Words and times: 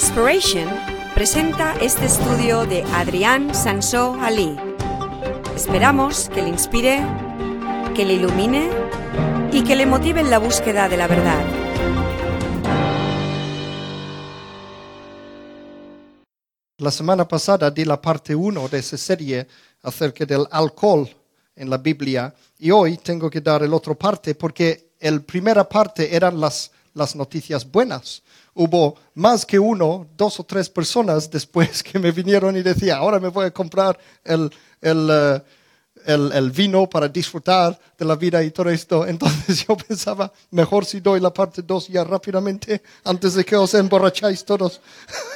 Inspiration 0.00 0.66
presenta 1.14 1.74
este 1.78 2.06
estudio 2.06 2.64
de 2.64 2.82
Adrián 2.84 3.54
Sansó 3.54 4.14
Ali. 4.14 4.56
Esperamos 5.54 6.30
que 6.30 6.40
le 6.40 6.48
inspire, 6.48 7.04
que 7.94 8.06
le 8.06 8.14
ilumine 8.14 8.70
y 9.52 9.62
que 9.62 9.76
le 9.76 9.84
motive 9.84 10.22
en 10.22 10.30
la 10.30 10.38
búsqueda 10.38 10.88
de 10.88 10.96
la 10.96 11.06
verdad. 11.06 11.44
La 16.78 16.90
semana 16.90 17.28
pasada 17.28 17.70
di 17.70 17.84
la 17.84 18.00
parte 18.00 18.34
1 18.34 18.68
de 18.68 18.78
esa 18.78 18.96
serie 18.96 19.46
acerca 19.82 20.24
del 20.24 20.46
alcohol 20.50 21.06
en 21.54 21.68
la 21.68 21.76
Biblia 21.76 22.34
y 22.58 22.70
hoy 22.70 22.96
tengo 22.96 23.28
que 23.28 23.42
dar 23.42 23.62
el 23.62 23.74
otro 23.74 23.94
parte 23.98 24.34
porque 24.34 24.92
la 24.98 25.20
primera 25.20 25.68
parte 25.68 26.16
eran 26.16 26.40
las, 26.40 26.70
las 26.94 27.14
noticias 27.14 27.70
buenas. 27.70 28.22
Hubo 28.62 28.94
más 29.14 29.46
que 29.46 29.58
uno, 29.58 30.06
dos 30.18 30.38
o 30.38 30.44
tres 30.44 30.68
personas 30.68 31.30
después 31.30 31.82
que 31.82 31.98
me 31.98 32.12
vinieron 32.12 32.54
y 32.58 32.62
decían, 32.62 32.98
ahora 32.98 33.18
me 33.18 33.28
voy 33.28 33.46
a 33.46 33.50
comprar 33.50 33.98
el, 34.22 34.50
el, 34.82 35.08
eh, 35.10 35.42
el, 36.04 36.30
el 36.30 36.50
vino 36.50 36.86
para 36.86 37.08
disfrutar 37.08 37.80
de 37.96 38.04
la 38.04 38.16
vida 38.16 38.44
y 38.44 38.50
todo 38.50 38.68
esto. 38.68 39.06
Entonces 39.06 39.64
yo 39.66 39.78
pensaba, 39.78 40.30
mejor 40.50 40.84
si 40.84 41.00
doy 41.00 41.20
la 41.20 41.32
parte 41.32 41.62
2 41.62 41.88
ya 41.88 42.04
rápidamente 42.04 42.82
antes 43.04 43.32
de 43.32 43.46
que 43.46 43.56
os 43.56 43.72
emborracháis 43.72 44.44
todos. 44.44 44.82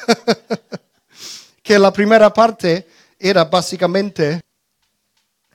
que 1.63 1.79
la 1.79 1.91
primera 1.95 2.31
parte 2.31 2.87
era 3.19 3.47
básicamente 3.47 4.43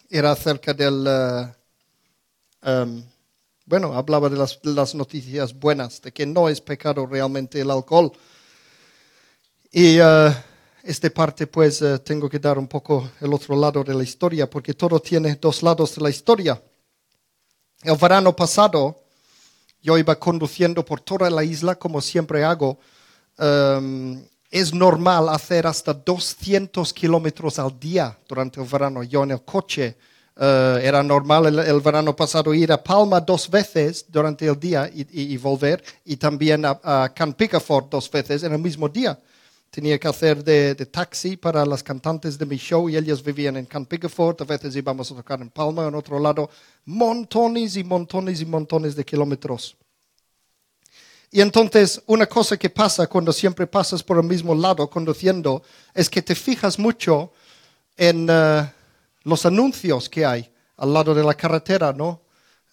era 0.09 0.31
acerca 0.31 0.73
del 0.73 1.05
eh, 1.07 1.53
em, 2.63 3.03
bueno 3.69 3.93
hablaba 3.93 4.29
de 4.29 4.35
las, 4.35 4.59
las, 4.63 4.95
noticias 4.95 5.53
buenas 5.53 6.01
de 6.01 6.11
que 6.11 6.25
no 6.25 6.49
es 6.49 6.59
pecado 6.59 7.05
realmente 7.05 7.61
el 7.61 7.69
alcohol. 7.69 8.11
Y 9.71 10.01
uh, 10.01 10.33
esta 10.81 11.09
parte 11.11 11.45
pues 11.45 11.79
uh, 11.83 11.99
tengo 11.99 12.27
que 12.27 12.39
dar 12.39 12.57
un 12.57 12.67
poco 12.67 13.11
el 13.21 13.31
otro 13.31 13.55
lado 13.55 13.83
de 13.83 13.93
la 13.93 14.01
historia 14.01 14.49
porque 14.49 14.73
todo 14.73 14.99
tiene 14.99 15.35
dos 15.35 15.61
lados 15.61 15.95
de 15.95 16.01
la 16.01 16.09
historia. 16.09 16.59
El 17.83 17.95
verano 17.95 18.35
pasado 18.35 19.03
yo 19.83 19.99
iba 19.99 20.15
conduciendo 20.17 20.83
por 20.83 21.01
toda 21.01 21.29
la 21.29 21.43
isla 21.43 21.75
como 21.75 22.01
siempre 22.01 22.43
hago. 22.43 22.79
Um, 23.37 24.19
es 24.49 24.73
normal 24.73 25.29
hacer 25.29 25.67
hasta 25.67 25.93
200 25.93 26.91
kilómetros 26.91 27.59
al 27.59 27.79
día 27.79 28.17
durante 28.27 28.59
el 28.59 28.67
verano. 28.67 29.03
Yo 29.03 29.23
en 29.23 29.31
el 29.31 29.43
coche 29.43 29.95
uh, 30.39 30.77
era 30.77 31.03
normal 31.03 31.59
el, 31.59 31.81
verano 31.81 32.15
pasado 32.15 32.53
ir 32.53 32.71
a 32.71 32.81
Palma 32.81 33.19
dos 33.19 33.49
veces 33.49 34.05
durante 34.07 34.47
el 34.47 34.59
día 34.59 34.89
y, 34.93 35.37
volver, 35.37 35.83
y 36.05 36.17
también 36.17 36.65
a, 36.65 36.79
a 36.83 37.13
Can 37.13 37.33
Picafort 37.33 37.91
dos 37.91 38.09
veces 38.09 38.43
en 38.43 38.53
el 38.53 38.59
mismo 38.59 38.89
día. 38.89 39.19
Tenía 39.69 39.99
que 39.99 40.07
hacer 40.07 40.43
de, 40.43 40.73
taxi 40.87 41.37
para 41.37 41.63
las 41.63 41.83
cantantes 41.83 42.39
de 42.39 42.45
mi 42.45 42.57
show 42.57 42.89
y 42.89 42.97
ellas 42.97 43.21
vivían 43.21 43.55
en 43.55 43.65
Can 43.65 43.85
Picafort. 43.85 44.41
A 44.41 44.45
veces 44.45 44.75
íbamos 44.75 45.11
a 45.11 45.15
tocar 45.15 45.39
en 45.41 45.49
Palma, 45.49 45.87
en 45.87 45.93
otro 45.93 46.17
lado. 46.17 46.49
Montones 46.85 47.77
y 47.77 47.83
montones 47.83 48.41
y 48.41 48.45
montones 48.45 48.95
de 48.95 49.05
kilómetros. 49.05 49.77
Y 51.31 51.41
entonces 51.41 52.01
una 52.07 52.25
cosa 52.25 52.57
que 52.57 52.71
pasa 52.71 53.05
cuando 53.05 53.31
siempre 53.31 53.67
pasas 53.67 54.01
por 54.01 54.17
el 54.17 54.23
mismo 54.23 54.55
lado 54.55 54.89
conduciendo 54.89 55.61
es 55.93 56.09
que 56.09 56.23
te 56.23 56.33
fijas 56.33 56.79
mucho 56.79 57.31
en 57.95 58.27
uh, 58.27 58.65
los 59.29 59.45
anuncios 59.45 60.09
que 60.09 60.25
hay 60.25 60.51
al 60.77 60.93
lado 60.93 61.13
de 61.13 61.23
la 61.23 61.33
carretera, 61.33 61.93
¿no? 61.93 62.23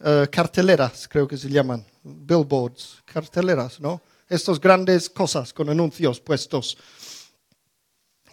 Uh, 0.00 0.26
carteleras, 0.30 1.08
creo 1.08 1.26
que 1.26 1.36
se 1.36 1.48
llaman, 1.48 1.84
billboards, 2.02 3.02
carteleras, 3.04 3.80
¿no? 3.80 4.00
Estas 4.28 4.60
grandes 4.60 5.08
cosas 5.08 5.52
con 5.52 5.68
anuncios 5.70 6.20
puestos. 6.20 6.76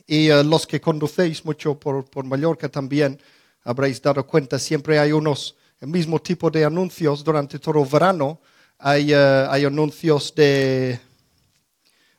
Y 0.08 0.32
uh, 0.32 0.44
los 0.44 0.68
que 0.68 0.82
conducéis 0.82 1.46
mucho 1.46 1.80
por, 1.80 2.06
por 2.10 2.26
Mallorca 2.26 2.68
también 2.70 3.22
habréis 3.64 4.02
dado 4.02 4.26
cuenta, 4.26 4.60
siempre 4.60 5.00
hay 5.00 5.12
unos, 5.12 5.56
el 5.80 5.88
mismo 5.88 6.20
tipo 6.20 6.50
de 6.50 6.66
anuncios 6.66 7.24
durante 7.24 7.60
todo 7.60 7.82
el 7.82 7.90
verano 7.90 8.40
hay, 8.78 9.14
uh, 9.14 9.50
hay 9.50 9.64
anuncios 9.64 10.36
de 10.36 11.00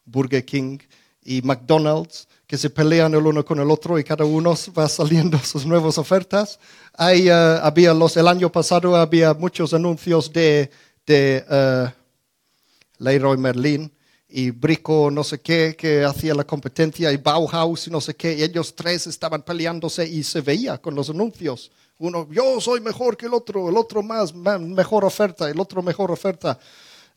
Burger 0.07 0.45
King 0.45 0.79
y 1.23 1.43
McDonald's 1.43 2.27
que 2.55 2.59
se 2.59 2.71
pelean 2.71 3.13
el 3.15 3.27
uno 3.27 3.45
con 3.45 3.59
el 3.59 3.69
otro 3.69 3.99
y 3.99 4.05
cada 4.05 4.25
uno 4.25 4.55
va 4.79 4.89
saliendo 4.89 5.37
sus 5.43 5.67
nuevas 5.67 5.99
ofertas. 5.99 6.61
Hay, 6.93 7.29
uh, 7.29 7.59
había 7.61 7.93
los, 7.93 8.17
el 8.17 8.29
año 8.29 8.49
pasado 8.49 8.95
había 8.95 9.35
muchos 9.35 9.75
anuncios 9.75 10.33
de, 10.33 10.71
de 11.05 11.45
uh, 11.51 13.03
Leroy 13.03 13.37
Merlin 13.39 13.91
y 14.29 14.53
Brico 14.53 15.11
no 15.11 15.25
sé 15.25 15.41
qué 15.41 15.75
que 15.77 16.05
hacía 16.05 16.33
la 16.33 16.45
competencia 16.45 17.11
y 17.11 17.17
Bauhaus 17.17 17.89
y 17.89 17.91
no 17.91 18.01
sé 18.01 18.15
qué. 18.15 18.35
Y 18.35 18.45
ellos 18.45 18.73
tres 18.77 19.09
estaban 19.09 19.43
peleándose 19.43 20.07
y 20.07 20.23
se 20.23 20.41
veía 20.41 20.79
con 20.79 20.95
los 20.95 21.11
anuncios. 21.11 21.73
Uno, 21.99 22.29
yo 22.31 22.61
soy 22.61 22.81
mejor 22.81 23.17
que 23.17 23.27
el 23.27 23.35
otro, 23.35 23.69
el 23.69 23.77
otro 23.77 24.01
más, 24.01 24.33
mejor 24.33 25.05
oferta, 25.05 25.51
el 25.51 25.59
otro 25.59 25.83
mejor 25.83 26.13
oferta. 26.13 26.57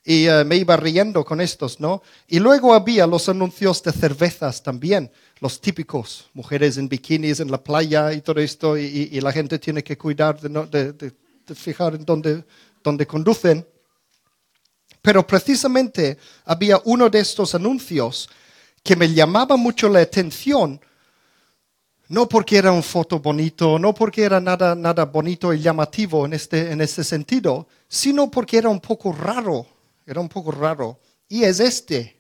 Y 0.03 0.27
uh, 0.29 0.43
me 0.45 0.55
iba 0.55 0.75
riendo 0.77 1.23
con 1.23 1.41
estos, 1.41 1.79
¿no? 1.79 2.01
Y 2.27 2.39
luego 2.39 2.73
había 2.73 3.05
los 3.05 3.29
anuncios 3.29 3.83
de 3.83 3.91
cervezas 3.91 4.63
también, 4.63 5.11
los 5.39 5.61
típicos, 5.61 6.29
mujeres 6.33 6.77
en 6.77 6.89
bikinis 6.89 7.39
en 7.39 7.51
la 7.51 7.63
playa 7.63 8.13
y 8.13 8.21
todo 8.21 8.39
esto, 8.39 8.77
y, 8.77 9.19
la 9.21 9.31
gente 9.31 9.59
tiene 9.59 9.83
que 9.83 9.97
cuidar 9.97 10.39
de, 10.39 10.49
no, 10.49 10.65
de, 10.65 11.13
fijar 11.55 11.95
en 11.95 12.05
dónde, 12.05 12.43
dónde 12.83 13.05
conducen. 13.05 13.65
Pero 15.01 15.25
precisamente 15.25 16.17
había 16.45 16.81
uno 16.85 17.09
de 17.09 17.19
estos 17.19 17.55
anuncios 17.55 18.29
que 18.83 18.95
me 18.95 19.13
llamaba 19.13 19.55
mucho 19.57 19.89
la 19.89 19.99
atención 19.99 20.79
no 22.09 22.29
porque 22.29 22.57
era 22.57 22.71
un 22.71 22.83
foto 22.83 23.19
bonito, 23.19 23.77
no 23.77 23.93
porque 23.93 24.23
era 24.23 24.39
nada, 24.39 24.75
nada 24.75 25.05
bonito 25.05 25.53
y 25.53 25.59
llamativo 25.59 26.25
en 26.25 26.33
este, 26.33 26.71
en 26.71 26.81
este 26.81 27.03
sentido, 27.03 27.67
sino 27.87 28.31
porque 28.31 28.57
era 28.57 28.69
un 28.69 28.79
poco 28.79 29.11
raro, 29.11 29.65
era 30.05 30.21
un 30.21 30.29
poco 30.29 30.51
raro. 30.51 30.99
Y 31.27 31.43
es 31.43 31.59
este. 31.59 32.16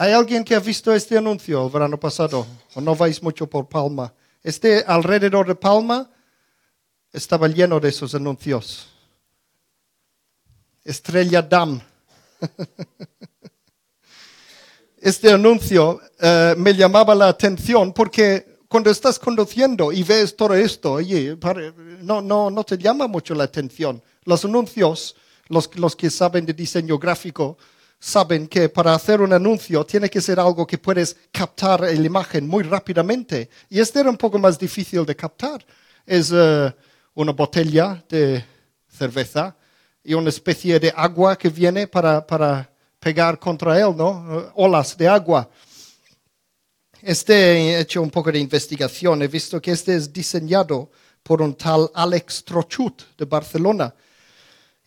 ¿Hay 0.00 0.12
alguien 0.12 0.44
que 0.44 0.54
ha 0.54 0.60
visto 0.60 0.94
este 0.94 1.18
anuncio 1.18 1.66
el 1.66 1.70
verano 1.70 2.00
pasado? 2.00 2.46
¿O 2.74 2.80
no 2.80 2.96
vais 2.96 3.22
mucho 3.22 3.46
por 3.46 3.68
Palma? 3.68 4.14
Este 4.42 4.82
alrededor 4.86 5.46
de 5.46 5.54
Palma 5.54 6.10
estaba 7.12 7.48
lleno 7.48 7.78
de 7.78 7.90
esos 7.90 8.14
anuncios. 8.14 8.88
Estrella 10.82 11.42
Dam. 11.42 11.82
este 15.02 15.32
anuncio 15.32 16.00
uh, 16.18 16.58
me 16.58 16.72
llamaba 16.72 17.14
la 17.14 17.28
atención 17.28 17.92
porque 17.92 18.56
cuando 18.68 18.90
estás 18.90 19.18
conduciendo 19.18 19.92
y 19.92 20.02
ves 20.02 20.34
todo 20.34 20.54
esto, 20.54 20.92
oye, 20.92 21.36
no, 22.00 22.22
no, 22.22 22.50
no 22.50 22.64
te 22.64 22.78
llama 22.78 23.06
mucho 23.06 23.34
la 23.34 23.44
atención. 23.44 24.02
Los 24.24 24.46
anuncios, 24.46 25.14
los, 25.48 25.76
los 25.76 25.94
que 25.94 26.08
saben 26.08 26.46
de 26.46 26.54
diseño 26.54 26.98
gráfico, 26.98 27.58
saben 28.00 28.48
que 28.48 28.70
para 28.70 28.94
hacer 28.94 29.20
un 29.20 29.32
anuncio 29.32 29.84
tiene 29.84 30.08
que 30.08 30.22
ser 30.22 30.40
algo 30.40 30.66
que 30.66 30.78
puedes 30.78 31.14
captar 31.30 31.82
la 31.82 31.92
imagen 31.92 32.48
muy 32.48 32.64
rápidamente. 32.64 33.50
Y 33.68 33.78
este 33.78 34.00
era 34.00 34.08
un 34.08 34.16
poco 34.16 34.38
más 34.38 34.58
difícil 34.58 35.04
de 35.04 35.14
captar. 35.14 35.64
Es 36.06 36.32
uh, 36.32 36.72
una 37.14 37.32
botella 37.32 38.02
de 38.08 38.42
cerveza 38.88 39.54
y 40.02 40.14
una 40.14 40.30
especie 40.30 40.80
de 40.80 40.92
agua 40.96 41.36
que 41.36 41.50
viene 41.50 41.86
para, 41.86 42.26
para 42.26 42.72
pegar 42.98 43.38
contra 43.38 43.78
él, 43.78 43.94
¿no? 43.94 44.50
Olas 44.54 44.96
de 44.96 45.06
agua. 45.06 45.48
Este 47.02 47.34
he 47.34 47.80
hecho 47.80 48.00
un 48.00 48.10
poco 48.10 48.32
de 48.32 48.38
investigación. 48.38 49.22
He 49.22 49.28
visto 49.28 49.60
que 49.60 49.72
este 49.72 49.94
es 49.94 50.10
diseñado 50.10 50.90
por 51.22 51.42
un 51.42 51.54
tal 51.54 51.90
Alex 51.94 52.44
Trochut 52.44 53.02
de 53.18 53.26
Barcelona. 53.26 53.94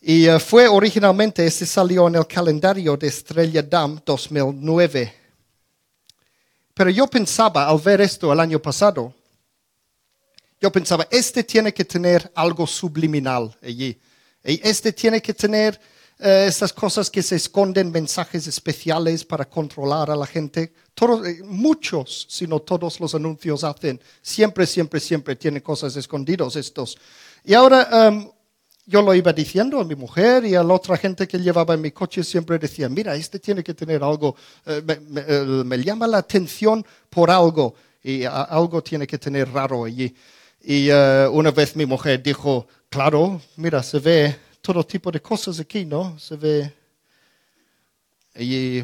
Y 0.06 0.28
uh, 0.28 0.38
fue 0.38 0.68
originalmente, 0.68 1.46
este 1.46 1.64
salió 1.64 2.08
en 2.08 2.16
el 2.16 2.26
calendario 2.26 2.94
de 2.94 3.06
Estrella 3.06 3.62
Damm 3.62 3.98
2009. 4.04 5.14
Pero 6.74 6.90
yo 6.90 7.06
pensaba, 7.06 7.66
al 7.66 7.78
ver 7.78 8.02
esto 8.02 8.30
el 8.30 8.38
año 8.38 8.60
pasado, 8.60 9.14
yo 10.60 10.70
pensaba, 10.70 11.08
este 11.10 11.42
tiene 11.42 11.72
que 11.72 11.86
tener 11.86 12.30
algo 12.34 12.66
subliminal 12.66 13.56
allí. 13.62 13.98
Y 14.44 14.60
este 14.68 14.92
tiene 14.92 15.22
que 15.22 15.32
tener 15.32 15.80
eh, 16.18 16.44
estas 16.48 16.74
cosas 16.74 17.08
que 17.08 17.22
se 17.22 17.36
esconden, 17.36 17.90
mensajes 17.90 18.46
especiales 18.46 19.24
para 19.24 19.46
controlar 19.46 20.10
a 20.10 20.16
la 20.16 20.26
gente. 20.26 20.74
Todos, 20.92 21.26
eh, 21.26 21.40
muchos, 21.44 22.26
si 22.28 22.46
no 22.46 22.60
todos 22.60 23.00
los 23.00 23.14
anuncios 23.14 23.64
hacen, 23.64 23.98
siempre, 24.20 24.66
siempre, 24.66 25.00
siempre 25.00 25.34
tienen 25.34 25.62
cosas 25.62 25.96
escondidas 25.96 26.56
estos. 26.56 26.98
Y 27.42 27.54
ahora 27.54 28.10
um, 28.10 28.33
yo 28.86 29.02
lo 29.02 29.14
iba 29.14 29.32
diciendo 29.32 29.80
a 29.80 29.84
mi 29.84 29.94
mujer 29.94 30.44
y 30.44 30.54
a 30.54 30.62
la 30.62 30.74
otra 30.74 30.96
gente 30.96 31.26
que 31.26 31.38
llevaba 31.38 31.74
en 31.74 31.80
mi 31.80 31.90
coche 31.90 32.22
siempre 32.22 32.58
decía, 32.58 32.88
mira, 32.88 33.14
este 33.14 33.38
tiene 33.38 33.62
que 33.62 33.74
tener 33.74 34.02
algo, 34.02 34.36
eh, 34.66 34.82
me, 35.06 35.76
eh, 35.76 35.84
llama 35.84 36.06
la 36.06 36.18
atención 36.18 36.84
por 37.08 37.30
algo 37.30 37.74
y 38.02 38.24
algo 38.24 38.82
tiene 38.82 39.06
que 39.06 39.18
tener 39.18 39.50
raro 39.50 39.84
allí. 39.84 40.14
Y 40.62 40.90
uh, 40.90 41.30
una 41.30 41.50
vez 41.50 41.76
mi 41.76 41.86
mujer 41.86 42.22
dijo, 42.22 42.66
claro, 42.88 43.40
mira, 43.56 43.82
se 43.82 43.98
ve 43.98 44.36
todo 44.60 44.84
tipo 44.84 45.10
de 45.10 45.20
cosas 45.20 45.60
aquí, 45.60 45.84
¿no? 45.84 46.18
Se 46.18 46.36
ve 46.36 46.72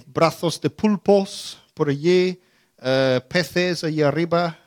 brazos 0.06 0.60
de 0.60 0.70
pulpos 0.70 1.58
por 1.74 1.88
allí, 1.88 2.40
eh, 2.82 3.20
peces 3.28 3.84
allí 3.84 4.02
arriba. 4.02 4.58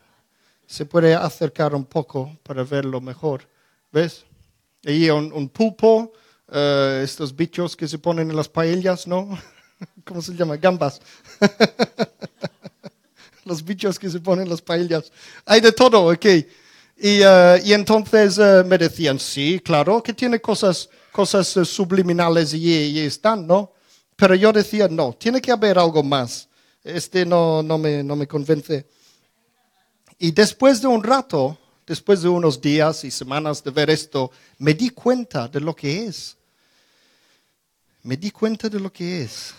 Se 0.66 0.86
puede 0.86 1.14
acercar 1.14 1.76
un 1.76 1.86
poco 1.86 2.38
para 2.44 2.64
verlo 2.64 3.00
mejor. 3.00 3.48
¿Ves? 3.92 4.26
Allí 4.86 5.10
un, 5.10 5.32
un 5.32 5.50
pulpo, 5.50 6.12
eh, 6.52 7.02
estos 7.04 7.36
bichos 7.36 7.76
que 7.76 7.88
se 7.88 7.98
ponen 7.98 8.30
en 8.30 8.36
las 8.36 8.50
paellas, 8.50 9.08
¿no? 9.08 9.38
¿Cómo 10.06 10.22
se 10.22 10.34
llama? 10.34 10.58
Gambas. 10.58 11.02
los 13.46 13.64
bichos 13.64 13.98
que 13.98 14.10
se 14.10 14.20
ponen 14.20 14.44
en 14.44 14.50
las 14.50 14.62
paellas. 14.62 15.12
Hay 15.46 15.62
de 15.62 15.72
todo, 15.72 16.12
ok. 16.12 16.26
Y, 16.26 17.22
eh, 17.22 17.62
y 17.66 17.74
entonces 17.74 18.38
eh, 18.38 18.64
me 18.66 18.78
decían, 18.78 19.20
sí, 19.20 19.60
claro, 19.64 20.04
que 20.04 20.14
tiene 20.14 20.40
cosas, 20.40 20.90
cosas 21.12 21.48
subliminales 21.48 22.54
y, 22.54 22.70
y 22.70 23.00
están, 23.00 23.48
¿no? 23.48 23.72
Pero 24.16 24.36
yo 24.36 24.54
decía, 24.54 24.88
no, 24.88 25.14
tiene 25.14 25.42
que 25.42 25.52
haber 25.52 25.80
algo 25.80 26.04
más. 26.04 26.48
Este 26.84 27.26
no, 27.26 27.64
no, 27.64 27.78
me, 27.78 28.04
no 28.04 28.16
me 28.16 28.28
convence. 28.28 28.86
Y 30.20 30.32
después 30.32 30.82
de 30.82 30.88
un 30.88 31.04
rato, 31.04 31.58
después 31.86 32.22
de 32.22 32.30
unos 32.30 32.60
días 32.62 33.04
y 33.04 33.12
semanas 33.12 33.64
de 33.64 33.72
ver 33.72 33.90
esto, 33.90 34.32
me 34.58 34.74
di 34.74 34.90
cuenta 34.90 35.48
de 35.48 35.60
lo 35.60 35.76
que 35.76 36.06
es. 36.06 36.38
Me 38.04 38.18
di 38.18 38.32
cuenta 38.32 38.70
de 38.70 38.80
lo 38.80 38.92
que 38.92 39.24
es. 39.24 39.54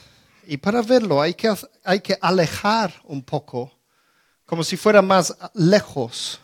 Y 0.47 0.57
para 0.57 0.83
verlo 0.83 1.21
hay 1.21 1.35
que, 1.35 1.53
hay 1.83 2.01
que 2.01 2.19
alejar 2.21 2.93
un 3.05 3.23
poco, 3.23 3.73
como 4.45 4.63
si 4.63 4.77
fuera 4.77 5.01
más 5.01 5.35
lejos. 5.55 6.39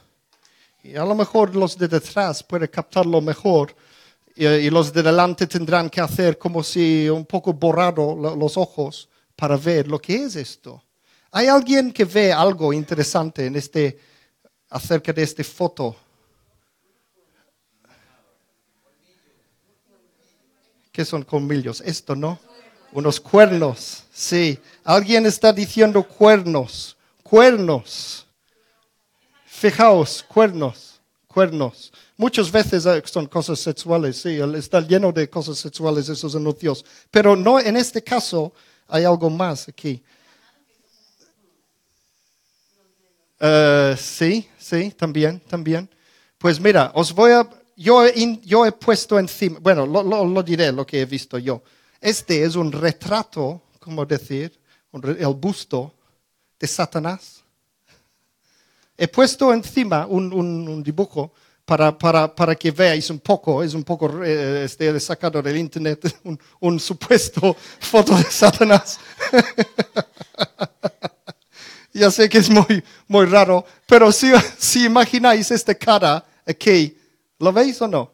Y 0.82 0.96
a 0.96 1.04
lo 1.04 1.14
mejor 1.14 1.54
los 1.54 1.76
de 1.76 1.88
detrás 1.88 2.42
pueden 2.42 2.68
captarlo 2.68 3.20
mejor 3.20 3.76
y, 4.34 4.46
y 4.46 4.70
los 4.70 4.90
de 4.92 5.02
delante 5.02 5.46
tendrán 5.46 5.90
que 5.90 6.00
hacer 6.00 6.38
como 6.38 6.62
si 6.62 7.08
un 7.10 7.26
poco 7.26 7.52
borrado 7.52 8.16
lo- 8.16 8.34
los 8.34 8.56
ojos 8.56 9.08
para 9.36 9.58
ver 9.58 9.86
lo 9.86 9.98
que 9.98 10.24
es 10.24 10.36
esto. 10.36 10.82
¿Hay 11.32 11.48
alguien 11.48 11.92
que 11.92 12.06
ve 12.06 12.32
algo 12.32 12.72
interesante 12.72 13.44
en 13.44 13.56
este, 13.56 13.98
acerca 14.70 15.12
de 15.12 15.22
esta 15.22 15.44
foto? 15.44 15.96
¿Qué 20.92 21.04
son 21.04 21.22
colmillos? 21.22 21.80
Esto, 21.80 22.16
¿no? 22.16 22.38
Unos 22.92 23.20
cuernos, 23.20 24.04
sí. 24.12 24.58
Alguien 24.82 25.26
está 25.26 25.52
diciendo 25.52 26.02
cuernos, 26.02 26.96
cuernos. 27.22 28.26
Fijaos, 29.46 30.24
cuernos, 30.26 31.00
cuernos. 31.28 31.92
Muchas 32.16 32.50
veces 32.50 32.86
eh, 32.86 33.02
son 33.04 33.26
cosas 33.26 33.60
sexuales, 33.60 34.16
sí, 34.22 34.38
está 34.56 34.80
lleno 34.80 35.12
de 35.12 35.30
cosas 35.30 35.58
sexuales 35.58 36.08
esos 36.08 36.34
anuncios. 36.34 36.84
Pero 37.10 37.36
no, 37.36 37.60
en 37.60 37.76
este 37.76 38.02
caso 38.02 38.52
hay 38.88 39.04
algo 39.04 39.30
más 39.30 39.68
aquí. 39.68 40.02
Eh, 43.40 43.96
sí, 43.98 44.48
sí, 44.58 44.90
también, 44.96 45.40
también. 45.40 45.88
Pues 46.38 46.60
mira, 46.60 46.92
os 46.94 47.12
voy 47.14 47.32
a, 47.32 47.48
yo 47.76 48.06
yo 48.42 48.66
he 48.66 48.72
puesto 48.72 49.18
encima, 49.18 49.58
bueno, 49.60 49.86
lo, 49.86 50.02
lo- 50.02 50.24
lo 50.26 50.42
diré 50.42 50.72
lo 50.72 50.86
que 50.86 51.00
he 51.00 51.06
visto 51.06 51.38
yo. 51.38 51.62
Este 52.00 52.42
es 52.44 52.56
un 52.56 52.72
retrato, 52.72 53.62
como 53.78 54.04
decir, 54.06 54.58
el 54.92 55.34
busto 55.34 55.94
de 56.58 56.66
Satanás. 56.66 57.44
He 58.96 59.08
puesto 59.08 59.52
encima 59.52 60.06
un, 60.06 60.32
un- 60.32 60.68
un 60.68 60.82
dibujo 60.82 61.32
para, 61.64 61.96
para, 61.96 62.34
para 62.34 62.54
que 62.54 62.70
veáis 62.70 63.08
un 63.10 63.20
poco, 63.20 63.62
es 63.62 63.74
un 63.74 63.84
poco 63.84 64.22
eh, 64.24 64.64
este, 64.64 64.98
sacado 65.00 65.40
del 65.40 65.56
internet, 65.56 66.00
un, 66.24 66.38
un 66.60 66.80
supuesto 66.80 67.56
foto 67.80 68.16
de 68.16 68.24
Satanás. 68.24 68.98
ya 71.92 72.10
sé 72.10 72.28
que 72.28 72.38
es 72.38 72.48
muy, 72.50 72.82
muy 73.08 73.26
raro, 73.26 73.64
pero 73.86 74.12
si, 74.12 74.30
si 74.58 74.84
imagináis 74.84 75.50
esta 75.50 75.74
cara 75.74 76.24
aquí, 76.46 76.96
¿lo 77.38 77.52
veis 77.52 77.80
o 77.82 77.88
no? 77.88 78.10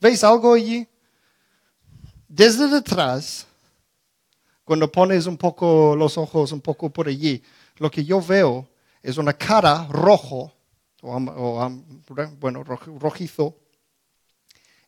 ¿Veis 0.00 0.24
algo 0.24 0.54
allí? 0.54 0.86
Desde 2.28 2.66
detrás, 2.68 3.46
cuando 4.64 4.90
pones 4.90 5.26
un 5.26 5.36
poco 5.36 5.94
los 5.96 6.16
ojos 6.18 6.52
un 6.52 6.60
poco 6.60 6.90
por 6.90 7.08
allí, 7.08 7.42
lo 7.76 7.90
que 7.90 8.04
yo 8.04 8.20
veo 8.20 8.68
es 9.02 9.16
una 9.18 9.32
cara 9.32 9.86
rojo, 9.90 10.52
o, 11.02 11.20
bueno, 12.38 12.64
roj- 12.64 12.98
rojizo, 12.98 13.56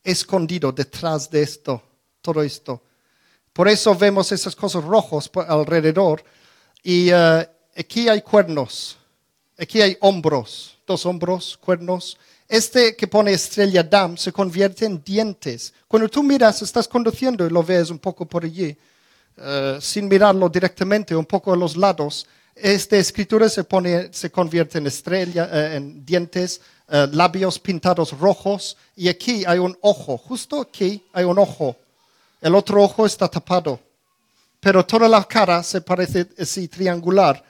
escondido 0.02 0.70
detrás 0.72 1.30
de 1.30 1.42
esto, 1.42 1.82
todo 2.20 2.42
esto. 2.42 2.82
Por 3.52 3.68
eso 3.68 3.94
vemos 3.94 4.30
esas 4.32 4.54
cosas 4.54 4.84
rojos 4.84 5.28
por 5.28 5.48
alrededor. 5.50 6.24
Y 6.82 7.08
eh, 7.10 7.48
aquí 7.76 8.08
hay 8.08 8.22
cuernos, 8.22 8.96
aquí 9.58 9.80
hay 9.80 9.96
hombros, 10.00 10.78
dos 10.86 11.04
hombros, 11.06 11.56
cuernos. 11.56 12.16
Este 12.48 12.94
que 12.94 13.06
pone 13.06 13.32
estrella 13.32 13.82
Dam 13.82 14.16
se 14.16 14.32
convierte 14.32 14.84
en 14.84 15.02
dientes. 15.02 15.72
Cuando 15.88 16.08
tú 16.08 16.22
miras, 16.22 16.60
estás 16.62 16.86
conduciendo 16.86 17.46
y 17.46 17.50
lo 17.50 17.62
ves 17.62 17.90
un 17.90 17.98
poco 17.98 18.26
por 18.26 18.44
allí, 18.44 18.76
eh, 19.36 19.78
sin 19.80 20.08
mirarlo 20.08 20.48
directamente, 20.48 21.16
un 21.16 21.24
poco 21.24 21.52
a 21.52 21.56
los 21.56 21.76
lados, 21.76 22.26
esta 22.54 22.96
escritura 22.96 23.48
se, 23.48 23.64
pone, 23.64 24.12
se 24.12 24.30
convierte 24.30 24.78
en 24.78 24.86
estrella, 24.86 25.48
eh, 25.52 25.76
en 25.76 26.04
dientes, 26.06 26.60
eh, 26.88 27.08
labios 27.10 27.58
pintados 27.58 28.16
rojos, 28.18 28.76
y 28.94 29.08
aquí 29.08 29.44
hay 29.44 29.58
un 29.58 29.76
ojo, 29.80 30.16
justo 30.16 30.60
aquí 30.60 31.02
hay 31.12 31.24
un 31.24 31.38
ojo. 31.38 31.76
El 32.40 32.54
otro 32.54 32.82
ojo 32.82 33.06
está 33.06 33.26
tapado, 33.26 33.80
pero 34.60 34.86
toda 34.86 35.08
la 35.08 35.24
cara 35.24 35.62
se 35.62 35.80
parece 35.80 36.28
así 36.38 36.68
triangular. 36.68 37.42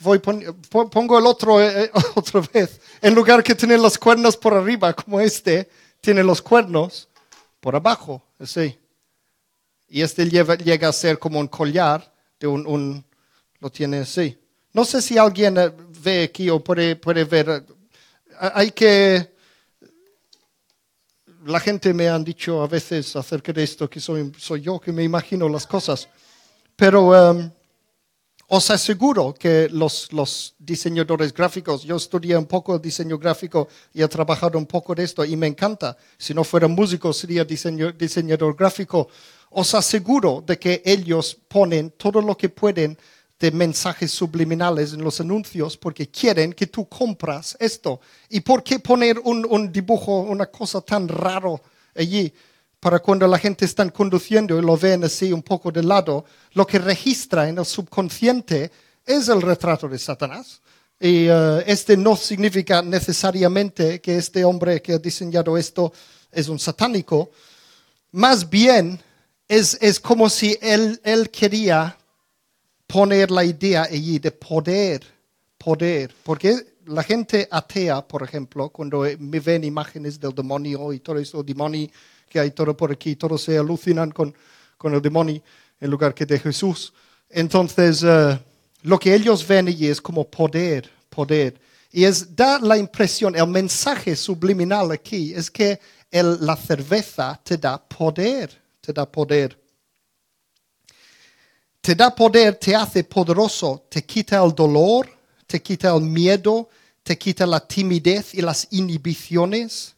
Voy 0.00 0.18
pon- 0.18 0.42
pon- 0.70 0.88
pongo 0.90 1.18
el 1.18 1.26
otro 1.26 1.60
eh, 1.60 1.84
eh, 1.84 1.90
otra 2.14 2.40
vez. 2.52 2.80
En 3.02 3.14
lugar 3.14 3.42
que 3.42 3.54
tener 3.54 3.78
los 3.80 3.98
cuernos 3.98 4.36
por 4.36 4.54
arriba, 4.54 4.92
como 4.94 5.20
este, 5.20 5.68
tiene 6.00 6.22
los 6.22 6.40
cuernos 6.42 7.08
por 7.60 7.76
abajo, 7.76 8.22
así. 8.38 8.76
Y 9.88 10.02
este 10.02 10.24
lleva- 10.28 10.56
llega 10.56 10.88
a 10.88 10.92
ser 10.92 11.18
como 11.18 11.38
un 11.38 11.48
collar 11.48 12.12
de 12.38 12.46
un, 12.46 12.66
un- 12.66 13.04
lo 13.58 13.70
tiene 13.70 13.98
así. 13.98 14.38
No 14.72 14.84
sé 14.84 15.02
si 15.02 15.18
alguien 15.18 15.58
eh, 15.58 15.70
ve 16.02 16.24
aquí 16.24 16.48
o 16.48 16.62
puede, 16.62 16.96
puede 16.96 17.24
ver. 17.24 17.48
eh, 17.50 17.62
Hay 18.54 18.70
que 18.70 19.34
la 21.44 21.58
gente 21.60 21.92
me 21.94 22.08
han 22.08 22.22
dicho 22.22 22.62
a 22.62 22.66
veces 22.66 23.16
acerca 23.16 23.52
de 23.52 23.62
esto 23.62 23.88
que 23.88 23.98
soy, 24.00 24.30
soy 24.38 24.60
yo 24.62 24.78
que 24.78 24.92
me 24.92 25.02
imagino 25.02 25.48
las 25.48 25.66
cosas. 25.66 26.08
Pero 26.76 27.14
em, 27.14 27.50
os 28.52 28.68
aseguro 28.70 29.32
que 29.32 29.68
los, 29.70 30.12
los 30.12 30.54
diseñadores 30.58 31.32
gráficos, 31.32 31.84
yo 31.84 31.94
estudié 31.96 32.36
un 32.36 32.46
poco 32.46 32.76
de 32.76 32.82
diseño 32.82 33.16
gráfico 33.16 33.68
y 33.94 34.02
he 34.02 34.08
trabajado 34.08 34.58
un 34.58 34.66
poco 34.66 34.92
de 34.92 35.04
esto 35.04 35.24
y 35.24 35.36
me 35.36 35.46
encanta. 35.46 35.96
Si 36.18 36.34
no 36.34 36.42
fuera 36.42 36.66
músico, 36.66 37.12
sería 37.12 37.44
diseño- 37.46 37.92
diseñador 37.96 38.56
gráfico. 38.56 39.08
Os 39.50 39.72
aseguro 39.74 40.42
de 40.44 40.58
que 40.58 40.82
ellos 40.84 41.36
ponen 41.46 41.92
todo 41.96 42.20
lo 42.20 42.36
que 42.36 42.48
pueden 42.48 42.98
de 43.38 43.52
mensajes 43.52 44.10
subliminales 44.10 44.92
en 44.94 45.02
los 45.04 45.20
anuncios 45.20 45.76
porque 45.76 46.08
quieren 46.10 46.52
que 46.52 46.66
tú 46.66 46.88
compras 46.88 47.56
esto. 47.60 48.00
¿Y 48.28 48.40
por 48.40 48.64
qué 48.64 48.80
poner 48.80 49.20
un, 49.20 49.46
un 49.48 49.70
dibujo, 49.70 50.22
una 50.22 50.46
cosa 50.46 50.80
tan 50.80 51.06
raro 51.06 51.62
allí? 51.94 52.32
Para 52.80 52.98
cuando 52.98 53.26
la 53.26 53.38
gente 53.38 53.66
está 53.66 53.88
conduciendo 53.90 54.58
y 54.58 54.62
lo 54.62 54.76
ven 54.76 55.04
así 55.04 55.32
un 55.32 55.42
poco 55.42 55.70
de 55.70 55.82
lado, 55.82 56.24
lo 56.54 56.66
que 56.66 56.78
registra 56.78 57.46
en 57.46 57.58
el 57.58 57.66
subconsciente 57.66 58.70
es 59.04 59.28
el 59.28 59.42
retrato 59.42 59.86
de 59.86 59.98
Satanás. 59.98 60.62
Y 60.98 61.26
eh, 61.28 61.64
este 61.66 61.96
no 61.96 62.16
significa 62.16 62.80
necesariamente 62.80 64.00
que 64.00 64.16
este 64.16 64.44
hombre 64.44 64.80
que 64.80 64.94
ha 64.94 64.98
diseñado 64.98 65.58
esto 65.58 65.92
es 66.32 66.48
un 66.48 66.58
satánico. 66.58 67.30
Más 68.12 68.48
bien 68.48 68.98
es, 69.46 69.76
es 69.80 70.00
como 70.00 70.30
si 70.30 70.56
él, 70.62 70.98
él 71.04 71.30
quería 71.30 71.96
poner 72.86 73.30
la 73.30 73.44
idea 73.44 73.82
allí 73.84 74.18
de 74.18 74.30
poder, 74.32 75.02
poder, 75.58 76.14
porque 76.22 76.76
la 76.86 77.02
gente 77.02 77.46
atea, 77.50 78.06
por 78.06 78.22
ejemplo, 78.22 78.70
cuando 78.70 79.04
me 79.18 79.40
ven 79.40 79.64
imágenes 79.64 80.18
del 80.18 80.34
demonio 80.34 80.92
y 80.92 81.00
todo 81.00 81.18
eso, 81.18 81.42
demonio 81.42 81.88
que 82.30 82.40
hay 82.40 82.52
todo 82.52 82.74
por 82.76 82.92
aquí, 82.92 83.16
todos 83.16 83.42
se 83.42 83.58
alucinan 83.58 84.12
con, 84.12 84.32
con 84.78 84.94
el 84.94 85.02
demonio 85.02 85.42
en 85.80 85.90
lugar 85.90 86.14
que 86.14 86.24
de 86.24 86.38
Jesús. 86.38 86.92
Entonces, 87.28 88.02
eh, 88.02 88.38
lo 88.82 88.98
que 88.98 89.14
ellos 89.14 89.46
ven 89.46 89.68
allí 89.68 89.88
es 89.88 90.00
como 90.00 90.24
poder, 90.30 90.88
poder. 91.10 91.60
Y 91.92 92.04
es 92.04 92.34
dar 92.36 92.62
la 92.62 92.78
impresión, 92.78 93.34
el 93.36 93.48
mensaje 93.48 94.14
subliminal 94.14 94.92
aquí 94.92 95.34
es 95.34 95.50
que 95.50 95.80
el- 96.10 96.38
la 96.46 96.56
cerveza 96.56 97.38
te 97.42 97.56
da 97.58 97.76
poder, 97.82 98.48
te 98.80 98.92
da 98.92 99.04
poder 99.10 99.58
te 101.80 101.94
da 101.94 102.14
poder, 102.14 102.56
te 102.56 102.74
hace 102.74 103.02
poderoso, 103.04 103.86
te 103.88 104.04
quita 104.04 104.44
el 104.44 104.54
dolor, 104.54 105.08
te 105.46 105.62
quita 105.62 105.94
el 105.96 106.02
miedo, 106.02 106.68
te 107.02 107.16
quita 107.16 107.46
la 107.46 107.58
timidez 107.66 108.34
y 108.34 108.42
las 108.42 108.68
inhibiciones. 108.70 109.94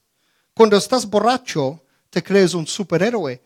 Cuando 0.54 0.76
estás 0.76 1.04
borracho, 1.04 1.82
te 2.12 2.23
crees 2.23 2.52
un 2.52 2.66
superhéroe. 2.66 3.40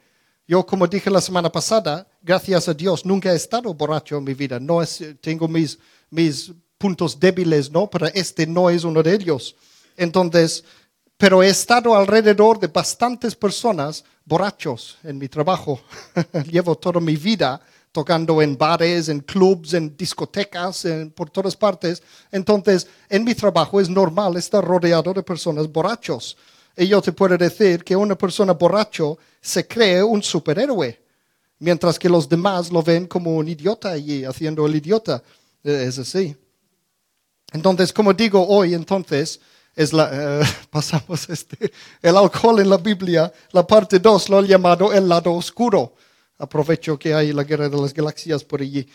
Yo, 0.48 0.66
como 0.66 0.88
dije 0.88 1.08
la 1.08 1.20
semana 1.20 1.50
pasada, 1.50 2.06
gracias 2.20 2.68
a 2.68 2.74
Dios, 2.74 3.06
nunca 3.06 3.32
he 3.32 3.36
estado 3.36 3.72
borracho 3.72 4.18
en 4.18 4.24
mi 4.24 4.34
vida. 4.34 4.58
No 4.58 4.80
tengo 5.20 5.46
mis, 5.46 5.78
mis 6.10 6.52
puntos 6.76 7.18
débiles, 7.18 7.70
¿no? 7.70 7.88
Pero 7.88 8.06
este 8.08 8.44
no 8.44 8.68
es 8.68 8.82
uno 8.82 9.04
de 9.04 9.14
ellos. 9.14 9.54
Entonces, 9.96 10.64
pero 11.16 11.44
he 11.44 11.48
estado 11.48 11.94
alrededor 11.94 12.58
de 12.58 12.66
bastantes 12.66 13.36
personas 13.36 14.04
borrachos 14.24 14.98
en 15.04 15.16
mi 15.16 15.28
trabajo. 15.28 15.80
Llevo 16.50 16.74
toda 16.74 16.98
mi 16.98 17.14
vida 17.14 17.60
tocando 17.92 18.42
en 18.42 18.58
bares, 18.58 19.08
en 19.08 19.20
clubs, 19.20 19.74
en 19.74 19.96
discotecas, 19.96 20.84
en, 20.86 21.12
por 21.12 21.30
todas 21.30 21.56
partes. 21.56 22.02
Entonces, 22.32 22.88
en 23.08 23.22
mi 23.22 23.34
trabajo 23.34 23.80
es 23.80 23.88
normal 23.88 24.36
estar 24.36 24.64
rodeado 24.64 25.14
de 25.14 25.22
personas 25.22 25.70
borrachos. 25.70 26.36
Y 26.76 26.86
yo 26.88 27.00
te 27.00 27.12
puedo 27.12 27.38
decir 27.38 27.82
que 27.82 27.96
una 27.96 28.16
persona 28.16 28.52
borracho 28.52 29.18
se 29.40 29.66
cree 29.66 30.02
un 30.02 30.22
superhéroe, 30.22 31.00
mientras 31.58 31.98
que 31.98 32.08
los 32.08 32.28
demás 32.28 32.70
lo 32.70 32.82
ven 32.82 33.06
como 33.06 33.34
un 33.34 33.48
idiota 33.48 33.96
y 33.96 34.24
haciendo 34.24 34.66
el 34.66 34.76
idiota. 34.76 35.22
Es 35.62 35.98
así. 35.98 36.36
Entonces, 37.52 37.92
como 37.92 38.12
digo 38.12 38.46
hoy, 38.46 38.74
entonces, 38.74 39.40
eh, 39.76 40.42
pasamos 40.70 41.28
este, 41.28 41.72
el 42.02 42.16
alcohol 42.16 42.60
en 42.60 42.70
la 42.70 42.76
Biblia, 42.76 43.32
la 43.52 43.66
parte 43.66 43.98
2 43.98 44.28
lo 44.28 44.38
han 44.38 44.46
llamado 44.46 44.92
el 44.92 45.08
lado 45.08 45.32
oscuro. 45.32 45.94
Aprovecho 46.38 46.98
que 46.98 47.14
hay 47.14 47.32
la 47.32 47.44
guerra 47.44 47.68
de 47.68 47.80
las 47.80 47.94
galaxias 47.94 48.44
por 48.44 48.60
allí. 48.60 48.86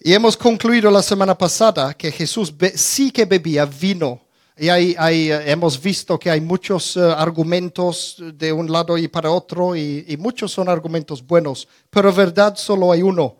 Y 0.00 0.12
hemos 0.12 0.36
concluido 0.36 0.90
la 0.90 1.02
semana 1.02 1.36
pasada 1.36 1.94
que 1.94 2.10
Jesús 2.12 2.54
sí 2.74 3.10
que 3.10 3.24
bebía 3.24 3.66
vino. 3.66 4.25
Y 4.58 4.70
hay, 4.70 4.96
eh, 5.30 5.50
hemos 5.50 5.80
visto 5.82 6.18
que 6.18 6.30
hay 6.30 6.40
muchos 6.40 6.96
eh, 6.96 7.00
argumentos 7.00 8.16
de 8.34 8.50
un 8.54 8.72
lado 8.72 8.96
y 8.96 9.06
para 9.06 9.30
otro, 9.30 9.76
y, 9.76 10.16
muchos 10.18 10.50
son 10.50 10.70
argumentos 10.70 11.26
buenos, 11.26 11.68
pero 11.90 12.10
verdad 12.10 12.56
solo 12.56 12.90
hay 12.90 13.02
uno. 13.02 13.36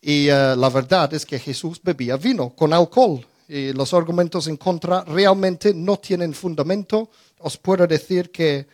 Y 0.00 0.28
eh, 0.28 0.54
la 0.56 0.70
verdad 0.70 1.12
es 1.12 1.26
que 1.26 1.38
Jesús 1.38 1.78
bebía 1.82 2.16
vino 2.16 2.54
con 2.56 2.72
alcohol. 2.72 3.26
Y 3.48 3.74
los 3.74 3.92
argumentos 3.92 4.48
en 4.48 4.56
contra 4.56 5.04
realmente 5.04 5.74
no 5.74 5.98
tienen 5.98 6.32
fundamento. 6.32 7.10
Os 7.38 7.58
puedo 7.58 7.86
decir 7.86 8.30
que 8.30 8.66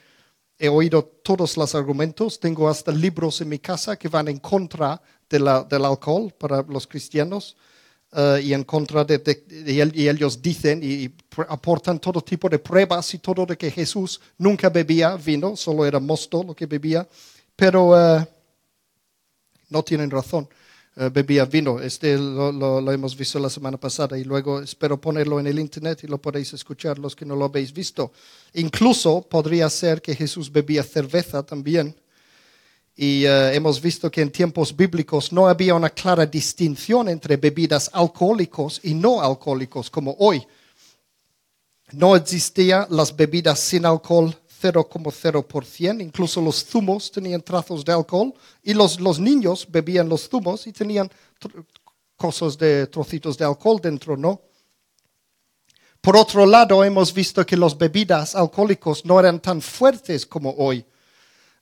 he 0.59 0.69
oído 0.69 1.03
todos 1.25 1.57
los 1.57 1.75
argumentos, 1.75 2.39
tengo 2.39 2.69
hasta 2.69 2.93
libros 2.93 3.41
en 3.41 3.49
mi 3.49 3.59
casa 3.59 3.97
que 3.97 4.09
van 4.09 4.29
en 4.29 4.39
contra 4.39 5.03
del 5.29 5.85
alcohol 5.85 6.33
para 6.39 6.63
los 6.63 6.87
cristianos 6.87 7.57
eh, 8.15 8.41
y 8.45 8.53
en 8.53 8.65
contra 8.65 9.05
de, 9.05 9.45
y, 9.67 10.09
ellos 10.09 10.43
dicen 10.43 10.81
y, 10.83 11.11
aportan 11.49 11.99
todo 11.99 12.21
tipo 12.21 12.49
de 12.49 12.59
pruebas 12.59 13.15
y 13.15 13.19
todo 13.19 13.47
de 13.47 13.57
que 13.57 13.71
Jesús 13.71 14.21
nunca 14.37 14.69
bebía 14.69 15.17
vino, 15.17 15.57
solo 15.57 15.87
era 15.87 15.99
mosto 15.99 16.45
lo 16.45 16.55
que 16.55 16.67
bebía, 16.67 17.09
pero 17.57 17.99
eh, 17.99 18.27
no 19.71 19.83
tienen 19.83 20.11
razón. 20.11 20.47
Eh, 20.95 21.09
bebía 21.11 21.47
vino. 21.47 21.81
Este 21.81 22.19
lo, 22.19 22.93
hemos 22.93 23.17
visto 23.17 23.39
la 23.39 23.49
semana 23.49 23.79
pasada 23.79 24.19
y 24.19 24.25
luego 24.25 24.61
espero 24.61 25.01
ponerlo 25.01 25.41
en 25.41 25.47
el 25.47 25.59
internet 25.59 26.01
y 26.05 26.07
lo 26.07 26.19
podéis 26.19 26.53
escuchar 26.53 26.99
los 26.99 27.17
que 27.17 27.25
no 27.25 27.35
lo 27.35 27.47
habéis 27.47 27.73
visto. 27.73 28.13
Incluso 28.53 29.23
podría 29.23 29.71
ser 29.71 30.03
que 30.03 30.15
Jesús 30.15 30.53
bebía 30.53 30.83
cerveza 30.83 31.43
también. 31.43 31.97
Y 32.95 33.25
eh, 33.25 33.55
hemos 33.55 33.81
visto 33.81 34.11
que 34.11 34.21
en 34.21 34.31
tiempos 34.31 34.75
bíblicos 34.77 35.33
no 35.33 35.49
había 35.49 35.75
una 35.75 35.91
clara 35.91 36.27
distinción 36.27 37.09
entre 37.09 37.37
bebidas 37.37 37.91
alcohólicos 37.93 38.81
y 38.83 38.95
no 38.95 39.23
alcohólicos 39.23 39.89
como 39.91 40.15
hoy. 40.19 40.47
No 41.93 42.17
existían 42.17 42.87
las 42.91 43.15
bebidas 43.15 43.59
sin 43.61 43.87
alcohol 43.87 44.35
0,0%, 44.63 46.01
incluso 46.01 46.41
los 46.41 46.65
zumos 46.65 47.11
tenían 47.11 47.43
trazos 47.43 47.85
de 47.85 47.93
alcohol 47.93 48.33
y 48.63 48.75
los, 48.75 49.01
los 49.01 49.19
niños 49.19 49.67
bebían 49.69 50.09
los 50.09 50.29
zumos 50.29 50.67
y 50.67 50.73
tenían 50.73 51.11
cosas 52.17 52.57
de 52.57 52.87
trocitos 52.87 53.37
de 53.37 53.45
alcohol 53.45 53.81
dentro, 53.83 54.17
¿no? 54.17 54.41
Por 56.01 56.17
otro 56.17 56.47
lado, 56.47 56.83
hemos 56.85 57.13
visto 57.13 57.45
que 57.47 57.57
las 57.57 57.77
bebidas 57.79 58.35
alcohólicos 58.35 59.05
no 59.05 59.21
eran 59.21 59.41
tan 59.41 59.61
fuertes 59.61 60.27
como 60.27 60.51
hoy. 60.59 60.85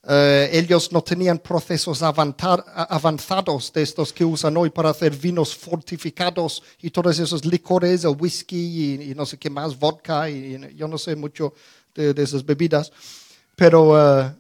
Eh, 0.03 0.49
ellos 0.53 0.91
no 0.93 1.03
tenían 1.03 1.39
procesos 1.39 2.03
avanzados 2.03 3.71
de 3.71 3.83
estos 3.83 4.15
que 4.15 4.25
usan 4.25 4.57
hoy 4.57 4.71
para 4.71 4.89
hacer 4.89 5.15
vinos 5.15 5.55
fortificados 5.55 6.63
y 6.81 6.91
todos 6.91 7.19
esos 7.19 7.45
licores, 7.45 8.05
el 8.05 8.17
whisky 8.19 9.11
y, 9.11 9.15
no 9.15 9.27
sé 9.27 9.37
qué 9.37 9.51
más, 9.51 9.79
vodka 9.79 10.31
y, 10.31 10.75
yo 10.75 10.89
no 10.89 10.97
sé 10.97 11.17
mucho 11.17 11.53
de, 11.95 12.15
esas 12.17 12.47
bebidas, 12.47 12.91
pero 13.55 14.25
eh, 14.25 14.35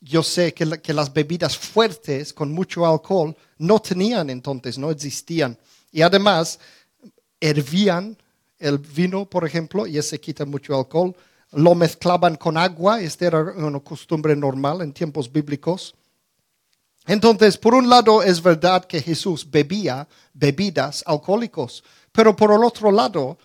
yo 0.00 0.22
sé 0.22 0.54
que, 0.54 0.80
que, 0.80 0.94
las 0.94 1.12
bebidas 1.12 1.58
fuertes 1.58 2.32
con 2.32 2.52
mucho 2.52 2.86
alcohol 2.86 3.36
no 3.58 3.80
tenían 3.80 4.30
entonces, 4.30 4.78
no 4.78 4.92
existían. 4.92 5.58
Y 5.90 6.02
además, 6.02 6.60
hervían 7.40 8.16
el 8.60 8.78
vino, 8.78 9.28
por 9.28 9.44
ejemplo, 9.44 9.86
y 9.86 9.98
ese 9.98 10.20
quita 10.20 10.44
mucho 10.44 10.76
alcohol, 10.76 11.16
lo 11.52 11.74
mezclaban 11.74 12.36
con 12.36 12.56
agua, 12.56 13.00
esta 13.00 13.26
era 13.26 13.40
una 13.40 13.80
costumbre 13.80 14.36
normal 14.36 14.82
en 14.82 14.92
tiempos 14.92 15.30
bíblicos. 15.30 15.94
Entonces, 17.06 17.56
por 17.58 17.74
un 17.74 17.88
lado 17.88 18.22
es 18.22 18.42
verdad 18.42 18.84
que 18.84 19.00
Jesús 19.00 19.50
bebía 19.50 20.06
bebidas 20.32 21.02
alcohólicos, 21.06 21.82
pero 22.12 22.36
por 22.36 22.52
el 22.52 22.62
otro 22.62 22.92
lado, 22.92 23.38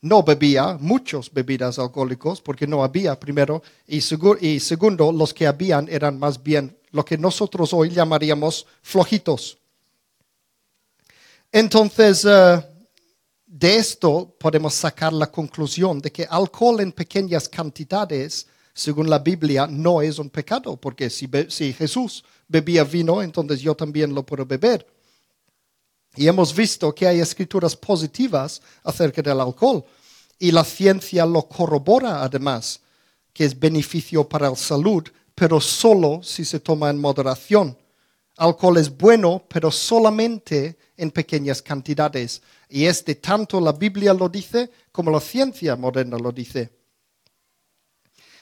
no 0.00 0.24
bebía 0.24 0.76
muchos 0.80 1.32
bebidas 1.32 1.78
alcohólicos 1.78 2.40
porque 2.40 2.66
no 2.66 2.82
había 2.82 3.18
primero 3.18 3.62
y, 3.86 4.00
segundo 4.00 5.12
los 5.12 5.32
que 5.32 5.46
habían 5.46 5.88
eran 5.88 6.18
más 6.18 6.42
bien 6.42 6.76
lo 6.90 7.04
que 7.04 7.16
nosotros 7.16 7.72
hoy 7.72 7.90
llamaríamos 7.90 8.66
flojitos. 8.82 9.58
Entonces, 11.52 12.24
eh, 12.24 12.62
de 13.54 13.76
esto 13.76 14.34
podemos 14.38 14.72
sacar 14.72 15.12
la 15.12 15.30
conclusión 15.30 15.98
de 16.00 16.10
que 16.10 16.24
alcohol 16.24 16.80
en 16.80 16.90
pequeñas 16.90 17.46
cantidades, 17.50 18.46
según 18.72 19.10
la 19.10 19.18
Biblia, 19.18 19.66
no 19.66 20.00
es 20.00 20.18
un 20.18 20.30
pecado, 20.30 20.74
porque 20.74 21.10
si, 21.10 21.28
Jesús 21.74 22.24
bebía 22.48 22.82
vino, 22.82 23.20
entonces 23.20 23.60
yo 23.60 23.74
también 23.74 24.14
lo 24.14 24.24
puedo 24.24 24.46
beber. 24.46 24.86
Y 26.16 26.28
hemos 26.28 26.56
visto 26.56 26.94
que 26.94 27.06
hay 27.06 27.20
escrituras 27.20 27.76
positivas 27.76 28.62
acerca 28.82 29.20
del 29.20 29.38
alcohol. 29.38 29.84
Y 30.38 30.50
la 30.50 30.64
ciencia 30.64 31.26
lo 31.26 31.42
corrobora 31.46 32.22
además, 32.22 32.80
que 33.34 33.44
es 33.44 33.58
beneficio 33.58 34.26
para 34.26 34.48
la 34.48 34.56
salud, 34.56 35.04
pero 35.34 35.60
solo 35.60 36.22
si 36.22 36.46
se 36.46 36.58
toma 36.58 36.88
en 36.88 36.98
moderación. 36.98 37.76
Alcohol 38.38 38.78
es 38.78 38.96
bueno, 38.96 39.44
pero 39.46 39.70
solamente 39.70 40.78
en 40.96 41.10
pequeñas 41.10 41.60
cantidades. 41.60 42.40
Y 42.74 42.86
este 42.86 43.16
tanto 43.16 43.60
la 43.60 43.72
Biblia 43.72 44.14
lo 44.14 44.30
dice 44.30 44.70
como 44.90 45.10
la 45.10 45.20
ciencia 45.20 45.76
moderna 45.76 46.16
lo 46.16 46.32
dice. 46.32 46.70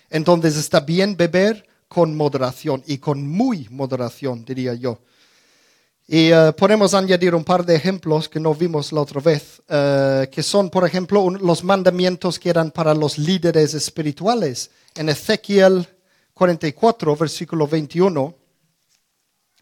Entonces 0.08 0.56
está 0.56 0.78
bien 0.78 1.16
beber 1.16 1.66
con 1.88 2.16
moderación 2.16 2.84
y 2.86 2.98
con 2.98 3.26
muy 3.26 3.66
moderación, 3.70 4.44
diría 4.44 4.74
yo. 4.74 5.00
Y 6.06 6.30
eh, 6.30 6.52
podemos 6.56 6.94
añadir 6.94 7.34
un 7.34 7.42
par 7.42 7.66
de 7.66 7.74
ejemplos 7.74 8.28
que 8.28 8.38
no 8.38 8.54
vimos 8.54 8.92
la 8.92 9.00
otra 9.00 9.20
vez, 9.20 9.60
eh, 9.68 10.28
que 10.30 10.44
son, 10.44 10.70
por 10.70 10.86
ejemplo, 10.86 11.28
los 11.30 11.64
mandamientos 11.64 12.38
que 12.38 12.50
eran 12.50 12.70
para 12.70 12.94
los 12.94 13.18
líderes 13.18 13.74
espirituales. 13.74 14.70
En 14.94 15.08
Ezequiel 15.08 15.88
44, 16.34 17.16
versículo 17.16 17.66
21, 17.66 18.32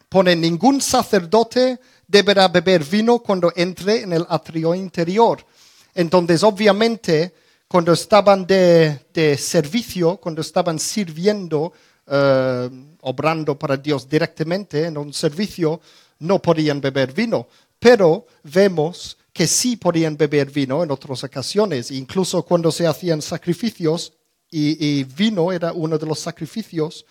pone, 0.09 0.35
ningún 0.35 0.79
sacerdote 0.79 1.79
deberá 2.09 2.47
beber 2.47 2.83
vino 2.83 3.19
cuando 3.19 3.53
entre 3.55 4.01
en 4.01 4.13
el 4.13 4.25
atrio 4.27 4.73
interior. 4.73 5.45
Entonces, 5.93 6.41
obviamente, 6.43 7.33
cuando 7.67 7.93
estaban 7.93 8.47
de, 8.47 9.37
servicio, 9.37 10.17
cuando 10.17 10.41
estaban 10.41 10.79
sirviendo, 10.79 11.71
eh, 12.07 12.69
obrando 13.01 13.57
para 13.57 13.77
Dios 13.77 14.09
directamente 14.09 14.85
en 14.85 14.97
un 14.97 15.13
servicio, 15.13 15.79
no 16.17 16.41
podían 16.41 16.81
beber 16.81 17.13
vino, 17.13 17.47
pero 17.77 18.25
vemos 18.43 19.15
que 19.31 19.45
sí 19.45 19.77
podían 19.77 20.17
beber 20.17 20.49
vino 20.49 20.83
en 20.83 20.89
otras 20.89 21.23
ocasiones, 21.23 21.91
incluso 21.91 22.41
cuando 22.43 22.71
se 22.71 22.87
hacían 22.87 23.21
sacrificios 23.21 24.13
y, 24.49 25.03
vino 25.03 25.51
era 25.51 25.71
uno 25.71 25.99
de 25.99 26.07
los 26.07 26.19
sacrificios, 26.19 27.05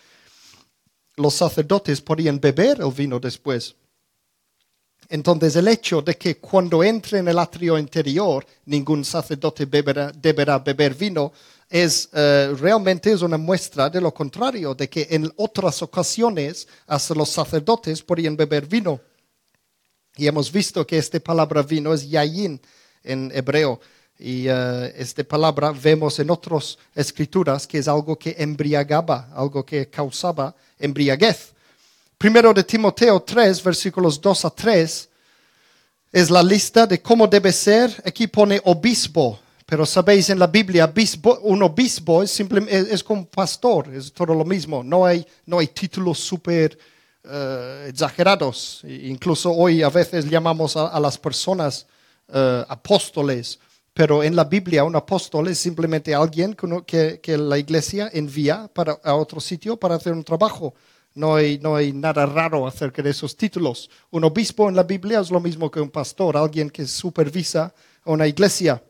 los 1.14 1.34
sacerdotes 1.34 2.00
podían 2.00 2.40
beber 2.40 2.80
el 2.80 2.90
vino 2.90 3.20
después. 3.20 3.76
Entonces 5.08 5.56
el 5.56 5.68
hecho 5.68 6.02
de 6.02 6.16
que 6.16 6.36
cuando 6.36 6.84
entre 6.84 7.18
en 7.18 7.28
el 7.28 7.38
atrio 7.38 7.78
interior 7.78 8.46
ningún 8.66 9.04
sacerdote 9.04 9.66
deberá 9.66 10.58
beber 10.58 10.94
vino 10.94 11.32
es 11.68 12.08
eh, 12.12 12.54
realmente 12.58 13.12
es 13.12 13.22
una 13.22 13.38
muestra 13.38 13.90
de 13.90 14.00
lo 14.00 14.12
contrario, 14.12 14.74
de 14.74 14.88
que 14.88 15.06
en 15.10 15.30
otras 15.36 15.82
ocasiones 15.82 16.66
hasta 16.86 17.14
los 17.14 17.28
sacerdotes 17.28 18.02
podían 18.02 18.36
beber 18.36 18.66
vino. 18.66 19.00
Y 20.16 20.26
hemos 20.26 20.50
visto 20.50 20.86
que 20.86 20.98
esta 20.98 21.20
palabra 21.20 21.62
vino 21.62 21.92
es 21.92 22.08
yayin 22.08 22.60
en 23.04 23.30
hebreo. 23.34 23.80
Y 24.18 24.48
uh, 24.48 24.90
esta 24.96 25.22
palabra 25.22 25.70
vemos 25.70 26.18
en 26.18 26.30
otras 26.30 26.76
escrituras 26.94 27.66
que 27.66 27.78
es 27.78 27.86
algo 27.86 28.18
que 28.18 28.34
embriagaba, 28.36 29.30
algo 29.32 29.64
que 29.64 29.88
causaba 29.88 30.56
embriaguez. 30.78 31.54
Primero 32.18 32.52
de 32.52 32.64
Timoteo 32.64 33.20
3, 33.20 33.62
versículos 33.62 34.20
2 34.20 34.44
a 34.44 34.50
3, 34.50 35.08
es 36.10 36.30
la 36.30 36.42
lista 36.42 36.84
de 36.84 37.00
cómo 37.00 37.28
debe 37.28 37.52
ser. 37.52 37.94
Aquí 38.04 38.26
pone 38.26 38.60
obispo, 38.64 39.38
pero 39.64 39.86
sabéis 39.86 40.28
en 40.28 40.40
la 40.40 40.48
Biblia, 40.48 40.92
un 41.42 41.62
obispo 41.62 42.24
es, 42.24 42.32
simplemente, 42.32 42.92
es, 42.92 43.04
como 43.04 43.24
pastor, 43.24 43.94
es 43.94 44.12
todo 44.12 44.34
lo 44.34 44.44
mismo. 44.44 44.82
No 44.82 45.06
hay, 45.06 45.24
no 45.46 45.60
hay 45.60 45.68
títulos 45.68 46.18
súper 46.18 46.76
eh, 47.22 47.86
exagerados. 47.88 48.80
Incluso 48.82 49.52
hoy 49.52 49.84
a 49.84 49.88
veces 49.88 50.28
llamamos 50.28 50.76
a, 50.76 50.98
las 50.98 51.16
personas 51.16 51.86
eh, 52.26 52.64
apóstoles, 52.68 53.60
pero 53.94 54.24
en 54.24 54.34
la 54.34 54.42
Biblia 54.42 54.82
un 54.82 54.96
apóstol 54.96 55.46
es 55.46 55.58
simplemente 55.60 56.12
alguien 56.16 56.56
que, 56.84 57.20
que, 57.22 57.38
la 57.38 57.58
iglesia 57.58 58.10
envía 58.12 58.68
para, 58.74 58.98
a 59.04 59.14
otro 59.14 59.38
sitio 59.38 59.76
para 59.76 59.94
hacer 59.94 60.12
un 60.12 60.24
trabajo. 60.24 60.74
No 61.14 61.36
hay, 61.36 61.58
no 61.58 61.74
hay 61.74 61.92
nada 61.92 62.26
raro 62.26 62.66
acerca 62.66 63.02
de 63.02 63.10
esos 63.10 63.36
títulos. 63.36 63.90
Un 64.10 64.24
obispo 64.24 64.68
en 64.68 64.76
la 64.76 64.84
Biblia 64.84 65.20
es 65.20 65.30
lo 65.30 65.40
mismo 65.40 65.70
que 65.70 65.80
un 65.80 65.90
pastor, 65.90 66.36
alguien 66.36 66.70
que 66.70 66.86
supervisa 66.86 67.74
una 68.04 68.26
iglesia. 68.26 68.82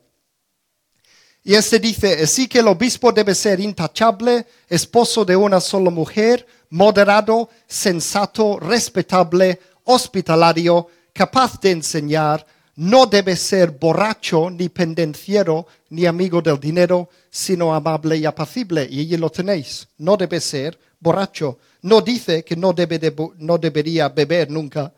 Y 1.43 1.55
este 1.55 1.79
dice, 1.79 2.23
así 2.23 2.47
que 2.47 2.59
el 2.59 2.69
obispo 2.69 3.13
debe 3.13 3.35
ser 3.35 3.61
intachable, 3.61 4.47
esposo 4.69 5.25
de 5.25 5.37
una 5.37 5.61
sola 5.61 5.91
mujer, 5.91 6.47
moderado, 6.71 7.49
sensato, 7.67 8.59
respetable, 8.59 9.59
hospitalario, 9.85 10.89
capaz 11.13 11.59
de 11.61 11.71
enseñar, 11.71 12.45
no 12.77 13.07
debe 13.07 13.35
ser 13.35 13.73
borracho, 13.73 14.51
ni 14.51 14.69
pendenciero, 14.69 15.67
ni 15.91 16.07
amigo 16.07 16.41
del 16.41 16.61
dinero, 16.61 17.09
sino 17.31 17.75
amable 17.75 18.17
y 18.19 18.25
apacible. 18.25 18.87
Y 18.89 19.01
allí 19.01 19.17
lo 19.17 19.31
tenéis. 19.31 19.89
No 19.99 20.17
debe 20.17 20.41
ser 20.41 20.79
borracho. 21.01 21.59
No 21.83 22.01
dice 22.01 22.45
que 22.45 22.57
no, 22.57 22.73
debe 22.73 23.15
no 23.39 23.59
debería 23.59 24.09
beber 24.09 24.51
nunca, 24.51 24.93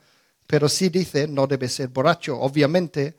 pero 0.47 0.69
sí 0.69 0.89
dice 0.89 1.29
no 1.29 1.47
debe 1.47 1.69
ser 1.69 1.89
borracho. 1.89 2.39
Obviamente 2.41 3.15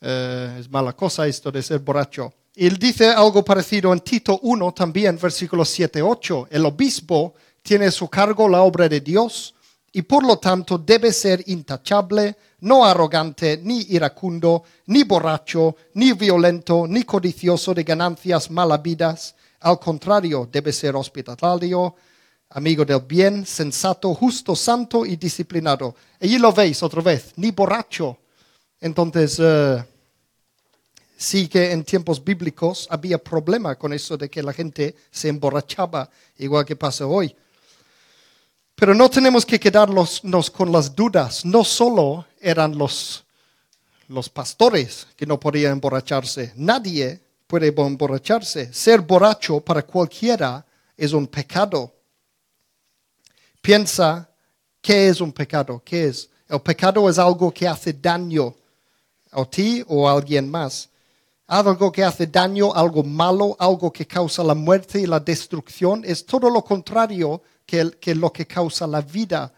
eh, 0.00 0.56
es 0.60 0.70
mala 0.70 0.94
cosa 0.94 1.26
esto 1.26 1.50
de 1.50 1.62
ser 1.62 1.80
borracho. 1.80 2.32
Él 2.54 2.76
dice 2.76 3.08
algo 3.08 3.44
parecido 3.44 3.92
en 3.92 4.00
Tito 4.00 4.40
1 4.42 4.72
también, 4.72 5.18
versículos 5.20 5.68
7, 5.68 6.02
8. 6.02 6.48
El 6.50 6.66
obispo 6.66 7.34
tiene 7.62 7.86
a 7.86 7.90
su 7.90 8.08
cargo 8.08 8.48
la 8.48 8.62
obra 8.62 8.88
de 8.88 9.00
Dios 9.00 9.54
y 9.92 10.02
por 10.02 10.24
lo 10.26 10.38
tanto 10.38 10.78
debe 10.78 11.12
ser 11.12 11.42
intachable, 11.46 12.36
no 12.60 12.84
arrogante, 12.84 13.60
ni 13.62 13.82
iracundo, 13.90 14.64
ni 14.86 15.04
borracho, 15.04 15.76
ni 15.94 16.12
violento, 16.12 16.86
ni 16.88 17.04
codicioso 17.04 17.72
de 17.72 17.84
ganancias 17.84 18.50
malavidas. 18.50 19.34
Al 19.60 19.78
contrario, 19.78 20.48
debe 20.50 20.72
ser 20.72 20.96
hospitalario, 20.96 21.94
amigo 22.50 22.84
del 22.84 23.00
bien, 23.00 23.44
sensato, 23.44 24.14
justo, 24.14 24.56
santo 24.56 25.04
y 25.04 25.16
disciplinado. 25.16 25.94
Allí 26.20 26.38
lo 26.38 26.52
veis 26.52 26.82
otra 26.82 27.02
vez, 27.02 27.32
ni 27.36 27.50
borracho. 27.50 28.18
Entonces, 28.80 29.38
eh, 29.40 29.84
sí 31.16 31.48
que 31.48 31.72
en 31.72 31.84
tiempos 31.84 32.22
bíblicos 32.22 32.86
había 32.90 33.18
problema 33.18 33.74
con 33.76 33.92
eso 33.92 34.16
de 34.16 34.30
que 34.30 34.42
la 34.42 34.52
gente 34.52 34.94
se 35.10 35.28
emborrachaba, 35.28 36.08
igual 36.38 36.64
que 36.64 36.76
pasa 36.76 37.06
hoy. 37.06 37.34
Pero 38.74 38.94
no 38.94 39.10
tenemos 39.10 39.44
que 39.44 39.58
quedarnos 39.58 40.22
con 40.52 40.70
las 40.70 40.94
dudas. 40.94 41.44
No 41.44 41.64
solo 41.64 42.26
eran 42.40 42.78
los, 42.78 43.24
los 44.06 44.28
pastores 44.28 45.08
que 45.16 45.26
no 45.26 45.40
podían 45.40 45.72
emborracharse. 45.72 46.52
Nadie 46.54 47.20
puede 47.48 47.74
emborracharse. 47.76 48.72
Ser 48.72 49.00
borracho 49.00 49.58
para 49.60 49.82
cualquiera 49.82 50.64
es 50.96 51.12
un 51.12 51.26
pecado. 51.26 51.92
Piensa, 53.60 54.28
¿qué 54.80 55.08
es 55.08 55.20
un 55.20 55.32
pecado? 55.32 55.82
¿Qué 55.84 56.06
es? 56.06 56.30
El 56.48 56.60
pecado 56.60 57.08
es 57.08 57.18
algo 57.18 57.52
que 57.52 57.68
hace 57.68 57.92
daño 57.92 58.54
a 59.30 59.44
ti 59.44 59.84
o 59.86 60.08
a 60.08 60.12
alguien 60.12 60.50
más. 60.50 60.88
Algo 61.46 61.90
que 61.90 62.04
hace 62.04 62.26
daño, 62.26 62.74
algo 62.74 63.02
malo, 63.02 63.56
algo 63.58 63.92
que 63.92 64.06
causa 64.06 64.42
la 64.44 64.54
muerte 64.54 65.00
y 65.00 65.06
la 65.06 65.20
destrucción. 65.20 66.02
Es 66.04 66.24
todo 66.24 66.50
lo 66.50 66.62
contrario 66.62 67.42
que, 67.64 68.14
lo 68.14 68.32
que 68.32 68.46
causa 68.46 68.86
la 68.86 69.00
vida. 69.00 69.52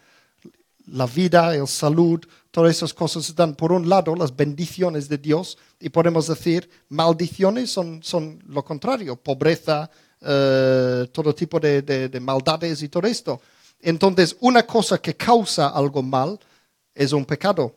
La 0.87 1.05
vida, 1.05 1.55
el 1.55 1.67
salud, 1.67 2.19
todas 2.49 2.75
esas 2.75 2.93
cosas 2.93 3.29
están, 3.29 3.55
por 3.55 3.71
un 3.71 3.87
lado, 3.87 4.15
las 4.15 4.35
bendiciones 4.35 5.07
de 5.07 5.17
Dios, 5.17 5.57
y 5.79 5.89
podemos 5.89 6.27
decir, 6.27 6.69
maldiciones 6.89 7.71
son, 7.71 8.03
son 8.03 8.43
lo 8.47 8.65
contrario, 8.65 9.15
pobreza, 9.15 9.89
eh, 10.19 11.07
todo 11.11 11.33
tipo 11.33 11.59
de, 11.59 11.81
de, 11.81 12.19
maldades 12.19 12.83
y 12.83 12.89
todo 12.89 13.07
esto. 13.07 13.41
Entonces, 13.81 14.35
una 14.39 14.65
cosa 14.65 14.97
que 14.99 15.15
causa 15.15 15.69
algo 15.69 16.01
mal 16.03 16.39
es 16.93 17.11
un 17.13 17.25
pecado. 17.25 17.75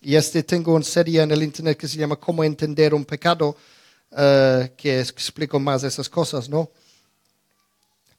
Y 0.00 0.16
este 0.16 0.42
tengo 0.42 0.74
una 0.74 0.84
serie 0.84 1.22
en 1.22 1.30
el 1.30 1.42
internet 1.42 1.78
que 1.78 1.88
se 1.88 1.96
llama 1.96 2.16
Cómo 2.16 2.44
entender 2.44 2.92
un 2.92 3.04
pecado, 3.04 3.56
eh, 4.10 4.72
que 4.76 5.00
explico 5.00 5.58
más 5.58 5.82
esas 5.82 6.08
cosas, 6.08 6.48
¿no? 6.48 6.70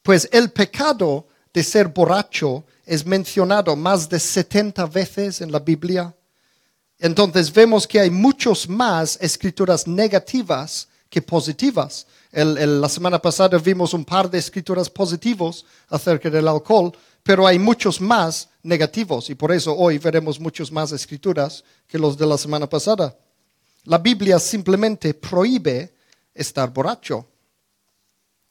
Pues 0.02 0.28
el 0.32 0.50
pecado 0.50 1.26
de 1.52 1.62
ser 1.62 1.88
borracho 1.88 2.64
es 2.84 3.04
mencionado 3.04 3.74
más 3.76 4.08
de 4.08 4.20
70 4.20 4.86
veces 4.86 5.40
en 5.40 5.50
la 5.50 5.58
Biblia. 5.58 6.14
Entonces 6.98 7.52
vemos 7.52 7.86
que 7.86 8.00
hay 8.00 8.10
muchos 8.10 8.68
más 8.68 9.18
escrituras 9.20 9.86
negativas 9.86 10.88
que 11.08 11.20
positivas. 11.20 12.06
La 12.44 12.88
semana 12.88 13.20
pasada 13.20 13.56
vimos 13.56 13.94
un 13.94 14.04
par 14.04 14.30
de 14.30 14.38
escrituras 14.38 14.90
positivos 14.90 15.64
acerca 15.88 16.28
del 16.28 16.46
alcohol, 16.46 16.92
pero 17.22 17.46
hay 17.46 17.58
muchos 17.58 18.00
más 18.00 18.50
negativos 18.62 19.30
y 19.30 19.34
por 19.34 19.52
eso 19.52 19.74
hoy 19.74 19.96
veremos 19.96 20.38
muchos 20.38 20.70
más 20.70 20.92
escrituras 20.92 21.64
que 21.88 21.98
los 21.98 22.18
de 22.18 22.26
la 22.26 22.36
semana 22.36 22.68
pasada. 22.68 23.16
La 23.84 23.98
Biblia 23.98 24.38
simplemente 24.38 25.14
prohíbe 25.14 25.94
estar 26.34 26.70
borracho. 26.72 27.26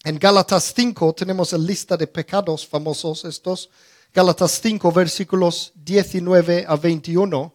En 0.03 0.17
Gálatas 0.17 0.73
5 0.75 1.13
tenemos 1.13 1.51
la 1.51 1.59
lista 1.59 1.95
de 1.95 2.07
pecados 2.07 2.65
famosos 2.65 3.23
estos. 3.25 3.69
Gálatas 4.13 4.59
5 4.63 4.91
versículos 4.91 5.71
19 5.75 6.65
a 6.67 6.75
21. 6.75 7.54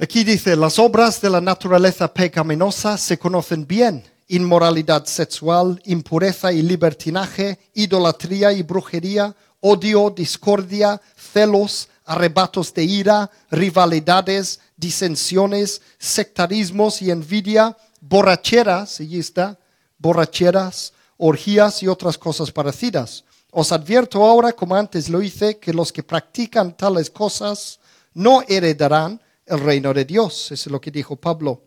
Aquí 0.00 0.24
dice, 0.24 0.56
las 0.56 0.80
obras 0.80 1.20
de 1.20 1.30
la 1.30 1.40
naturaleza 1.40 2.12
pecaminosa 2.12 2.98
se 2.98 3.16
conocen 3.16 3.64
bien. 3.64 4.02
Inmoralidad 4.26 5.04
sexual, 5.04 5.80
impureza 5.84 6.52
y 6.52 6.62
libertinaje, 6.62 7.60
idolatría 7.74 8.52
y 8.52 8.62
brujería, 8.64 9.36
odio, 9.60 10.10
discordia, 10.10 11.00
celos, 11.16 11.88
arrebatos 12.06 12.74
de 12.74 12.82
ira, 12.82 13.30
rivalidades, 13.52 14.58
disensiones, 14.76 15.80
sectarismos 15.96 17.00
y 17.00 17.12
envidia, 17.12 17.76
borracheras, 18.00 19.00
y 19.00 19.20
está, 19.20 19.60
borracheras, 19.98 20.92
orgías 21.18 21.84
y 21.84 21.86
otras 21.86 22.18
cosas 22.18 22.50
parecidas. 22.50 23.22
Os 23.52 23.70
advierto 23.70 24.24
ahora, 24.24 24.52
como 24.52 24.74
antes 24.74 25.08
lo 25.08 25.22
hice, 25.22 25.58
que 25.58 25.72
los 25.72 25.92
que 25.92 26.02
practican 26.02 26.76
tales 26.76 27.10
cosas 27.10 27.78
no 28.12 28.42
heredarán 28.48 29.20
el 29.46 29.60
reino 29.60 29.92
de 29.92 30.04
Dios. 30.04 30.52
Es 30.52 30.66
lo 30.66 30.80
que 30.80 30.90
dijo 30.90 31.16
Pablo. 31.16 31.62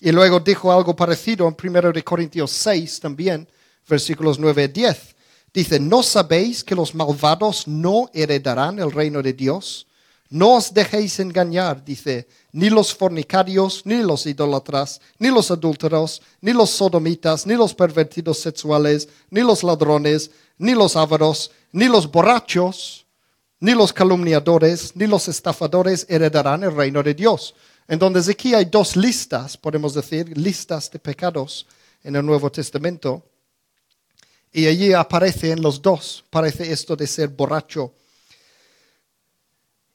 Y 0.00 0.10
luego 0.10 0.40
dijo 0.40 0.72
algo 0.72 0.96
parecido 0.96 1.46
en 1.46 1.56
1 1.76 1.92
Corintios 2.04 2.50
6 2.50 3.00
también, 3.00 3.48
versículos 3.88 4.38
9 4.38 4.64
y 4.64 4.68
10. 4.68 5.16
Dice, 5.54 5.78
¿no 5.78 6.02
sabéis 6.02 6.64
que 6.64 6.74
los 6.74 6.94
malvados 6.94 7.68
no 7.68 8.10
heredarán 8.12 8.78
el 8.78 8.90
reino 8.90 9.22
de 9.22 9.32
Dios? 9.32 9.86
No 10.30 10.54
os 10.54 10.72
dejéis 10.72 11.20
engañar, 11.20 11.84
dice, 11.84 12.26
ni 12.52 12.70
los 12.70 12.94
fornicarios, 12.94 13.82
ni 13.84 14.02
los 14.02 14.24
idólatras, 14.24 14.98
ni 15.18 15.28
los 15.28 15.50
adúlteros, 15.50 16.22
ni 16.40 16.54
los 16.54 16.70
sodomitas, 16.70 17.46
ni 17.46 17.54
los 17.54 17.74
pervertidos 17.74 18.38
sexuales, 18.38 19.10
ni 19.28 19.42
los 19.42 19.62
ladrones, 19.62 20.30
ni 20.56 20.72
los 20.72 20.96
ávaros, 20.96 21.50
ni 21.70 21.84
los 21.84 22.10
borrachos, 22.10 23.01
ni 23.62 23.72
los 23.72 23.92
calumniadores, 23.92 24.96
ni 24.96 25.06
los 25.06 25.28
estafadores 25.28 26.04
heredarán 26.08 26.64
el 26.64 26.74
reino 26.74 27.02
de 27.02 27.14
Dios. 27.14 27.54
Entonces 27.86 28.28
aquí 28.28 28.54
hay 28.54 28.64
dos 28.64 28.96
listas, 28.96 29.56
podemos 29.56 29.94
decir, 29.94 30.36
listas 30.36 30.90
de 30.90 30.98
pecados 30.98 31.66
en 32.02 32.16
el 32.16 32.26
Nuevo 32.26 32.50
Testamento. 32.50 33.24
Y 34.52 34.66
allí 34.66 34.92
aparecen 34.92 35.62
los 35.62 35.80
dos, 35.80 36.24
parece 36.28 36.72
esto 36.72 36.96
de 36.96 37.06
ser 37.06 37.28
borracho 37.28 37.94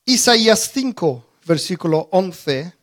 Isaías 0.10 0.72
5, 0.74 1.26
versículo 1.46 2.08
11, 2.14 2.74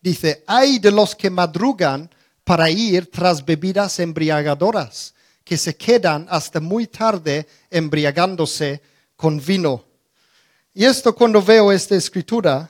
dice, 0.00 0.42
hay 0.46 0.78
de 0.78 0.90
los 0.90 1.14
que 1.14 1.28
madrugan 1.28 2.10
para 2.42 2.70
ir 2.70 3.10
tras 3.10 3.44
bebidas 3.44 3.98
embriagadoras, 3.98 5.12
que 5.44 5.58
se 5.58 5.76
quedan 5.76 6.26
hasta 6.30 6.58
muy 6.58 6.86
tarde 6.86 7.46
embriagándose 7.70 8.80
con 9.22 9.38
vino. 9.38 9.84
Y 10.74 10.84
esto 10.84 11.14
cuando 11.14 11.40
veo 11.40 11.70
esta 11.70 11.94
escritura, 11.94 12.68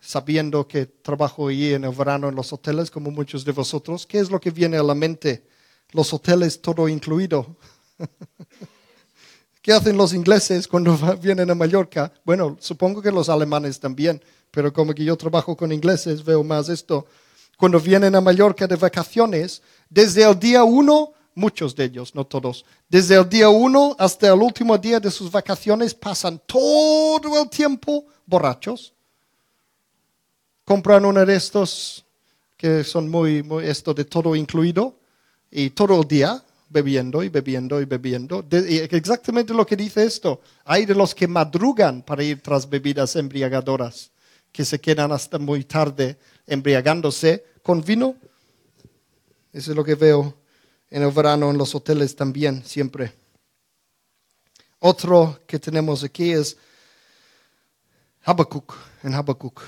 sabiendo 0.00 0.66
que 0.66 0.86
trabajo 0.86 1.48
allí 1.48 1.74
en 1.74 1.84
el 1.84 1.94
verano 1.94 2.30
en 2.30 2.34
los 2.34 2.50
hoteles, 2.54 2.90
como 2.90 3.10
muchos 3.10 3.44
de 3.44 3.52
vosotros, 3.52 4.06
¿qué 4.06 4.18
es 4.18 4.30
lo 4.30 4.40
que 4.40 4.50
viene 4.50 4.78
a 4.78 4.82
la 4.82 4.94
mente? 4.94 5.46
Los 5.90 6.14
hoteles 6.14 6.62
todo 6.62 6.88
incluido. 6.88 7.54
¿Qué 9.60 9.74
hacen 9.74 9.98
los 9.98 10.14
ingleses 10.14 10.66
cuando 10.66 10.96
vienen 11.20 11.50
a 11.50 11.54
Mallorca? 11.54 12.10
Bueno, 12.24 12.56
supongo 12.58 13.02
que 13.02 13.12
los 13.12 13.28
alemanes 13.28 13.78
también, 13.78 14.22
pero 14.50 14.72
como 14.72 14.94
que 14.94 15.04
yo 15.04 15.18
trabajo 15.18 15.54
con 15.54 15.70
ingleses, 15.70 16.24
veo 16.24 16.42
más 16.42 16.70
esto. 16.70 17.06
Cuando 17.58 17.78
vienen 17.78 18.14
a 18.14 18.22
Mallorca 18.22 18.66
de 18.66 18.76
vacaciones, 18.76 19.60
desde 19.90 20.22
el 20.22 20.38
día 20.38 20.64
uno, 20.64 21.12
muchos 21.34 21.74
de 21.74 21.84
ellos, 21.84 22.14
no 22.14 22.24
todos, 22.24 22.64
desde 22.88 23.16
el 23.16 23.28
día 23.28 23.48
uno 23.48 23.94
hasta 23.98 24.28
el 24.28 24.40
último 24.40 24.76
día 24.78 25.00
de 25.00 25.10
sus 25.10 25.30
vacaciones 25.30 25.94
pasan 25.94 26.40
todo 26.46 27.42
el 27.42 27.48
tiempo 27.48 28.04
borrachos. 28.26 28.92
Compran 30.64 31.04
uno 31.04 31.24
de 31.24 31.34
estos 31.34 32.04
que 32.56 32.84
son 32.84 33.08
muy, 33.08 33.42
muy 33.42 33.66
esto 33.66 33.92
de 33.92 34.04
todo 34.04 34.34
incluido 34.34 34.96
y 35.50 35.70
todo 35.70 36.00
el 36.00 36.08
día 36.08 36.42
bebiendo 36.68 37.22
y 37.22 37.28
bebiendo 37.28 37.80
y 37.80 37.84
bebiendo. 37.84 38.44
exactamente 38.50 39.54
lo 39.54 39.66
que 39.66 39.76
dice 39.76 40.04
esto. 40.04 40.40
Hay 40.64 40.86
de 40.86 40.94
los 40.94 41.14
que 41.14 41.28
madrugan 41.28 42.02
para 42.02 42.22
ir 42.22 42.40
tras 42.40 42.68
bebidas 42.68 43.14
embriagadoras, 43.16 44.10
que 44.50 44.64
se 44.64 44.80
quedan 44.80 45.12
hasta 45.12 45.38
muy 45.38 45.64
tarde 45.64 46.18
embriagándose 46.46 47.44
con 47.62 47.82
vino. 47.82 48.16
Eso 49.52 49.70
es 49.70 49.76
lo 49.76 49.84
que 49.84 49.94
veo 49.94 50.34
en 50.94 51.02
el 51.02 51.10
verano 51.10 51.50
en 51.50 51.58
los 51.58 51.74
hoteles 51.74 52.14
también, 52.14 52.64
siempre. 52.64 53.12
Otro 54.78 55.40
que 55.44 55.58
tenemos 55.58 56.04
aquí 56.04 56.30
es 56.30 56.56
Habacuc, 58.22 58.76
en 59.02 59.12
Habacuc. 59.12 59.60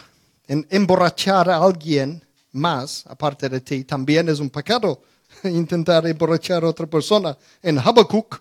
En 0.47 0.65
emborrachar 0.71 1.51
a 1.51 1.57
alguien 1.57 2.25
más, 2.53 3.05
aparte 3.09 3.49
de 3.49 3.61
ti, 3.61 3.83
también 3.83 4.29
es 4.29 4.39
un 4.39 4.51
pecado 4.51 5.03
intentar 5.43 6.07
emborrachar 6.07 6.63
a 6.63 6.69
otra 6.69 6.87
persona. 6.87 7.37
En 7.61 7.81
Habacuc, 7.81 8.41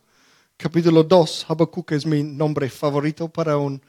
capítulo 0.55 1.03
2, 1.03 1.47
Habacuc 1.49 1.91
es 1.93 2.05
mi 2.05 2.21
nombre 2.21 2.69
favorito 2.69 3.27
para 3.29 3.57
un, 3.57 3.81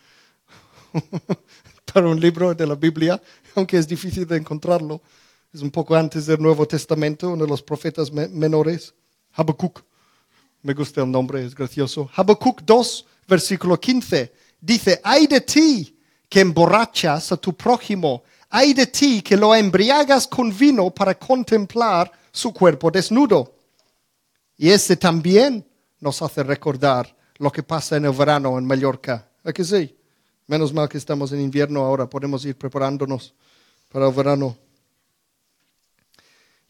para 1.93 2.09
un 2.09 2.19
libro 2.19 2.55
de 2.55 2.67
la 2.67 2.77
Biblia, 2.77 3.21
aunque 3.57 3.77
es 3.77 3.87
difícil 3.87 4.27
de 4.27 4.39
encontrarlo. 4.39 5.03
Es 5.57 5.63
un 5.63 5.71
poco 5.71 5.97
antes 5.97 6.27
del 6.27 6.39
Nuevo 6.39 6.69
Testamento, 6.69 7.31
uno 7.31 7.45
de 7.45 7.49
los 7.49 7.63
profetas 7.63 8.13
menores. 8.13 8.93
Habacuc. 9.33 9.83
Me 10.61 10.75
gusta 10.75 11.01
el 11.01 11.11
nombre, 11.11 11.43
es 11.47 11.55
gracioso. 11.55 12.11
Habacuc 12.15 12.61
2, 12.61 13.07
versículo 13.27 13.81
15. 13.81 14.35
Dice, 14.61 15.01
hay 15.03 15.27
de 15.27 15.41
ti 15.41 15.99
que 16.29 16.41
emborrachas 16.41 17.33
a 17.33 17.39
tu 17.39 17.57
prójimo. 17.57 18.23
Hay 18.51 18.75
de 18.75 18.87
ti 18.87 19.23
que 19.23 19.35
lo 19.35 19.55
embriagas 19.55 20.27
con 20.27 20.55
vino 20.55 20.91
para 20.91 21.19
contemplar 21.19 22.13
su 22.31 22.53
cuerpo 22.53 22.91
desnudo. 22.91 23.55
Y 24.59 24.69
este 24.69 24.95
también 24.99 25.67
nos 26.01 26.21
hace 26.21 26.43
recordar 26.43 27.17
lo 27.39 27.51
que 27.51 27.63
pasa 27.63 27.97
en 27.97 28.05
el 28.05 28.13
verano 28.13 28.59
en 28.59 28.67
Mallorca. 28.67 29.27
¿A 29.43 29.55
que 29.55 29.65
sí? 29.65 29.97
Menos 30.49 30.75
mal 30.75 30.87
que 30.87 30.99
estamos 30.99 31.33
en 31.33 31.41
invierno 31.41 31.81
ahora, 31.81 32.11
podemos 32.11 32.45
ir 32.45 32.59
preparándonos 32.59 33.33
para 33.91 34.07
el 34.07 34.13
verano. 34.13 34.66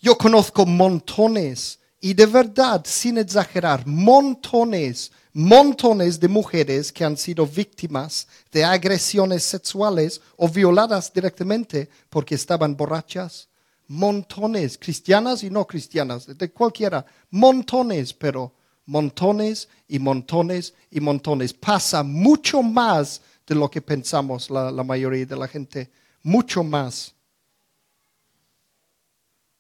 Yo 0.07 0.17
conozco 0.17 0.65
montones, 0.65 1.81
y 2.01 2.15
de 2.15 2.27
verdad, 2.27 2.81
sin 2.87 3.19
exagerar, 3.19 3.85
montones, 3.89 5.11
montones 5.33 6.21
de 6.21 6.29
mujeres 6.29 6.93
que 6.93 7.05
han 7.05 7.17
sido 7.17 7.45
víctimas 7.45 8.29
de 8.53 8.63
agresiones 8.63 9.43
sexuales 9.43 10.21
o 10.37 10.49
violadas 10.49 11.13
directamente 11.13 11.91
porque 12.09 12.37
estaban 12.37 12.77
borrachas 12.77 13.49
montones, 13.89 14.79
cristianas 14.79 15.43
y 15.43 15.51
no 15.51 15.67
cristianas, 15.67 16.39
de 16.39 16.53
cualquiera, 16.53 17.05
montones, 17.31 18.13
pero 18.13 18.53
montones 18.85 19.69
y 19.89 19.99
montones 19.99 20.73
y 20.89 21.01
montones. 21.01 21.53
Pasa 21.53 22.05
mucho 22.05 22.63
más 22.63 23.23
de 23.45 23.57
lo 23.57 23.69
que 23.69 23.83
pensamos 23.83 24.51
la, 24.51 24.71
mayoría 24.85 25.27
de 25.27 25.37
la 25.37 25.49
gente, 25.49 25.91
mucho 26.23 26.63
más. 26.63 27.16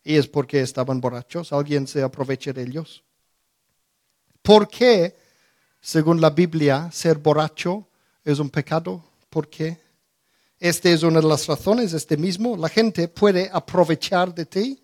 Y 0.08 0.16
es 0.16 0.28
porque 0.28 0.60
estaban 0.60 1.00
borrachos, 1.00 1.52
alguien 1.52 1.88
se 1.88 2.00
aprovecha 2.00 2.52
de 2.52 2.62
ellos. 2.62 3.02
¿Por 4.40 4.68
qué, 4.68 5.16
según 5.80 6.20
la 6.20 6.30
Biblia, 6.30 6.88
ser 6.92 7.18
borracho 7.18 7.88
es 8.22 8.38
un 8.38 8.48
pecado? 8.48 9.02
¿Por 9.28 9.48
qué? 9.48 9.80
Esta 10.60 10.90
es 10.90 11.02
una 11.02 11.20
de 11.20 11.26
las 11.26 11.48
razones, 11.48 11.92
este 11.92 12.16
mismo, 12.16 12.56
la 12.56 12.68
gente 12.68 13.08
puede 13.08 13.50
aprovechar 13.52 14.32
de 14.32 14.46
ti. 14.46 14.80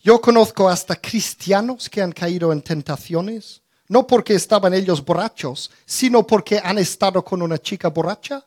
Yo 0.00 0.22
conozco 0.22 0.70
hasta 0.70 0.96
cristianos 0.96 1.90
que 1.90 2.00
han 2.00 2.12
caído 2.12 2.50
en 2.50 2.62
tentaciones, 2.62 3.60
no 3.88 4.06
porque 4.06 4.34
estaban 4.36 4.72
ellos 4.72 5.04
borrachos, 5.04 5.70
sino 5.84 6.26
porque 6.26 6.58
han 6.64 6.78
estado 6.78 7.22
con 7.22 7.42
una 7.42 7.58
chica 7.58 7.90
borracha. 7.90 8.42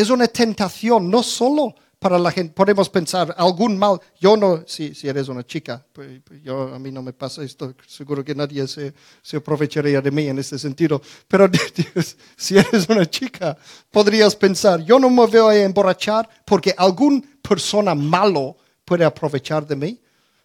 Es 0.00 0.10
una 0.10 0.28
tentación, 0.28 1.10
no 1.10 1.24
solo 1.24 1.74
para 1.98 2.20
la 2.20 2.30
gente. 2.30 2.54
Podemos 2.54 2.88
pensar, 2.88 3.34
algún 3.36 3.76
mal, 3.76 3.98
yo 4.20 4.36
no, 4.36 4.62
si, 4.64 4.94
si 4.94 5.08
eres 5.08 5.26
una 5.26 5.44
chica, 5.44 5.84
pues, 5.92 6.20
pues, 6.24 6.40
yo, 6.40 6.72
a 6.72 6.78
mí 6.78 6.92
no 6.92 7.02
me 7.02 7.12
pasa 7.12 7.42
esto, 7.42 7.74
seguro 7.84 8.24
que 8.24 8.32
nadie 8.32 8.68
se, 8.68 8.94
se 9.20 9.38
aprovecharía 9.38 10.00
de 10.00 10.12
mí 10.12 10.28
en 10.28 10.38
este 10.38 10.56
sentido, 10.56 11.02
pero 11.26 11.50
si 12.36 12.58
eres 12.58 12.88
una 12.88 13.10
chica, 13.10 13.58
podrías 13.90 14.36
pensar, 14.36 14.84
yo 14.84 15.00
no 15.00 15.10
me 15.10 15.26
voy 15.26 15.56
a 15.56 15.64
emborrachar 15.64 16.28
porque 16.44 16.72
algún 16.78 17.20
persona 17.42 17.92
malo 17.92 18.56
puede 18.84 19.04
aprovechar 19.04 19.66
de 19.66 19.74
mí, 19.74 20.00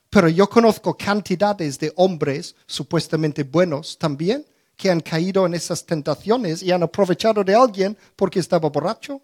pero 0.09 0.29
yo 0.29 0.49
conozco 0.49 0.97
cantidades 0.97 1.77
de 1.77 1.93
hombres 1.97 2.55
supuestamente 2.65 3.43
buenos 3.43 3.99
también 3.99 4.43
que 4.75 4.89
han 4.89 5.01
caído 5.01 5.45
en 5.45 5.53
esas 5.53 5.85
tentaciones 5.85 6.63
y 6.63 6.71
han 6.71 6.81
aprovechado 6.81 7.43
de 7.43 7.53
alguien 7.53 7.95
porque 8.15 8.39
estaba 8.39 8.67
borracho 8.69 9.21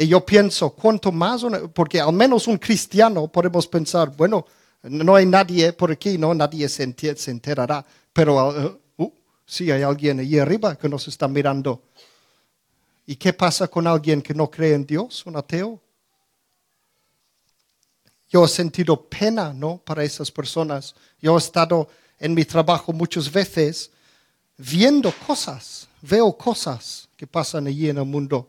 y 0.00 0.06
yo 0.06 0.24
pienso, 0.24 0.70
cuanto 0.70 1.10
más, 1.10 1.44
porque 1.74 2.00
al 2.00 2.12
menos 2.12 2.46
un 2.46 2.56
cristiano 2.56 3.26
podemos 3.26 3.66
pensar, 3.66 4.14
bueno, 4.16 4.46
no 4.84 5.16
hay 5.16 5.26
nadie 5.26 5.72
por 5.72 5.90
aquí, 5.90 6.16
no, 6.16 6.32
nadie 6.32 6.68
se, 6.68 6.84
enterará, 6.84 7.84
pero 8.12 8.78
uh, 8.96 9.02
uh, 9.02 9.12
sí 9.44 9.72
hay 9.72 9.82
alguien 9.82 10.20
allí 10.20 10.38
arriba 10.38 10.78
que 10.78 10.88
nos 10.88 11.08
está 11.08 11.26
mirando. 11.26 11.82
¿Y 13.06 13.16
qué 13.16 13.32
pasa 13.32 13.66
con 13.66 13.88
alguien 13.88 14.22
que 14.22 14.34
no 14.34 14.48
cree 14.48 14.74
en 14.74 14.86
Dios, 14.86 15.26
un 15.26 15.34
ateo? 15.34 15.82
Yo 18.28 18.44
he 18.44 18.48
sentido 18.48 19.02
pena, 19.02 19.52
¿no? 19.52 19.78
Para 19.78 20.04
esas 20.04 20.30
personas. 20.30 20.94
Yo 21.20 21.34
he 21.34 21.38
estado 21.38 21.88
en 22.20 22.34
mi 22.34 22.44
trabajo 22.44 22.92
muchas 22.92 23.32
veces 23.32 23.90
viendo 24.56 25.12
cosas, 25.26 25.88
veo 26.02 26.36
cosas 26.36 27.08
que 27.16 27.26
pasan 27.26 27.66
allí 27.66 27.88
en 27.88 27.98
el 27.98 28.04
mundo 28.04 28.48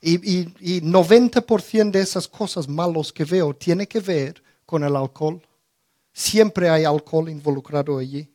y, 0.00 0.76
y, 0.76 0.80
90% 0.80 1.90
de 1.90 2.00
esas 2.00 2.28
cosas 2.28 2.68
malas 2.68 3.12
que 3.12 3.24
veo 3.24 3.54
tiene 3.54 3.86
que 3.88 4.00
ver 4.00 4.42
con 4.64 4.84
el 4.84 4.94
alcohol. 4.94 5.42
Siempre 6.12 6.68
hay 6.68 6.84
alcohol 6.84 7.28
involucrado 7.28 7.98
allí. 7.98 8.28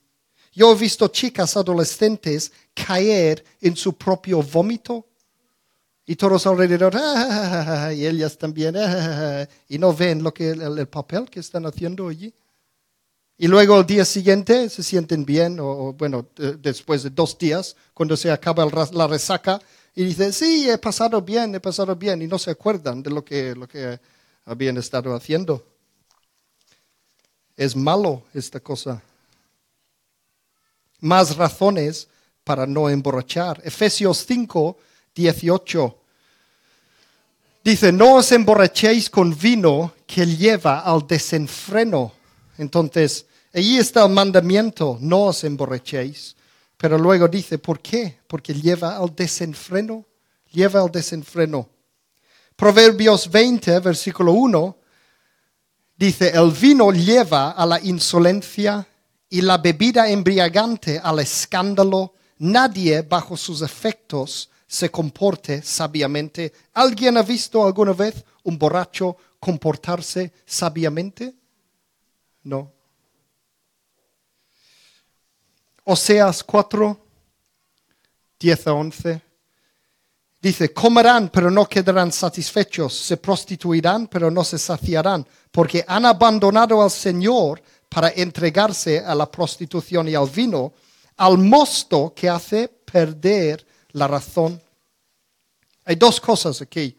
Yo 0.52 0.72
he 0.72 0.76
visto 0.76 1.08
chicas 1.08 1.56
adolescentes 1.58 2.52
caer 2.74 3.44
en 3.62 3.76
su 3.76 3.94
propio 3.94 4.42
vómito 4.42 5.08
y 6.06 6.16
todos 6.16 6.46
alrededor, 6.46 6.94
ah, 6.98 7.94
y 7.94 8.06
ellas 8.06 8.38
también, 8.38 8.76
ah, 8.78 9.48
y 9.70 9.78
no 9.78 9.94
ven 9.94 10.22
lo 10.22 10.34
que 10.34 10.50
el, 10.50 10.88
papel 10.88 11.30
que 11.30 11.40
están 11.40 11.66
haciendo 11.66 12.10
allí. 12.10 12.34
Y 13.38 13.48
luego 13.48 13.80
el 13.80 13.86
día 13.86 14.04
siguiente 14.04 14.70
se 14.70 14.84
sienten 14.84 15.26
bien, 15.26 15.60
o, 15.62 15.94
bueno, 15.94 16.28
después 16.60 17.04
de 17.04 17.10
dos 17.10 17.38
días, 17.38 17.76
cuando 17.94 18.18
se 18.18 18.30
acaba 18.30 18.68
la 18.92 19.08
resaca, 19.08 19.62
y 19.96 20.06
dice, 20.06 20.34
sí, 20.34 20.70
he 20.70 20.78
pasado 20.78 21.22
bien, 21.22 21.54
he 21.54 21.60
pasado 21.60 21.96
bien, 21.96 22.22
y 22.22 22.28
no 22.28 22.40
se 22.40 22.52
acuerdan 22.52 23.04
de 23.04 23.12
lo 23.12 23.24
que, 23.24 23.54
lo 23.54 23.68
que 23.68 24.00
habían 24.46 24.78
estado 24.78 25.16
haciendo. 25.16 25.64
Es 27.56 27.76
malo 27.76 28.24
esta 28.34 28.60
cosa. 28.60 29.02
Más 31.00 31.36
razones 31.36 32.08
para 32.44 32.66
no 32.66 32.90
emborrachar. 32.90 33.62
Efesios 33.64 34.26
5, 34.28 34.78
18. 35.14 35.98
Dice, 37.64 37.92
no 37.92 38.16
os 38.16 38.32
emborrachéis 38.32 39.10
con 39.10 39.38
vino 39.38 39.94
que 40.08 40.26
lleva 40.26 40.80
al 40.80 41.06
desenfreno. 41.06 42.14
Entonces, 42.58 43.28
allí 43.54 43.78
está 43.78 44.06
el 44.06 44.12
mandamiento, 44.12 44.98
no 45.00 45.26
os 45.26 45.44
emborrachéis 45.44 46.36
pero 46.84 46.98
luego 46.98 47.30
dice, 47.30 47.60
¿por 47.60 47.80
qué? 47.80 48.20
Porque 48.28 48.54
lleva 48.54 48.98
al 48.98 49.16
desenfreno, 49.16 50.06
lleva 50.52 50.82
al 50.82 50.92
desenfreno. 50.92 51.70
Proverbios 52.58 53.32
20, 53.32 53.80
versículo 53.80 54.34
1, 54.34 54.78
dice, 55.96 56.32
el 56.36 56.52
vino 56.52 56.92
lleva 56.92 57.52
a 57.52 57.66
la 57.66 57.80
insolencia 57.80 58.86
y 59.30 59.40
la 59.40 59.60
bebida 59.60 60.10
embriagante 60.10 61.00
al 61.02 61.20
escándalo. 61.20 62.16
Nadie 62.40 63.02
bajo 63.02 63.38
sus 63.38 63.62
efectos 63.62 64.50
se 64.68 64.92
comporte 64.92 65.62
sabiamente. 65.62 66.52
¿Alguien 66.74 67.16
ha 67.16 67.22
visto 67.22 67.66
alguna 67.66 67.94
vez 67.94 68.26
un 68.44 68.60
borracho 68.60 69.16
comportarse 69.40 70.34
sabiamente? 70.46 71.34
No. 72.44 72.73
Oseas 75.86 76.44
4, 76.44 76.98
10 78.40 78.68
a 78.68 78.74
11. 78.74 79.22
Dice, 80.42 80.74
comerán, 80.74 81.30
pero 81.30 81.50
no 81.50 81.68
quedarán 81.68 82.12
satisfechos, 82.12 82.94
se 82.94 83.18
prostituirán, 83.18 84.08
pero 84.08 84.30
no 84.30 84.44
se 84.44 84.58
saciarán, 84.58 85.26
porque 85.52 85.86
han 85.88 86.06
abandonado 86.06 86.82
al 86.82 86.92
Señor 86.92 87.62
para 87.88 88.10
entregarse 88.10 89.00
a 89.00 89.16
la 89.16 89.32
prostitución 89.32 90.10
y 90.10 90.16
al 90.16 90.30
vino, 90.30 90.74
al 91.18 91.38
mosto 91.38 92.14
que 92.14 92.30
hace 92.30 92.68
perder 92.68 93.66
la 93.94 94.08
razón. 94.08 94.62
Hay 95.86 95.96
dos 95.96 96.20
cosas 96.20 96.62
aquí 96.62 96.98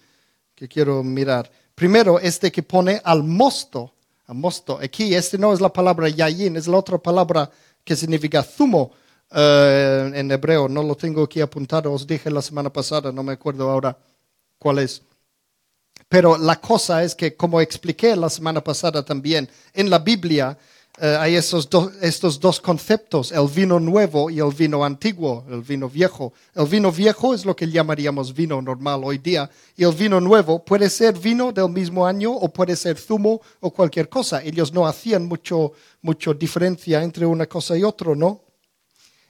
que 0.55 0.68
quiero 0.68 1.03
mirar. 1.03 1.51
Primero, 1.75 2.18
este 2.18 2.53
que 2.53 2.62
pone 2.62 3.01
al 3.05 3.25
mosto. 3.25 3.92
Al 4.27 4.37
mosto. 4.37 4.79
Aquí, 4.81 5.14
este 5.14 5.37
no 5.37 5.53
es 5.53 5.61
la 5.61 5.73
palabra 5.73 6.09
yayin, 6.09 6.57
es 6.57 6.66
la 6.66 6.79
otra 6.79 6.97
palabra 6.97 7.51
que 7.85 7.97
significa 7.97 8.42
zumo 8.42 8.92
eh, 9.31 10.11
en 10.14 10.31
hebreo. 10.31 10.68
No 10.68 10.83
lo 10.83 10.94
tengo 10.97 11.23
aquí 11.23 11.40
apuntado, 11.40 11.92
os 11.92 12.07
dije 12.07 12.31
la 12.31 12.42
semana 12.42 12.73
pasada, 12.73 13.12
no 13.12 13.23
me 13.23 13.33
acuerdo 13.33 13.70
ahora 13.70 13.97
cuál 14.59 14.79
es. 14.79 15.03
Pero 16.09 16.37
la 16.37 16.61
cosa 16.61 17.03
es 17.03 17.14
que, 17.14 17.37
como 17.37 17.61
expliqué 17.61 18.14
la 18.16 18.31
semana 18.31 18.62
pasada 18.62 19.05
también, 19.05 19.49
en 19.73 19.90
la 19.90 19.99
Biblia 19.99 20.57
eh, 21.00 21.16
hay 21.18 21.35
estos, 21.35 21.68
dos 22.38 22.61
conceptos, 22.61 23.33
el 23.33 23.48
vino 23.48 23.80
nuevo 23.80 24.30
y 24.30 24.38
el 24.38 24.52
vino 24.52 24.85
antiguo, 24.85 25.44
el 25.50 25.61
vino 25.61 25.88
viejo. 25.88 26.33
El 26.54 26.66
vino 26.66 26.92
viejo 26.92 27.35
es 27.35 27.44
lo 27.44 27.57
que 27.57 27.68
llamaríamos 27.68 28.33
vino 28.33 28.62
normal 28.62 29.00
hoy 29.02 29.18
día 29.18 29.50
y 29.76 29.83
el 29.83 29.92
vino 29.92 30.20
nuevo 30.20 30.64
puede 30.64 30.88
ser 30.88 31.18
vino 31.18 31.50
del 31.50 31.68
mismo 31.68 32.07
año 32.07 32.30
o 32.30 32.48
puede 32.48 32.76
ser 32.76 32.96
zumo 32.96 33.40
o 33.59 33.72
cualquier 33.72 34.09
cosa. 34.09 34.40
Ellos 34.44 34.72
no 34.72 34.87
hacían 34.87 35.26
mucho, 35.26 35.72
mucho 36.00 36.33
diferencia 36.33 37.02
entre 37.02 37.26
una 37.26 37.46
cosa 37.46 37.76
y 37.76 37.83
otra, 37.83 38.14
¿no? 38.14 38.42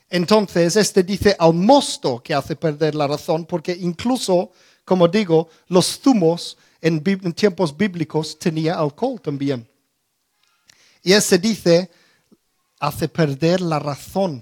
Entonces, 0.07 0.75
este 0.75 1.01
dice 1.01 1.35
al 1.39 1.55
mosto 1.55 2.21
que 2.21 2.35
hace 2.35 2.55
perder 2.55 2.93
la 2.93 3.07
razón, 3.07 3.43
porque 3.45 3.75
incluso, 3.75 4.51
como 4.85 5.07
digo, 5.07 5.49
los 5.67 5.99
zumos 5.99 6.59
en, 6.79 7.01
en 7.03 7.33
tiempos 7.33 7.75
bíblicos 7.75 8.37
tenía 8.37 8.77
alcohol 8.77 9.19
también. 9.19 9.67
Y 11.05 11.13
ese 11.13 11.37
dice, 11.37 11.91
hace 12.79 13.07
perder 13.07 13.61
la 13.61 13.77
razón. 13.77 14.41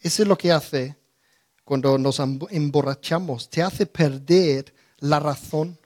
Eso 0.00 0.22
es 0.22 0.28
lo 0.28 0.36
que 0.36 0.50
hace 0.50 0.96
cuando 1.64 1.96
nos 1.96 2.18
emborrachamos. 2.50 3.48
Te 3.48 3.62
hace 3.62 3.86
perder 3.86 4.74
la 4.98 5.20
razón. 5.20 5.78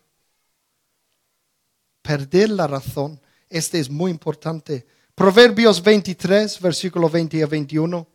Perder 2.01 2.49
la 2.49 2.67
razón. 2.67 3.21
Este 3.51 3.79
es 3.79 3.91
muy 3.91 4.11
importante. 4.11 4.87
Proverbios 5.15 5.83
23, 5.83 6.61
versículo 6.61 7.11
20 7.11 7.43
a 7.43 7.47
21. 7.47 8.09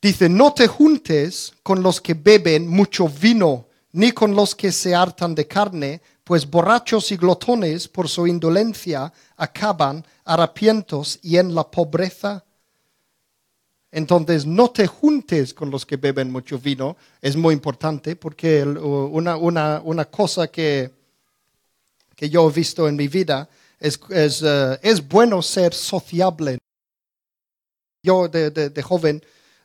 Dice, 0.00 0.28
no 0.28 0.52
te 0.52 0.66
juntes 0.66 1.52
con 1.62 1.84
los 1.84 2.00
que 2.00 2.14
beben 2.14 2.66
mucho 2.66 3.08
vino, 3.08 3.68
ni 3.92 4.10
con 4.10 4.34
los 4.34 4.56
que 4.56 4.72
se 4.72 4.92
hartan 4.92 5.36
de 5.36 5.46
carne, 5.46 6.02
pues 6.24 6.48
borrachos 6.48 7.10
y 7.12 7.16
glotones 7.16 7.88
por 7.88 8.08
su 8.08 8.26
indolencia 8.26 9.12
acaban 9.36 10.04
harapientos 10.24 11.18
y 11.22 11.36
en 11.36 11.54
la 11.54 11.68
pobreza. 11.68 12.44
Entonces, 13.90 14.46
no 14.46 14.70
te 14.70 14.86
juntes 14.86 15.52
con 15.52 15.70
los 15.70 15.84
que 15.84 15.96
beben 15.96 16.30
mucho 16.30 16.58
vino, 16.58 16.96
es 17.20 17.36
muy 17.36 17.52
importante, 17.52 18.16
porque 18.16 18.62
una, 18.62 19.36
una, 19.36 20.04
cosa 20.06 20.46
que, 20.46 20.90
que, 22.16 22.30
yo 22.30 22.48
he 22.48 22.52
visto 22.52 22.88
en 22.88 22.96
mi 22.96 23.08
vida 23.08 23.48
es, 23.78 24.00
es, 24.08 24.42
eh, 24.42 24.78
es 24.82 25.06
bueno 25.06 25.42
ser 25.42 25.74
sociable. 25.74 26.56
Yo 28.02 28.28
de, 28.28 28.50
de, 28.50 28.82
joven 28.82 29.22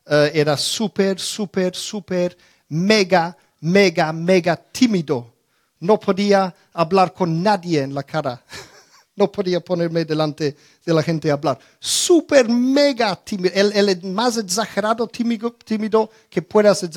uh, 0.08 0.30
era 0.34 0.58
súper, 0.58 1.20
súper, 1.20 1.76
súper, 1.76 2.38
mega, 2.68 3.36
mega, 3.62 4.12
mega 4.12 4.56
tímido. 4.56 5.37
No 5.80 6.00
podía 6.00 6.54
hablar 6.74 7.14
con 7.14 7.42
nadie 7.44 7.82
en 7.82 7.94
la 7.94 8.04
cara. 8.04 8.44
no 9.18 9.32
podía 9.32 9.60
ponerme 9.60 10.06
delante 10.06 10.56
de 10.86 10.94
la 10.94 11.02
gente 11.02 11.30
a 11.30 11.34
hablar. 11.34 11.58
Súper 11.80 12.48
mega 12.48 13.16
tímido, 13.16 13.54
el, 13.56 14.04
más 14.04 14.38
exagerado 14.38 15.08
tímido, 15.08 15.52
tímido 15.54 16.10
que 16.30 16.42
puedas, 16.42 16.88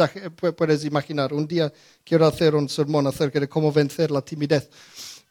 puedes 0.56 0.84
imaginar. 0.84 1.32
Un 1.32 1.46
día 1.46 1.72
quiero 2.04 2.26
hacer 2.26 2.54
un 2.54 2.68
sermón 2.68 3.06
acerca 3.06 3.40
de 3.40 3.48
cómo 3.48 3.72
vencer 3.72 4.10
la 4.10 4.20
timidez. 4.20 4.68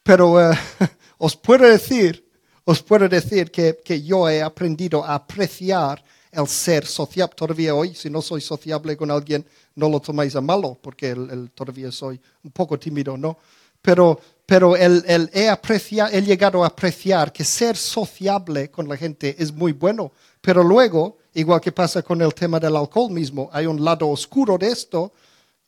Pero 0.02 0.40
eh, 0.40 0.58
os 1.18 1.36
puedo 1.36 1.64
decir, 1.64 2.28
os 2.64 2.82
puedo 2.82 3.08
decir 3.08 3.52
que, 3.52 3.78
que 3.84 4.02
yo 4.02 4.28
he 4.28 4.42
aprendido 4.42 5.04
a 5.04 5.14
apreciar 5.14 6.02
el 6.32 6.46
ser 6.46 6.86
sociable. 6.86 7.34
Todavía 7.36 7.74
hoy, 7.74 7.94
si 7.94 8.10
no 8.10 8.22
soy 8.22 8.40
sociable 8.40 8.96
con 8.96 9.10
alguien, 9.10 9.44
no 9.74 9.88
lo 9.88 10.00
tomáis 10.00 10.36
a 10.36 10.40
malo, 10.40 10.78
porque 10.80 11.10
el, 11.10 11.50
todavía 11.54 11.90
soy 11.90 12.20
un 12.42 12.50
poco 12.50 12.78
tímido, 12.78 13.16
¿no? 13.16 13.38
Pero 13.82 14.20
pero 14.50 14.74
él, 14.74 15.04
he, 15.32 15.48
he 15.48 16.22
llegado 16.22 16.64
a 16.64 16.66
apreciar 16.66 17.32
que 17.32 17.44
ser 17.44 17.76
sociable 17.76 18.68
con 18.68 18.88
la 18.88 18.96
gente 18.96 19.36
es 19.38 19.52
muy 19.52 19.70
bueno, 19.70 20.10
pero 20.40 20.64
luego, 20.64 21.18
igual 21.34 21.60
que 21.60 21.70
pasa 21.70 22.02
con 22.02 22.20
el 22.20 22.34
tema 22.34 22.58
del 22.58 22.74
alcohol 22.74 23.12
mismo, 23.12 23.48
hay 23.52 23.66
un 23.66 23.84
lado 23.84 24.08
oscuro 24.08 24.58
de 24.58 24.66
esto, 24.66 25.12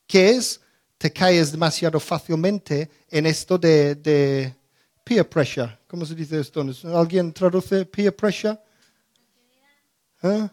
que 0.05 0.31
es, 0.31 0.61
te 0.99 1.13
caes 1.13 1.53
demasiado 1.53 2.01
fácilmente 2.01 2.91
en 3.09 3.27
esto 3.27 3.57
de, 3.57 3.95
de 3.95 4.53
peer 5.05 5.29
pressure. 5.29 5.79
¿Cómo 5.87 6.05
se 6.05 6.17
dice 6.17 6.41
esto? 6.41 6.67
¿Alguien 6.93 7.33
traduce 7.33 7.87
peer 7.87 8.17
pressure? 8.17 8.59
¿Eh? 10.23 10.49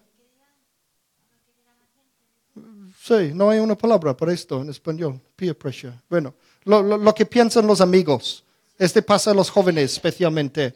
Sí, 3.02 3.32
no 3.34 3.50
hay 3.50 3.60
una 3.60 3.78
palabra 3.78 4.16
para 4.16 4.34
esto 4.34 4.62
en 4.62 4.70
español, 4.70 5.20
peer 5.36 5.58
pressure. 5.58 5.94
Bueno, 6.10 6.34
lo, 6.66 7.14
que 7.14 7.26
piensan 7.26 7.66
los 7.66 7.82
amigos. 7.82 8.44
Este 8.78 9.02
pasa 9.02 9.32
a 9.32 9.34
los 9.34 9.50
jóvenes 9.50 9.94
especialmente. 9.94 10.74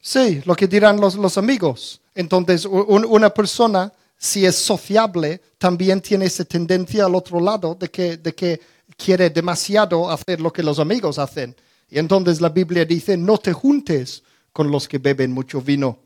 Sí, 0.00 0.42
lo 0.44 0.56
que 0.56 0.66
dirán 0.66 1.00
los, 1.00 1.38
amigos. 1.38 2.00
Entonces, 2.14 2.66
una 2.66 3.30
persona, 3.30 3.92
si 4.18 4.44
es 4.44 4.56
sociable, 4.56 5.40
también 5.58 6.00
tiene 6.00 6.24
esa 6.24 6.44
tendencia 6.44 7.04
al 7.04 7.14
otro 7.14 7.38
lado 7.38 7.76
de 7.76 7.88
que, 7.88 8.16
de 8.16 8.34
que 8.34 8.60
quiere 8.96 9.30
demasiado 9.30 10.10
hacer 10.10 10.40
lo 10.40 10.52
que 10.52 10.62
los 10.62 10.78
amigos 10.78 11.18
hacen. 11.18 11.54
Y 11.88 11.98
entonces 11.98 12.40
la 12.40 12.48
Biblia 12.48 12.84
dice, 12.84 13.16
no 13.16 13.38
te 13.38 13.52
juntes 13.52 14.22
con 14.52 14.70
los 14.70 14.88
que 14.88 14.98
beben 14.98 15.30
mucho 15.30 15.60
vino. 15.60 15.98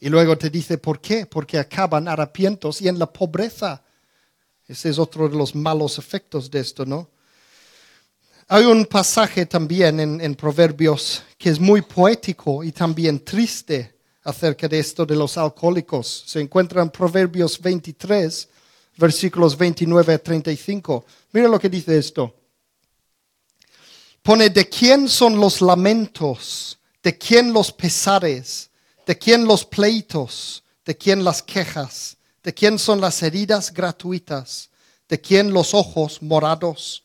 Y 0.00 0.08
luego 0.08 0.36
te 0.38 0.48
dice, 0.48 0.78
¿por 0.78 1.00
qué? 1.00 1.26
Porque 1.26 1.58
acaban 1.58 2.08
harapientos 2.08 2.80
y 2.80 2.88
en 2.88 2.98
la 2.98 3.12
pobreza. 3.12 3.82
Ese 4.66 4.88
es 4.88 4.98
otro 4.98 5.28
de 5.28 5.36
los 5.36 5.54
malos 5.54 5.98
efectos 5.98 6.50
de 6.50 6.60
esto, 6.60 6.86
¿no? 6.86 7.10
Hay 8.48 8.64
un 8.64 8.86
pasaje 8.86 9.46
también 9.46 10.00
en, 10.00 10.34
Proverbios 10.34 11.22
que 11.38 11.50
es 11.50 11.60
muy 11.60 11.82
poético 11.82 12.64
y 12.64 12.72
también 12.72 13.24
triste 13.24 13.94
acerca 14.24 14.66
de 14.66 14.78
esto 14.80 15.06
de 15.06 15.14
los 15.14 15.36
alcohólicos. 15.36 16.24
Se 16.26 16.40
encuentra 16.40 16.82
en 16.82 16.90
Proverbios 16.90 17.60
23, 17.60 18.48
versículos 18.96 19.56
29 19.56 20.14
a 20.14 20.18
35. 20.18 21.04
Mira 21.32 21.46
lo 21.46 21.60
que 21.60 21.68
dice 21.68 21.96
esto. 21.96 22.34
Pone, 24.22 24.50
¿de 24.50 24.68
quién 24.68 25.08
son 25.08 25.38
los 25.38 25.60
lamentos? 25.60 26.78
¿De 27.02 27.16
quién 27.16 27.52
los 27.52 27.70
pesares? 27.70 28.69
¿De 29.10 29.18
quién 29.18 29.44
los 29.44 29.64
pleitos? 29.64 30.62
¿De 30.84 30.96
quién 30.96 31.24
las 31.24 31.42
quejas? 31.42 32.16
¿De 32.44 32.54
quién 32.54 32.78
son 32.78 33.00
las 33.00 33.20
heridas 33.24 33.74
gratuitas? 33.74 34.70
¿De 35.08 35.20
quién 35.20 35.52
los 35.52 35.74
ojos 35.74 36.22
morados? 36.22 37.02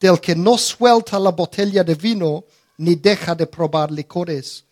del 0.00 0.20
que 0.20 0.34
no 0.34 0.58
suelta 0.58 1.16
la 1.20 1.30
botella 1.30 1.84
de 1.84 1.94
vino 1.94 2.44
ni 2.78 2.96
deja 2.96 3.36
de 3.36 3.46
probar 3.46 3.92
licores. 3.92 4.64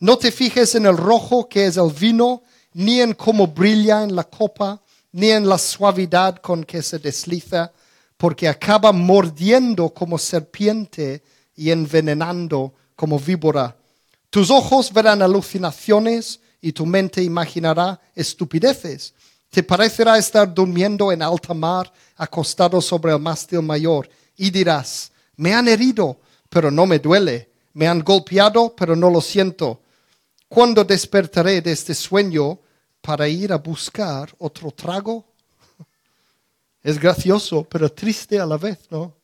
No 0.00 0.18
te 0.18 0.32
fijes 0.32 0.74
en 0.74 0.86
el 0.86 0.96
rojo 0.96 1.48
que 1.48 1.66
es 1.66 1.76
el 1.76 1.92
vino, 1.92 2.42
ni 2.72 3.00
en 3.00 3.14
cómo 3.14 3.46
brilla 3.46 4.02
en 4.02 4.16
la 4.16 4.24
copa, 4.24 4.82
ni 5.12 5.30
en 5.30 5.48
la 5.48 5.58
suavidad 5.58 6.38
con 6.38 6.64
que 6.64 6.82
se 6.82 6.98
desliza, 6.98 7.72
porque 8.16 8.48
acaba 8.48 8.90
mordiendo 8.90 9.90
como 9.90 10.18
serpiente 10.18 11.22
y 11.54 11.70
envenenando 11.70 12.74
como 12.96 13.16
víbora. 13.16 13.76
Tus 14.36 14.50
ojos 14.50 14.92
verán 14.92 15.22
alucinaciones 15.22 16.40
y 16.60 16.70
tu 16.72 16.84
mente 16.84 17.22
imaginará 17.22 17.98
estupideces. 18.14 19.14
Te 19.48 19.62
parecerá 19.62 20.18
estar 20.18 20.52
durmiendo 20.52 21.10
en 21.10 21.22
alta 21.22 21.54
mar, 21.54 21.90
acostado 22.16 22.82
sobre 22.82 23.14
el 23.14 23.18
mástil 23.18 23.62
mayor 23.62 24.10
y 24.36 24.50
dirás, 24.50 25.10
me 25.36 25.54
han 25.54 25.68
herido, 25.68 26.20
pero 26.50 26.70
no 26.70 26.84
me 26.84 26.98
duele, 26.98 27.50
me 27.72 27.88
han 27.88 28.00
golpeado, 28.00 28.76
pero 28.76 28.94
no 28.94 29.08
lo 29.08 29.22
siento. 29.22 29.80
¿Cuándo 30.50 30.84
despertaré 30.84 31.62
de 31.62 31.72
este 31.72 31.94
sueño 31.94 32.58
para 33.00 33.26
ir 33.26 33.54
a 33.54 33.56
buscar 33.56 34.34
otro 34.36 34.70
trago? 34.70 35.24
Es 36.82 37.00
gracioso, 37.00 37.66
pero 37.66 37.90
triste 37.90 38.38
a 38.38 38.44
la 38.44 38.58
vez, 38.58 38.80
¿no? 38.90 39.14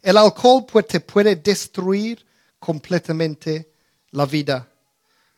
El 0.00 0.16
alcohol 0.16 0.64
pues, 0.64 0.86
te 0.86 1.00
puede 1.00 1.36
destruir 1.36 2.29
completamente 2.60 3.72
la 4.12 4.26
vida. 4.26 4.68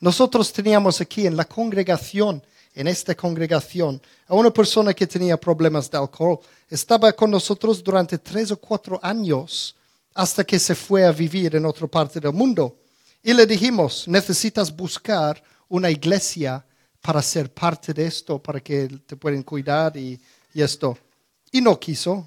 Nosotros 0.01 0.53
teníamos 0.53 1.01
aquí 1.01 1.27
en 1.27 1.37
la 1.37 1.45
congregación, 1.45 2.43
en 2.75 2.89
esta 2.89 3.15
congregación, 3.15 4.03
a 4.27 4.35
una 4.35 4.51
persona 4.51 4.93
que 4.93 5.07
tenía 5.07 5.39
problemas 5.39 5.91
de 5.91 5.97
alcohol. 5.97 6.41
Estaba 6.69 7.13
con 7.13 7.31
nosotros 7.31 7.83
durante 7.83 8.19
tres 8.19 8.51
o 8.51 8.57
cuatro 8.57 8.99
años 9.03 9.77
hasta 10.15 10.45
que 10.45 10.59
se 10.59 10.75
fue 10.75 11.05
a 11.05 11.13
vivir 11.13 11.55
en 11.55 11.65
otra 11.65 11.87
parte 11.87 12.19
del 12.19 12.33
mundo. 12.33 12.77
Y 13.23 13.33
le 13.33 13.47
dijimos, 13.47 14.09
necesitas 14.09 14.75
buscar 14.75 15.43
una 15.69 15.89
iglesia 15.89 16.65
para 17.01 17.23
ser 17.23 17.53
parte 17.53 17.95
de 17.95 18.07
esto, 18.07 18.41
para 18.41 18.61
que 18.61 18.89
te 19.07 19.17
puedan 19.17 19.43
cuidar 19.43 19.97
y, 19.97 20.21
y 20.53 20.63
esto. 20.63 20.99
Y 21.53 21.61
no 21.61 21.79
quiso. 21.79 22.27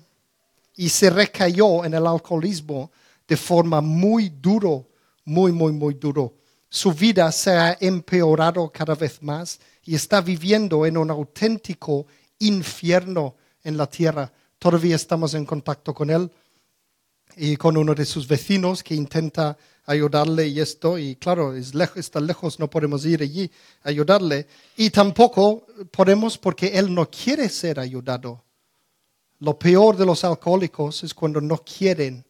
Y 0.77 0.89
se 0.89 1.09
recayó 1.09 1.83
en 1.83 1.93
el 1.93 2.07
alcoholismo 2.07 2.91
de 3.27 3.37
forma 3.37 3.81
muy 3.81 4.29
duro, 4.29 4.89
muy, 5.23 5.51
muy, 5.51 5.71
muy 5.71 5.95
duro. 5.95 6.35
Su 6.69 6.91
vida 6.91 7.31
se 7.31 7.51
ha 7.51 7.77
empeorado 7.79 8.71
cada 8.71 8.95
vez 8.95 9.21
más 9.21 9.59
y 9.83 9.95
está 9.95 10.21
viviendo 10.21 10.85
en 10.85 10.97
un 10.97 11.09
auténtico 11.09 12.07
infierno 12.39 13.35
en 13.63 13.77
la 13.77 13.87
tierra. 13.87 14.31
Todavía 14.59 14.95
estamos 14.95 15.33
en 15.33 15.45
contacto 15.45 15.93
con 15.93 16.09
él 16.09 16.29
y 17.37 17.57
con 17.57 17.77
uno 17.77 17.93
de 17.93 18.05
sus 18.05 18.27
vecinos 18.27 18.83
que 18.83 18.95
intenta 18.95 19.57
ayudarle 19.85 20.47
y 20.47 20.59
esto, 20.59 20.97
y 20.97 21.15
claro, 21.15 21.55
está 21.55 22.19
lejos, 22.19 22.59
no 22.59 22.69
podemos 22.69 23.05
ir 23.05 23.21
allí 23.21 23.51
a 23.83 23.89
ayudarle, 23.89 24.47
y 24.77 24.89
tampoco 24.89 25.67
podemos 25.91 26.37
porque 26.37 26.67
él 26.67 26.93
no 26.93 27.09
quiere 27.09 27.49
ser 27.49 27.79
ayudado. 27.79 28.43
Lo 29.39 29.59
peor 29.59 29.97
de 29.97 30.05
los 30.05 30.23
alcohólicos 30.23 31.03
es 31.03 31.13
cuando 31.13 31.41
no 31.41 31.57
quieren 31.57 32.25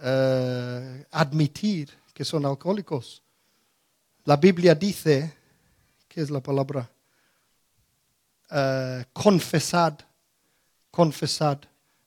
eh, 0.00 1.04
admitir 1.10 1.90
que 2.14 2.24
son 2.24 2.44
alcohólicos. 2.46 3.22
La 4.24 4.36
Biblia 4.36 4.74
dice, 4.74 5.34
¿qué 6.08 6.20
es 6.20 6.30
la 6.30 6.40
palabra? 6.40 6.88
Uh, 8.50 9.02
confesad, 9.12 9.94
confesad. 10.90 11.58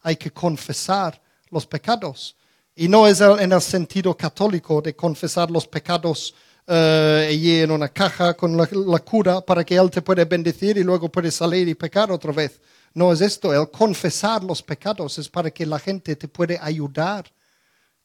Hay 0.02 0.16
que 0.16 0.32
confesar 0.32 1.22
los 1.50 1.66
pecados. 1.66 2.36
Y 2.76 2.88
no 2.88 3.08
es 3.08 3.22
en 3.22 3.52
el 3.52 3.62
sentido 3.62 4.16
católico 4.16 4.82
de 4.82 4.96
confesar 4.96 5.52
los 5.52 5.68
pecados 5.68 6.34
allí 6.68 7.60
en 7.60 7.72
una 7.72 7.90
caja 7.90 8.34
con 8.34 8.56
la, 8.56 8.68
cura 9.00 9.42
para 9.42 9.64
que 9.64 9.76
Él 9.76 9.90
te 9.90 10.02
pueda 10.02 10.24
bendecir 10.24 10.78
y 10.78 10.84
luego 10.84 11.10
puedes 11.12 11.36
salir 11.36 11.68
y 11.68 11.76
pecar 11.76 12.12
otra 12.12 12.32
vez. 12.32 12.62
No 12.94 13.12
es 13.12 13.22
esto. 13.22 13.54
El 13.54 13.70
confesar 13.70 14.44
los 14.44 14.62
pecados 14.62 15.18
es 15.18 15.30
para 15.30 15.52
que 15.52 15.66
la 15.66 15.80
gente 15.80 16.16
te 16.16 16.28
pueda 16.28 16.64
ayudar. 16.64 17.26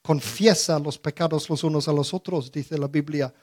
Confiesa 0.06 0.78
los 0.78 0.96
pecados 0.98 1.50
los 1.50 1.64
unos 1.64 1.88
a 1.88 1.92
los 1.92 2.14
otros, 2.14 2.52
dice 2.52 2.78
la 2.78 2.86
Biblia. 2.86 3.34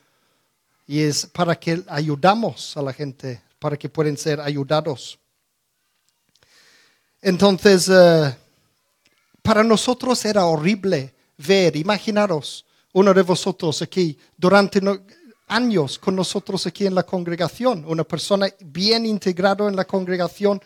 Y 0.87 1.01
es 1.01 1.25
para 1.25 1.59
que 1.59 1.83
ayudamos 1.89 2.77
a 2.77 2.81
la 2.81 2.93
gente, 2.93 3.41
para 3.59 3.75
que 3.75 3.89
puedan 3.89 4.15
ser 4.15 4.39
ayudados. 4.39 5.19
Entonces, 7.21 7.89
uh, 7.89 8.31
para 9.41 9.61
nosotros 9.61 10.23
era 10.23 10.45
horrible 10.45 11.13
ver, 11.37 11.75
imaginaros, 11.75 12.65
uno 12.93 13.13
de 13.13 13.23
vosotros 13.23 13.81
aquí, 13.81 14.17
durante 14.37 14.79
años 15.47 15.99
con 15.99 16.15
nosotros 16.15 16.65
aquí 16.65 16.85
en 16.85 16.95
la 16.95 17.03
congregación, 17.03 17.83
una 17.85 18.05
persona 18.05 18.47
bien 18.61 19.05
integrado 19.05 19.67
en 19.67 19.75
la 19.75 19.83
congregación, 19.83 20.61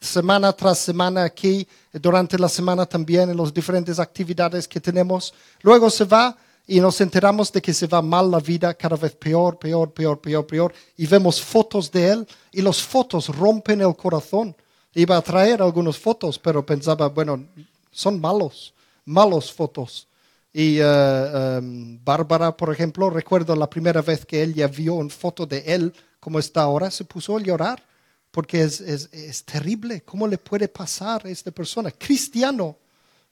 semana 0.00 0.52
tras 0.52 0.78
semana 0.78 1.24
aquí, 1.24 1.66
durante 1.92 2.38
la 2.38 2.48
semana 2.48 2.86
también 2.86 3.30
en 3.30 3.36
las 3.36 3.52
diferentes 3.52 3.98
actividades 3.98 4.66
que 4.66 4.80
tenemos. 4.80 5.34
Luego 5.60 5.90
se 5.90 6.04
va 6.04 6.36
y 6.66 6.80
nos 6.80 7.00
enteramos 7.00 7.52
de 7.52 7.60
que 7.60 7.74
se 7.74 7.86
va 7.86 8.00
mal 8.00 8.30
la 8.30 8.38
vida, 8.38 8.72
cada 8.74 8.96
vez 8.96 9.14
peor, 9.14 9.58
peor, 9.58 9.92
peor, 9.92 10.20
peor, 10.20 10.46
peor, 10.46 10.72
y 10.96 11.06
vemos 11.06 11.42
fotos 11.42 11.90
de 11.90 12.08
él 12.08 12.28
y 12.52 12.62
las 12.62 12.80
fotos 12.82 13.28
rompen 13.28 13.80
el 13.82 13.94
corazón. 13.94 14.56
Iba 14.94 15.16
a 15.16 15.22
traer 15.22 15.62
algunas 15.62 15.98
fotos, 15.98 16.38
pero 16.38 16.64
pensaba, 16.64 17.08
bueno, 17.08 17.44
son 17.90 18.20
malos, 18.20 18.72
malos 19.04 19.52
fotos. 19.52 20.06
Y 20.52 20.80
uh, 20.80 21.60
Bárbara, 22.02 22.56
por 22.56 22.72
ejemplo, 22.72 23.08
recuerdo 23.10 23.54
la 23.54 23.70
primera 23.70 24.02
vez 24.02 24.24
que 24.24 24.42
ella 24.42 24.66
vio 24.66 24.94
una 24.94 25.10
foto 25.10 25.46
de 25.46 25.58
él 25.66 25.92
como 26.18 26.38
está 26.38 26.62
ahora, 26.62 26.90
se 26.90 27.04
puso 27.04 27.36
a 27.36 27.40
llorar 27.40 27.89
porque 28.30 28.62
es, 28.62 28.80
es, 28.80 29.08
es 29.12 29.44
terrible. 29.44 30.02
¿Cómo 30.02 30.26
le 30.26 30.38
puede 30.38 30.68
pasar 30.68 31.26
a 31.26 31.30
esta 31.30 31.50
persona? 31.50 31.90
Cristiano, 31.90 32.76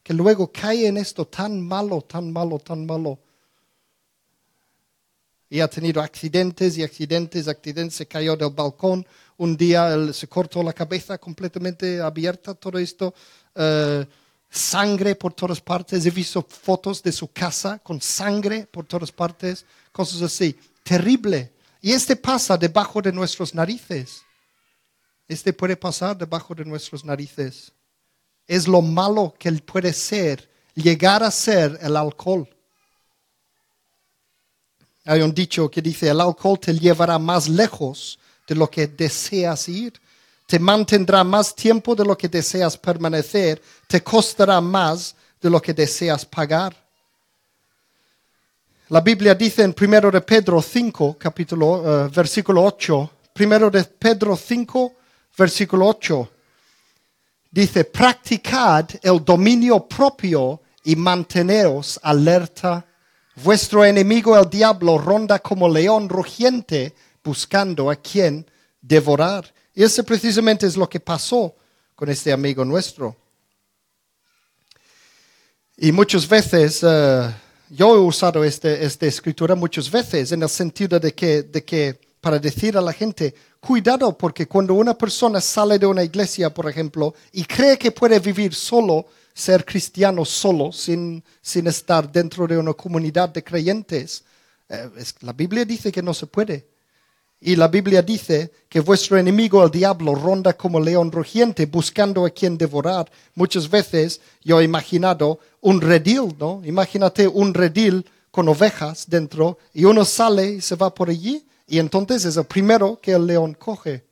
que 0.03 0.13
luego 0.13 0.51
cae 0.51 0.87
en 0.87 0.97
esto 0.97 1.27
tan 1.27 1.61
malo, 1.61 2.03
tan 2.03 2.33
malo, 2.33 2.59
tan 2.59 2.85
malo. 2.85 3.19
Y 5.51 5.61
ha 5.61 5.69
tenido 5.69 6.03
accidentes 6.03 6.77
y 6.77 6.83
accidentes, 6.83 7.49
accidentes, 7.49 7.95
se 7.95 8.07
cayó 8.07 8.37
del 8.37 8.51
balcón. 8.51 9.07
Un 9.39 9.57
día 9.57 10.13
se 10.13 10.29
cortó 10.29 10.63
la 10.63 10.73
cabeza 10.73 11.17
completamente 11.17 12.01
abierta, 12.01 12.55
todo 12.55 12.79
esto. 12.79 13.15
Uh, 13.55 14.05
sangre 14.51 15.15
por 15.15 15.33
todas 15.33 15.61
partes. 15.61 16.05
He 16.05 16.11
visto 16.11 16.43
fotos 16.43 17.03
de 17.03 17.13
su 17.13 17.29
casa 17.29 17.79
con 17.79 18.01
sangre 18.01 18.67
por 18.71 18.85
todas 18.85 19.11
partes, 19.11 19.65
cosas 19.91 20.21
así. 20.23 20.59
Terrible. 20.83 21.53
Y 21.81 21.93
este 21.93 22.17
pasa 22.17 22.59
debajo 22.59 23.01
de 23.01 23.13
nuestras 23.13 23.55
narices. 23.55 24.23
Este 25.29 25.53
puede 25.53 25.77
pasar 25.77 26.17
debajo 26.17 26.55
de 26.55 26.65
nuestras 26.65 27.05
narices. 27.05 27.71
Es 28.47 28.67
lo 28.67 28.81
malo 28.83 29.35
que 29.39 29.53
puede 29.53 29.93
ser, 29.93 30.49
llegar 30.75 31.23
a 31.23 31.31
ser 31.31 31.79
el 31.83 31.97
alcohol. 31.97 32.49
Hay 35.05 35.21
un 35.21 35.33
dicho 35.33 35.71
que 35.71 35.83
dice, 35.83 36.09
el 36.09 36.21
alcohol 36.21 36.59
te 36.59 36.73
llevará 36.73 37.19
más 37.19 37.49
lejos 37.49 38.19
de 38.47 38.55
lo 38.55 38.69
que 38.71 38.87
deseas 38.87 39.69
ir 39.69 40.01
te 40.49 40.59
mantendrá 40.59 41.23
más 41.25 41.55
tiempo 41.55 41.95
de 41.95 42.07
lo 42.07 42.17
que 42.17 42.27
deseas 42.27 42.75
permanecer, 42.75 43.61
te 43.87 44.03
costará 44.03 44.63
más 44.63 45.15
de 45.39 45.51
lo 45.51 45.61
que 45.61 45.75
deseas 45.75 46.25
pagar. 46.25 46.75
La 48.89 49.03
Biblia 49.03 49.35
dice 49.35 49.63
en 49.63 49.77
1 49.79 50.11
de 50.11 50.23
Pedro 50.23 50.63
5, 50.63 51.19
capítulo, 51.19 51.67
uh, 52.07 52.11
versículo 52.11 52.65
8, 52.65 53.11
1 53.39 53.71
de 53.71 53.85
Pedro 53.85 54.35
5, 54.35 54.95
versículo 55.39 55.87
8, 55.87 56.31
dice, 57.53 57.85
practicad 57.85 58.91
el 59.01 59.25
dominio 59.25 59.87
propio 59.87 60.61
y 60.83 60.97
manteneos 60.97 61.99
alerta. 62.03 62.85
Vuestro 63.37 63.85
enemigo 63.85 64.37
el 64.37 64.51
diablo 64.51 64.99
ronda 64.99 65.39
como 65.39 65.69
león 65.69 66.09
rugiente 66.09 66.93
buscando 67.23 67.89
a 67.89 67.95
quien 67.95 68.45
devorar. 68.81 69.55
Y 69.75 69.85
eso 69.85 70.03
precisamente 70.03 70.67
es 70.67 70.77
lo 70.77 70.89
que 70.89 70.99
pasó 70.99 71.55
con 71.95 72.09
este 72.09 72.33
amigo 72.33 72.65
nuestro. 72.65 73.17
Y 75.77 75.93
muchas 75.93 76.29
veces, 76.29 76.83
uh, 76.83 77.31
yo 77.71 77.95
he 77.95 78.01
usado 78.01 78.43
este, 78.43 78.85
esta 78.85 79.07
escritura 79.07 79.55
muchas 79.55 79.89
veces 79.89 80.33
en 80.33 80.43
el 80.43 80.49
sentido 80.49 80.99
de 80.99 81.15
que 81.15 82.08
para 82.21 82.39
decir 82.39 82.77
a 82.77 82.81
la 82.81 82.93
gente, 82.93 83.35
cuidado 83.61 84.17
porque 84.17 84.47
cuando 84.47 84.75
una 84.75 84.97
persona 84.97 85.41
sale 85.41 85.79
de 85.79 85.87
una 85.87 86.03
iglesia, 86.03 86.53
por 86.53 86.69
ejemplo, 86.69 87.15
y 87.33 87.45
cree 87.45 87.79
que 87.79 87.93
puede 87.93 88.19
vivir 88.19 88.55
solo, 88.55 89.07
ser 89.35 89.65
cristiano 89.65 90.25
solo, 90.25 90.73
sin, 90.73 91.23
sin 91.41 91.67
estar 91.69 92.11
dentro 92.11 92.47
de 92.47 92.59
una 92.59 92.75
comunidad 92.75 93.29
de 93.29 93.45
creyentes, 93.45 94.25
eh, 94.69 94.91
la 95.21 95.33
Biblia 95.33 95.65
dice 95.65 95.93
que 95.93 96.03
no 96.03 96.13
se 96.13 96.27
puede. 96.27 96.67
Y 97.41 97.55
la 97.55 97.69
Biblia 97.69 98.03
dice 98.03 98.51
que 98.69 98.81
vuestro 98.81 99.17
enemigo, 99.17 99.63
el 99.65 99.71
diablo, 99.71 100.17
ronda 100.17 100.55
como 100.55 100.81
león 100.81 101.13
rugiente 101.13 101.67
buscando 101.67 102.27
a 102.27 102.31
quien 102.31 102.59
devorar. 102.59 103.09
Muchas 103.37 103.71
veces 103.71 104.21
yo 104.43 104.61
he 104.61 104.65
imaginado 104.65 105.39
un 105.61 105.81
redil, 105.81 106.35
¿no? 106.39 106.61
Imagínate 106.65 107.29
un 107.29 107.55
redil 107.55 108.05
con 108.33 108.49
ovejas 108.49 109.05
dentro 109.09 109.59
y 109.73 109.85
uno 109.85 110.05
sale 110.05 110.55
y 110.55 110.61
se 110.61 110.75
va 110.75 110.93
por 110.93 111.11
allí 111.11 111.47
y 111.69 111.79
entonces 111.79 112.25
es 112.25 112.37
el 112.37 112.47
primero 112.47 112.99
que 113.01 113.13
el 113.13 113.27
león 113.27 113.55
coge. 113.55 114.05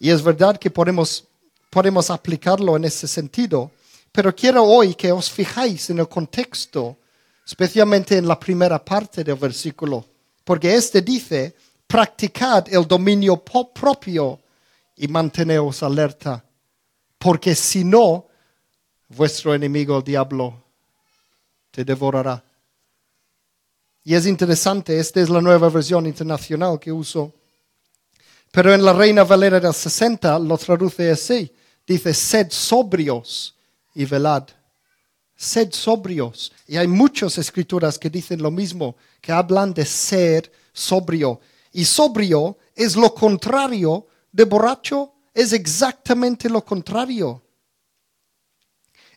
Y 0.00 0.10
es 0.10 0.22
verdad 0.22 0.58
que 0.58 0.70
podemos, 0.70 1.24
podemos 1.70 2.10
aplicarlo 2.10 2.76
en 2.76 2.84
ese 2.84 3.06
sentido, 3.06 3.70
pero 4.10 4.34
quiero 4.34 4.64
hoy 4.64 4.94
que 4.94 5.12
os 5.12 5.30
fijáis 5.30 5.88
en 5.90 6.00
el 6.00 6.08
contexto, 6.08 6.96
especialmente 7.46 8.16
en 8.16 8.26
la 8.26 8.38
primera 8.38 8.84
parte 8.84 9.22
del 9.22 9.36
versículo, 9.36 10.04
porque 10.44 10.74
este 10.74 11.00
dice, 11.00 11.54
practicad 11.86 12.66
el 12.68 12.86
dominio 12.86 13.36
propio 13.36 14.40
y 14.96 15.06
manteneos 15.06 15.82
alerta, 15.84 16.44
porque 17.18 17.54
si 17.54 17.84
no, 17.84 18.26
vuestro 19.08 19.54
enemigo 19.54 19.98
el 19.98 20.04
diablo 20.04 20.64
te 21.70 21.84
devorará. 21.84 22.47
Y 24.08 24.14
es 24.14 24.26
interesante, 24.26 24.98
esta 24.98 25.20
es 25.20 25.28
la 25.28 25.42
nueva 25.42 25.68
versión 25.68 26.06
internacional 26.06 26.80
que 26.80 26.90
uso. 26.90 27.30
Pero 28.50 28.72
en 28.72 28.82
la 28.82 28.94
Reina 28.94 29.22
Valera 29.22 29.60
del 29.60 29.74
60 29.74 30.38
lo 30.38 30.56
traduce 30.56 31.10
así. 31.10 31.52
Dice, 31.86 32.14
sed 32.14 32.46
sobrios 32.50 33.54
y 33.94 34.06
velad. 34.06 34.44
sed 35.36 35.74
sobrios. 35.74 36.50
Y 36.66 36.78
hay 36.78 36.86
muchas 36.86 37.36
escrituras 37.36 37.98
que 37.98 38.08
dicen 38.08 38.40
lo 38.40 38.50
mismo, 38.50 38.96
que 39.20 39.30
hablan 39.30 39.74
de 39.74 39.84
ser 39.84 40.50
sobrio. 40.72 41.38
Y 41.70 41.84
sobrio 41.84 42.56
es 42.74 42.96
lo 42.96 43.12
contrario 43.12 44.06
de 44.32 44.44
borracho, 44.44 45.12
es 45.34 45.52
exactamente 45.52 46.48
lo 46.48 46.64
contrario. 46.64 47.42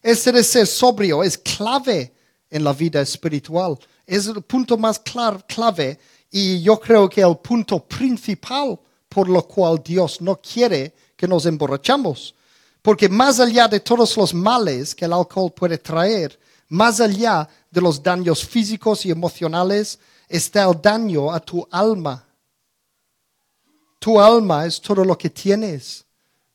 Ese 0.01 0.33
de 0.33 0.43
ser 0.43 0.67
sobrio 0.67 1.23
es 1.23 1.37
clave 1.37 2.13
en 2.49 2.65
la 2.65 2.73
vida 2.73 2.99
espiritual. 2.99 3.79
Es 4.11 4.27
el 4.27 4.41
punto 4.41 4.77
más 4.77 4.99
clave 4.99 5.97
y 6.29 6.61
yo 6.61 6.77
creo 6.77 7.09
que 7.09 7.21
el 7.21 7.37
punto 7.37 7.79
principal 7.79 8.77
por 9.07 9.29
lo 9.29 9.41
cual 9.47 9.81
Dios 9.81 10.19
no 10.19 10.35
quiere 10.41 10.93
que 11.15 11.29
nos 11.29 11.45
emborrachamos. 11.45 12.35
Porque 12.81 13.07
más 13.07 13.39
allá 13.39 13.69
de 13.69 13.79
todos 13.79 14.17
los 14.17 14.33
males 14.33 14.93
que 14.93 15.05
el 15.05 15.13
alcohol 15.13 15.53
puede 15.53 15.77
traer, 15.77 16.37
más 16.67 16.99
allá 16.99 17.47
de 17.69 17.79
los 17.79 18.03
daños 18.03 18.45
físicos 18.45 19.05
y 19.05 19.11
emocionales, 19.11 19.97
está 20.27 20.65
el 20.65 20.81
daño 20.81 21.31
a 21.31 21.39
tu 21.39 21.65
alma. 21.71 22.27
Tu 23.97 24.19
alma 24.19 24.65
es 24.65 24.81
todo 24.81 25.05
lo 25.05 25.17
que 25.17 25.29
tienes. 25.29 26.03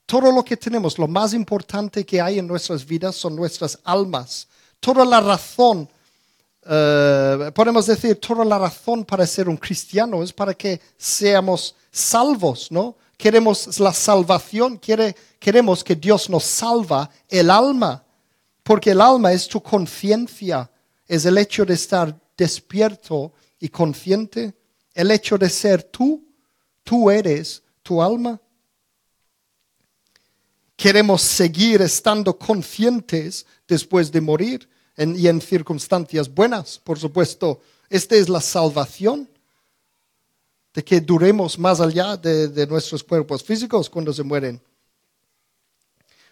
Todo 0.05 0.31
lo 0.31 0.45
que 0.45 0.59
tenemos, 0.59 0.99
lo 0.99 1.09
más 1.09 1.33
importante 1.33 2.05
que 2.05 2.21
hay 2.21 2.39
en 2.39 2.47
nuestras 2.47 2.85
vidas 2.85 3.17
son 3.17 3.35
nuestras 3.35 3.79
almas. 3.83 4.47
Toda 4.79 5.07
la 5.07 5.23
razón, 5.23 5.89
eh, 6.69 7.53
podemos 7.55 7.87
decir, 7.87 8.17
toda 8.17 8.45
la 8.45 8.59
razón 8.59 9.05
para 9.05 9.27
ser 9.27 9.49
un 9.49 9.57
cristiano 9.57 10.23
es 10.23 10.33
para 10.33 10.53
que 10.55 10.81
seamos 10.97 11.75
salvos, 11.91 12.73
¿no? 12.73 12.97
Queremos 13.17 13.79
la 13.79 13.93
salvación, 13.93 14.79
queremos 15.39 15.83
que 15.83 15.95
Dios 15.95 16.29
nos 16.29 16.45
salva 16.45 17.09
el 17.29 17.51
alma, 17.51 18.05
porque 18.63 18.91
el 18.91 19.01
alma 19.01 19.33
es 19.33 19.49
tu 19.49 19.63
conciencia, 19.63 20.71
es 21.07 21.25
el 21.25 21.39
hecho 21.39 21.65
de 21.65 21.75
estar 21.75 22.15
despierto 22.37 23.33
y 23.59 23.69
consciente, 23.69 24.53
el 24.93 25.11
hecho 25.11 25.39
de 25.39 25.49
ser 25.49 25.85
tú, 25.85 26.23
tú 26.83 27.11
eres 27.11 27.63
tu 27.83 28.03
alma. 28.03 28.41
Queremos 30.77 31.23
seguir 31.23 31.81
estando 31.81 32.37
conscientes 32.37 33.47
después 33.67 34.13
de 34.13 34.21
morir 34.21 34.69
y 34.97 35.29
en 35.29 35.41
circunstancias 35.41 36.33
buenas, 36.33 36.79
por 36.79 36.99
supuesto. 36.99 37.61
Esta 37.89 38.17
es 38.17 38.29
la 38.29 38.41
salvación 38.41 39.29
de 40.77 40.85
que 40.85 41.01
duremos 41.01 41.59
más 41.59 41.81
allá 41.81 42.17
de, 42.17 42.67
nuestros 42.67 43.03
cuerpos 43.03 43.43
físicos 43.43 43.89
cuando 43.89 44.13
se 44.13 44.23
mueren. 44.23 44.61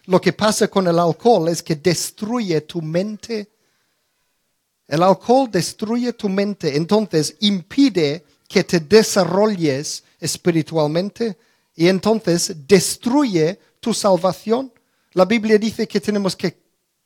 Lo 0.05 0.21
que 0.21 0.33
pasa 0.33 0.67
con 0.67 0.87
el 0.87 0.99
alcohol 0.99 1.49
es 1.49 1.63
que 1.63 1.75
destruye 1.75 2.61
tu 2.61 2.81
mente. 2.81 3.49
El 4.87 5.01
alcohol 5.01 5.49
destruye 5.51 6.13
tu 6.13 6.29
mente, 6.29 6.77
entonces 6.77 7.35
impide 7.39 8.23
que 8.47 8.63
te 8.63 8.79
desarrolles 8.79 10.03
espiritualmente 10.19 11.37
y 11.75 11.87
entonces 11.87 12.55
destruye 12.67 13.59
tu 13.79 13.93
salvación. 13.95 14.71
La 15.13 15.25
Biblia 15.25 15.57
dice 15.57 15.87
que 15.87 15.99
tenemos 15.99 16.35
que 16.35 16.55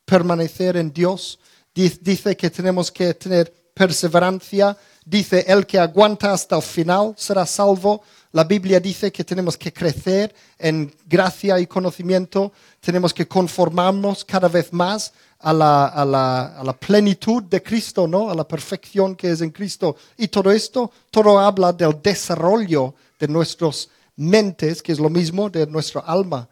permanecer 0.03 0.75
en 0.75 0.91
Dios, 0.91 1.39
dice 1.73 2.35
que 2.35 2.49
tenemos 2.49 2.91
que 2.91 3.13
tener 3.13 3.53
perseverancia, 3.73 4.75
dice, 5.05 5.45
el 5.47 5.65
que 5.65 5.79
aguanta 5.79 6.33
hasta 6.33 6.57
el 6.57 6.61
final 6.61 7.13
será 7.17 7.45
salvo. 7.45 8.01
La 8.31 8.43
Biblia 8.43 8.79
dice 8.79 9.11
que 9.11 9.23
tenemos 9.23 9.57
que 9.57 9.71
crecer 9.71 10.35
en 10.57 10.93
gracia 11.07 11.59
y 11.59 11.65
conocimiento, 11.65 12.51
tenemos 12.79 13.13
que 13.13 13.27
conformarnos 13.27 14.23
cada 14.25 14.47
vez 14.47 14.71
más 14.73 15.13
a 15.39 15.53
la, 15.53 16.77
plenitud 16.79 17.43
de 17.43 17.63
Cristo, 17.63 18.07
¿no? 18.07 18.29
a 18.29 18.35
la 18.35 18.47
perfección 18.47 19.15
que 19.15 19.31
es 19.31 19.41
en 19.41 19.51
Cristo. 19.51 19.95
Y 20.17 20.27
todo 20.27 20.51
esto, 20.51 20.91
todo 21.09 21.39
habla 21.39 21.71
del 21.71 22.01
desarrollo 22.01 22.93
de 23.17 23.27
nuestras 23.27 23.89
mentes, 24.17 24.81
que 24.81 24.91
es 24.91 24.99
lo 24.99 25.09
mismo 25.09 25.49
de 25.49 25.65
nuestra 25.65 26.01
alma. 26.01 26.47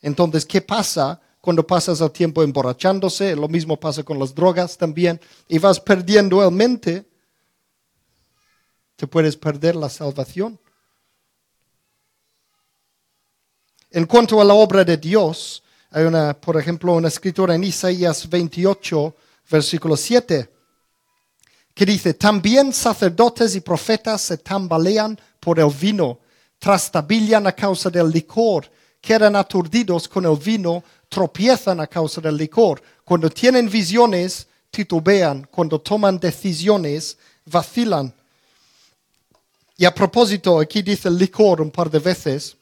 Entonces, 0.00 0.46
¿qué 0.46 0.62
pasa 0.62 1.20
cuando 1.48 1.66
pasas 1.66 2.02
el 2.02 2.10
tiempo 2.10 2.42
emborrachándose? 2.42 3.34
Lo 3.34 3.48
mismo 3.48 3.80
pasa 3.80 4.02
con 4.02 4.18
las 4.18 4.34
drogas 4.34 4.76
también. 4.76 5.18
Y 5.48 5.58
vas 5.58 5.80
perdiendo 5.80 6.44
el 6.44 6.50
mente 6.50 7.06
te 8.96 9.06
puedes 9.06 9.34
perder 9.34 9.74
la 9.74 9.88
salvación. 9.88 10.60
En 13.90 14.04
cuanto 14.04 14.42
a 14.42 14.44
la 14.44 14.52
obra 14.52 14.84
de 14.84 14.98
Dios, 14.98 15.62
hay 15.90 16.04
una, 16.04 16.38
por 16.38 16.60
ejemplo, 16.60 16.92
una 16.92 17.08
escritura 17.08 17.54
en 17.54 17.64
Isaías 17.64 18.28
28, 18.28 19.16
versículo 19.50 19.96
7, 19.96 20.52
que 21.72 21.86
dice, 21.86 22.12
también 22.12 22.74
sacerdotes 22.74 23.54
y 23.54 23.62
profetas 23.62 24.20
se 24.20 24.36
tambalean 24.36 25.18
por 25.40 25.58
el 25.58 25.70
vino, 25.70 26.18
trastabillan 26.58 27.46
a 27.46 27.52
causa 27.52 27.88
del 27.88 28.10
licor, 28.10 28.70
quedan 29.00 29.36
aturdidos 29.36 30.08
con 30.08 30.24
el 30.26 30.36
vino, 30.36 30.82
tropiezan 31.08 31.80
a 31.80 31.86
causa 31.86 32.20
del 32.20 32.36
licor. 32.36 32.82
Cuando 33.04 33.30
tienen 33.30 33.68
visiones, 33.68 34.46
titubean, 34.70 35.48
cuando 35.50 35.80
toman 35.80 36.18
decisiones, 36.18 37.16
vacilan. 37.46 38.12
Y 39.76 39.84
a 39.84 39.94
propósito, 39.94 40.60
aquí 40.60 40.82
dice 40.82 41.10
licor 41.10 41.60
un 41.60 41.70
par 41.70 41.90
de 41.90 41.98
veces. 41.98 42.56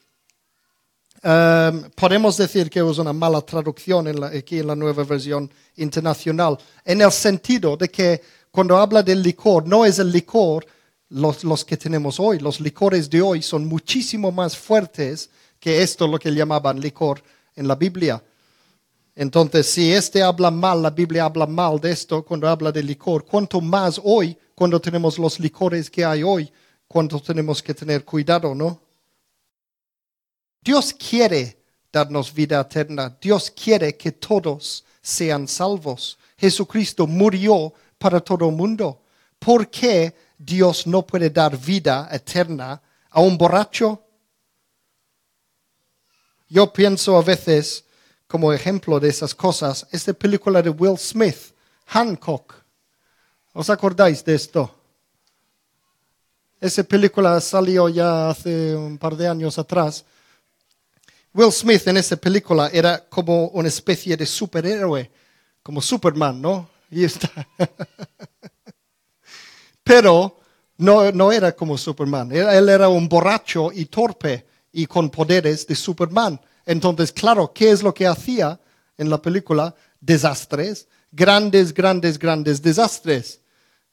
Em, 1.22 1.90
podemos 1.90 2.36
decir 2.36 2.70
que 2.70 2.78
es 2.78 2.98
una 2.98 3.12
mala 3.12 3.40
traducción 3.40 4.22
aquí 4.24 4.58
en 4.58 4.66
la 4.66 4.76
nueva 4.76 5.02
versión 5.02 5.50
internacional, 5.76 6.58
en 6.84 7.00
el 7.00 7.10
sentido 7.10 7.76
de 7.76 7.88
que 7.88 8.22
cuando 8.50 8.76
habla 8.78 9.02
del 9.02 9.22
licor, 9.22 9.66
no 9.66 9.84
es 9.84 9.98
el 9.98 10.12
licor 10.12 10.66
los, 11.10 11.64
que 11.64 11.76
tenemos 11.76 12.18
hoy. 12.20 12.38
Los 12.38 12.60
licores 12.60 13.08
de 13.10 13.20
hoy 13.20 13.42
son 13.42 13.66
muchísimo 13.66 14.32
más 14.32 14.56
fuertes 14.56 15.30
que 15.58 15.82
esto, 15.82 16.06
lo 16.06 16.18
que 16.18 16.30
llamaban 16.30 16.80
licor 16.80 17.22
en 17.54 17.68
la 17.68 17.74
Biblia. 17.74 18.22
Entonces, 19.16 19.66
si 19.66 19.92
este 19.92 20.22
habla 20.22 20.50
mal, 20.50 20.82
la 20.82 20.90
Biblia 20.90 21.24
habla 21.24 21.46
mal 21.46 21.80
de 21.80 21.90
esto 21.90 22.22
cuando 22.22 22.46
habla 22.46 22.70
de 22.70 22.82
licor, 22.82 23.24
cuanto 23.24 23.62
más 23.62 23.98
hoy, 24.04 24.38
cuando 24.54 24.78
tenemos 24.78 25.18
los 25.18 25.40
licores 25.40 25.90
que 25.90 26.04
hay 26.04 26.22
hoy, 26.22 26.52
cuánto 26.86 27.18
tenemos 27.20 27.62
que 27.62 27.72
tener 27.72 28.04
cuidado, 28.04 28.54
¿no? 28.54 28.78
Dios 30.60 30.92
quiere 30.92 31.56
darnos 31.90 32.34
vida 32.34 32.60
eterna. 32.60 33.16
Dios 33.18 33.50
quiere 33.50 33.96
que 33.96 34.12
todos 34.12 34.84
sean 35.00 35.48
salvos. 35.48 36.18
Jesucristo 36.36 37.06
murió 37.06 37.72
para 37.96 38.20
todo 38.20 38.50
el 38.50 38.54
mundo. 38.54 39.00
¿Por 39.38 39.70
qué 39.70 40.14
Dios 40.36 40.86
no 40.86 41.06
puede 41.06 41.30
dar 41.30 41.56
vida 41.56 42.08
eterna 42.12 42.82
a 43.08 43.20
un 43.20 43.38
borracho? 43.38 44.02
Yo 46.48 46.70
pienso 46.70 47.16
a 47.16 47.22
veces, 47.22 47.85
como 48.26 48.52
ejemplo 48.52 48.98
de 48.98 49.08
esas 49.08 49.34
cosas, 49.34 49.86
esta 49.92 50.12
película 50.12 50.62
de 50.62 50.70
Will 50.70 50.98
Smith, 50.98 51.54
Hancock. 51.86 52.54
¿Os 53.52 53.70
acordáis 53.70 54.24
de 54.24 54.34
esto? 54.34 54.70
Esa 56.60 56.82
película 56.82 57.40
salió 57.40 57.88
ya 57.88 58.30
hace 58.30 58.74
un 58.74 58.98
par 58.98 59.16
de 59.16 59.28
años 59.28 59.58
atrás. 59.58 60.04
Will 61.32 61.52
Smith 61.52 61.86
en 61.86 61.98
esa 61.98 62.16
película 62.16 62.70
era 62.72 63.04
como 63.08 63.48
una 63.48 63.68
especie 63.68 64.16
de 64.16 64.26
superhéroe, 64.26 65.10
como 65.62 65.80
Superman, 65.80 66.40
¿no? 66.40 66.68
Y 66.90 67.04
está. 67.04 67.30
Pero 69.84 70.40
no, 70.78 71.12
no 71.12 71.30
era 71.30 71.52
como 71.52 71.78
Superman. 71.78 72.32
Él 72.32 72.68
era 72.68 72.88
un 72.88 73.08
borracho 73.08 73.70
y 73.72 73.84
torpe 73.86 74.46
y 74.72 74.86
con 74.86 75.10
poderes 75.10 75.66
de 75.66 75.74
Superman. 75.74 76.40
Entonces, 76.66 77.12
claro, 77.12 77.52
¿qué 77.54 77.70
es 77.70 77.82
lo 77.82 77.94
que 77.94 78.06
hacía 78.06 78.60
en 78.98 79.08
la 79.08 79.22
película? 79.22 79.74
Desastres, 80.00 80.88
grandes, 81.12 81.72
grandes, 81.72 82.18
grandes 82.18 82.60
desastres. 82.60 83.40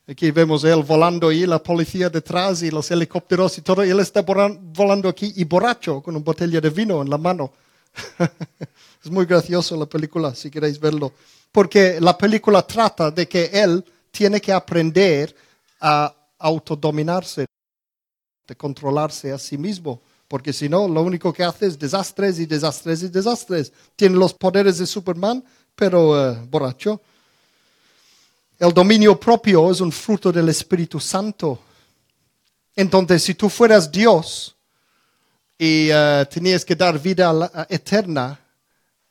Aquí 0.05 0.31
vemos 0.31 0.65
él 0.65 0.83
volando 0.83 1.31
y 1.31 1.45
la 1.45 1.63
policía 1.63 2.09
detrás 2.09 2.61
y 2.61 2.71
los 2.71 2.91
helicópteros 2.91 3.57
y 3.57 3.61
todo. 3.61 3.83
Él 3.83 3.99
está 4.01 4.21
volando 4.21 5.07
aquí 5.07 5.31
y 5.37 5.45
borracho 5.45 6.01
con 6.01 6.15
una 6.15 6.23
botella 6.25 6.59
de 6.59 6.69
vino 6.69 7.01
en 7.01 7.09
la 7.09 7.17
mano. 7.17 7.53
es 9.03 9.09
muy 9.09 9.25
gracioso 9.25 9.77
la 9.77 9.85
película, 9.85 10.35
si 10.35 10.49
queréis 10.49 10.77
verlo. 10.79 11.13
Porque 11.51 12.01
la 12.01 12.17
película 12.17 12.63
trata 12.63 13.11
de 13.11 13.29
que 13.29 13.45
él 13.53 13.85
tiene 14.11 14.41
que 14.41 14.51
aprender 14.51 15.33
a 15.79 16.13
autodominarse, 16.39 17.45
de 18.45 18.55
controlarse 18.57 19.31
a 19.31 19.37
sí 19.37 19.57
mismo. 19.57 20.01
Porque 20.33 20.51
si 20.51 20.67
no, 20.67 20.87
lo 20.87 21.03
único 21.03 21.31
que 21.31 21.43
hace 21.43 21.67
es 21.67 21.77
desastres 21.77 22.39
y 22.39 22.47
desastres 22.47 23.03
y 23.03 23.09
desastres. 23.09 23.71
Tiene 23.95 24.15
los 24.15 24.33
poderes 24.33 24.79
de 24.79 24.87
Superman, 24.87 25.43
pero 25.75 26.19
eh, 26.19 26.39
borracho. 26.49 26.99
El 28.57 28.73
dominio 28.73 29.19
propio 29.19 29.69
es 29.69 29.79
un 29.79 29.91
fruto 29.91 30.31
del 30.31 30.49
Espíritu 30.49 30.99
Santo. 30.99 31.59
Entonces, 32.75 33.21
si 33.21 33.35
tú 33.35 33.47
fueras 33.47 33.91
Dios 33.91 34.55
y 35.55 35.89
eh, 35.91 36.25
tenías 36.27 36.65
que 36.65 36.75
dar 36.75 36.99
vida 36.99 37.67
eterna, 37.69 38.39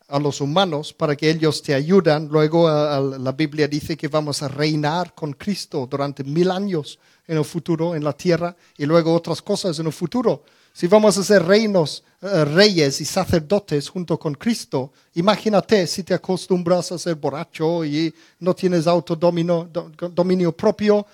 a 0.09 0.19
los 0.19 0.41
humanos 0.41 0.93
para 0.93 1.15
que 1.17 1.31
ellos 1.31 1.63
te 1.63 1.73
ayuden. 1.73 2.29
Luego 2.29 2.69
a 2.69 3.01
la 3.01 3.33
Biblia 3.33 3.67
dice 3.67 3.97
que 3.97 4.09
vamos 4.09 4.43
a 4.43 4.49
reinar 4.49 5.15
con 5.15 5.33
Cristo 5.33 5.89
durante 5.91 6.23
mil 6.23 6.51
años 6.51 6.99
en 7.27 7.39
el 7.39 7.45
futuro 7.47 7.95
en 7.95 8.05
la 8.05 8.13
tierra 8.13 8.55
y 8.77 8.85
luego 8.85 9.15
otras 9.15 9.41
cosas 9.41 9.79
en 9.79 9.87
el 9.87 9.93
futuro. 9.93 10.43
Si 10.73 10.87
vamos 10.87 11.19
a 11.19 11.23
ser 11.23 11.45
reinos, 11.45 12.03
eh, 12.23 12.45
reyes 12.45 13.01
y 13.01 13.05
sacerdotes 13.05 13.89
junto 13.89 14.19
con 14.19 14.35
Cristo, 14.35 14.93
imagínate 15.15 15.87
si 15.87 16.03
te 16.03 16.15
acostumbras 16.15 16.91
a 16.93 16.99
ser 16.99 17.15
borracho 17.17 17.85
y 17.85 18.15
no 18.39 18.55
tienes 18.55 18.87
autodominio 18.87 19.69
do- 19.71 19.91
dominio 20.11 20.53
propio, 20.53 21.07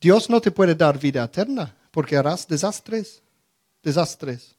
Dios 0.00 0.28
no 0.28 0.40
te 0.40 0.50
puede 0.50 0.74
dar 0.74 0.98
vida 0.98 1.24
eterna 1.24 1.74
porque 1.90 2.16
harás 2.16 2.46
desastres, 2.46 3.22
desastres. 3.82 4.54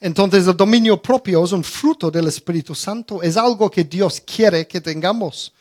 Entonces 0.00 0.46
el 0.46 0.56
dominio 0.56 1.00
propio 1.00 1.44
es 1.44 1.52
un 1.52 1.64
fruto 1.64 2.10
del 2.10 2.28
Espíritu 2.28 2.74
Santo, 2.74 3.22
es 3.22 3.36
algo 3.36 3.70
que 3.70 3.84
Dios 3.84 4.20
quiere 4.20 4.66
que 4.66 4.80
tengamos. 4.80 5.52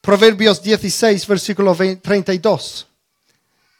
Proverbios 0.00 0.62
16, 0.62 1.26
versículo 1.26 1.74
20 1.74 2.00
32. 2.02 2.86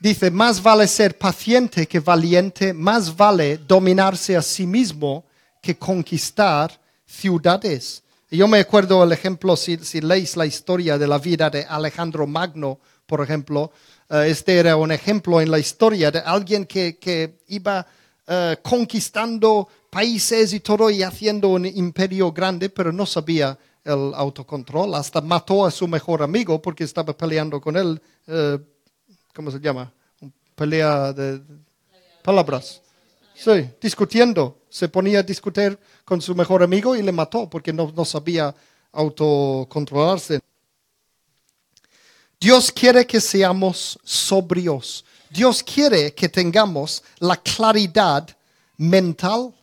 Dice, 0.01 0.31
más 0.31 0.63
vale 0.63 0.89
ser 0.89 1.19
paciente 1.19 1.87
que 1.87 2.01
valiente, 2.01 2.73
más 2.73 3.15
vale 3.15 3.59
dominarse 3.59 4.35
a 4.35 4.41
sí 4.41 4.67
mismo 4.67 5.27
que 5.61 5.77
conquistar 5.77 6.81
ciudades. 7.05 8.03
Yo 8.31 8.49
me 8.49 8.61
acuerdo 8.61 9.05
el 9.05 9.13
ejemplo, 9.13 9.55
si, 9.57 9.77
si 9.77 10.01
leéis 10.01 10.39
la 10.39 10.47
historia 10.47 10.97
de 10.97 11.07
la 11.07 11.19
vida 11.19 11.51
de 11.51 11.67
Alejandro 11.69 12.27
Magno, 12.27 12.79
por 13.05 13.21
ejemplo, 13.21 13.73
eh, 14.09 14.29
este 14.29 14.57
era 14.57 14.75
un 14.75 14.91
ejemplo 14.91 15.39
en 15.39 15.51
la 15.51 15.59
historia 15.59 16.11
de 16.11 16.21
alguien 16.21 16.65
que, 16.65 16.97
que 16.97 17.41
iba 17.49 17.87
eh, 18.27 18.57
conquistando 18.63 19.69
países 19.91 20.55
y 20.55 20.61
todo 20.61 20.89
y 20.89 21.03
haciendo 21.03 21.49
un 21.49 21.67
imperio 21.67 22.33
grande, 22.33 22.71
pero 22.71 22.91
no 22.91 23.05
sabía 23.05 23.59
el 23.85 24.15
autocontrol. 24.15 24.95
Hasta 24.95 25.21
mató 25.21 25.67
a 25.67 25.71
su 25.71 25.87
mejor 25.87 26.23
amigo 26.23 26.63
porque 26.63 26.85
estaba 26.85 27.15
peleando 27.15 27.61
con 27.61 27.77
él. 27.77 28.01
eh, 28.29 28.59
¿Cómo 29.35 29.51
se 29.51 29.61
llama? 29.61 29.93
Pelea 30.55 31.13
de 31.13 31.41
palabras. 32.23 32.83
Sí, 33.35 33.71
discutiendo. 33.81 34.59
Se 34.69 34.89
ponía 34.89 35.21
a 35.21 35.23
discutir 35.23 35.79
con 36.05 36.21
su 36.21 36.35
mejor 36.35 36.63
amigo 36.63 36.95
y 36.95 37.03
le 37.03 37.13
mató 37.13 37.49
porque 37.49 37.73
no, 37.73 37.93
no 37.95 38.05
sabía 38.05 38.55
autocontrolarse. 38.93 40.41
Dios 42.39 42.71
quiere 42.73 43.07
que 43.07 43.21
seamos 43.21 43.99
sobrios. 44.03 45.05
Dios 45.31 45.63
quiere 45.63 46.15
que 46.15 46.29
tengamos 46.29 47.03
la 47.19 47.37
claridad 47.37 48.29
mental. 48.77 49.55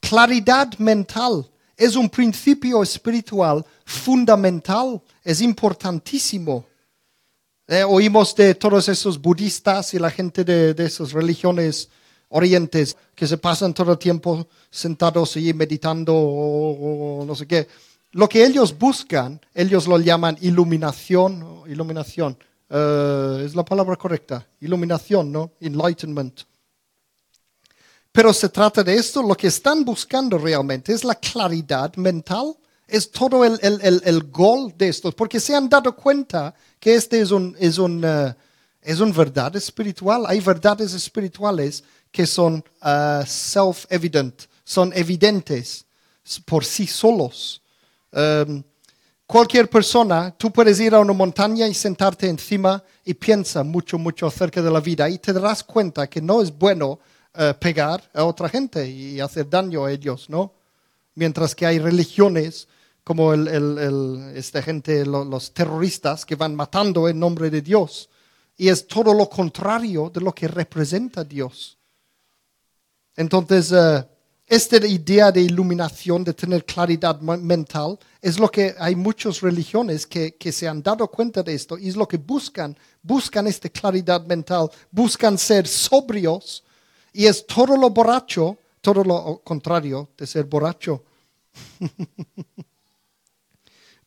Claridad 0.00 0.76
mental 0.78 1.48
es 1.76 1.96
un 1.96 2.08
principio 2.08 2.82
espiritual 2.82 3.64
fundamental, 3.84 5.02
es 5.24 5.40
importantísimo. 5.40 6.64
Eh, 7.68 7.84
oímos 7.84 8.34
de 8.34 8.54
todos 8.54 8.88
esos 8.88 9.20
budistas 9.20 9.94
y 9.94 9.98
la 9.98 10.10
gente 10.10 10.44
de, 10.44 10.74
de 10.74 10.84
esas 10.84 11.12
religiones 11.12 11.88
orientes 12.28 12.96
que 13.14 13.26
se 13.26 13.38
pasan 13.38 13.72
todo 13.72 13.92
el 13.92 13.98
tiempo 13.98 14.48
sentados 14.70 15.36
y 15.36 15.52
meditando 15.54 16.14
o, 16.14 17.20
o 17.20 17.24
no 17.24 17.34
sé 17.34 17.46
qué. 17.46 17.68
Lo 18.12 18.28
que 18.28 18.44
ellos 18.44 18.76
buscan, 18.78 19.40
ellos 19.54 19.86
lo 19.86 19.98
llaman 19.98 20.36
iluminación. 20.40 21.62
Iluminación. 21.66 22.36
Eh, 22.68 23.42
es 23.44 23.54
la 23.54 23.64
palabra 23.64 23.96
correcta. 23.96 24.46
Iluminación, 24.60 25.32
¿no? 25.32 25.52
Enlightenment. 25.60 26.42
Pero 28.10 28.32
se 28.34 28.50
trata 28.50 28.84
de 28.84 28.94
esto, 28.94 29.22
lo 29.22 29.34
que 29.34 29.46
están 29.46 29.84
buscando 29.84 30.36
realmente 30.36 30.92
es 30.92 31.02
la 31.04 31.14
claridad 31.14 31.94
mental, 31.96 32.54
es 32.92 33.10
todo 33.10 33.44
el, 33.44 33.58
el, 33.62 33.80
el, 33.82 34.02
el 34.04 34.22
gol 34.30 34.74
de 34.76 34.88
esto, 34.88 35.10
porque 35.12 35.40
se 35.40 35.54
han 35.54 35.68
dado 35.68 35.96
cuenta 35.96 36.54
que 36.78 36.94
este 36.94 37.20
es 37.20 37.30
un, 37.30 37.56
es 37.58 37.78
un, 37.78 38.04
eh, 38.04 38.34
es 38.82 39.00
un 39.00 39.12
verdad 39.12 39.56
espiritual. 39.56 40.24
Hay 40.26 40.40
verdades 40.40 40.92
espirituales 40.92 41.82
que 42.10 42.26
son 42.26 42.62
uh, 42.82 43.24
self-evident, 43.24 44.46
son 44.62 44.92
evidentes 44.94 45.86
por 46.44 46.64
sí 46.64 46.86
solos. 46.86 47.62
Um, 48.12 48.62
cualquier 49.26 49.70
persona, 49.70 50.30
tú 50.36 50.50
puedes 50.52 50.78
ir 50.78 50.94
a 50.94 51.00
una 51.00 51.14
montaña 51.14 51.66
y 51.66 51.72
sentarte 51.72 52.28
encima 52.28 52.84
y 53.04 53.14
piensa 53.14 53.64
mucho, 53.64 53.96
mucho 53.96 54.26
acerca 54.26 54.60
de 54.60 54.70
la 54.70 54.80
vida 54.80 55.08
y 55.08 55.18
te 55.18 55.32
darás 55.32 55.64
cuenta 55.64 56.06
que 56.06 56.20
no 56.20 56.42
es 56.42 56.50
bueno 56.52 56.98
eh, 57.34 57.54
pegar 57.58 58.02
a 58.12 58.24
otra 58.24 58.50
gente 58.50 58.86
y 58.86 59.18
hacer 59.18 59.48
daño 59.48 59.86
a 59.86 59.90
ellos, 59.90 60.28
¿no? 60.28 60.52
Mientras 61.14 61.54
que 61.54 61.64
hay 61.64 61.78
religiones 61.78 62.68
como 63.04 63.32
el, 63.34 63.48
el- 63.48 63.78
el- 63.78 64.32
esta 64.36 64.62
gente, 64.62 65.04
lo- 65.06 65.24
los 65.24 65.52
terroristas 65.52 66.24
que 66.26 66.36
van 66.36 66.54
matando 66.54 67.08
en 67.08 67.18
nombre 67.18 67.50
de 67.50 67.62
Dios. 67.62 68.08
Y 68.56 68.68
es 68.68 68.86
todo 68.86 69.14
lo 69.14 69.28
contrario 69.28 70.10
de 70.10 70.20
lo 70.20 70.32
que 70.34 70.48
representa 70.48 71.24
Dios. 71.24 71.78
Entonces, 73.16 73.72
eh, 73.72 74.06
esta 74.46 74.76
idea 74.86 75.30
de 75.32 75.40
iluminación, 75.40 76.24
de 76.24 76.34
tener 76.34 76.64
claridad 76.64 77.20
mental, 77.20 77.98
es 78.20 78.38
lo 78.38 78.50
que 78.50 78.74
hay 78.78 78.94
muchas 78.96 79.40
religiones 79.40 80.06
que, 80.06 80.34
que 80.36 80.52
se 80.52 80.68
han 80.68 80.82
dado 80.82 81.08
cuenta 81.08 81.42
de 81.42 81.54
esto 81.54 81.78
y 81.78 81.88
es 81.88 81.96
lo 81.96 82.06
que 82.06 82.18
buscan. 82.18 82.76
Buscan 83.02 83.46
esta 83.46 83.68
claridad 83.68 84.24
mental, 84.26 84.70
buscan 84.90 85.38
ser 85.38 85.66
sobrios 85.66 86.64
y 87.12 87.26
es 87.26 87.46
todo 87.46 87.76
lo 87.76 87.90
borracho, 87.90 88.58
todo 88.80 89.04
lo 89.04 89.40
contrario 89.44 90.10
de 90.16 90.26
ser 90.26 90.44
borracho. 90.44 91.04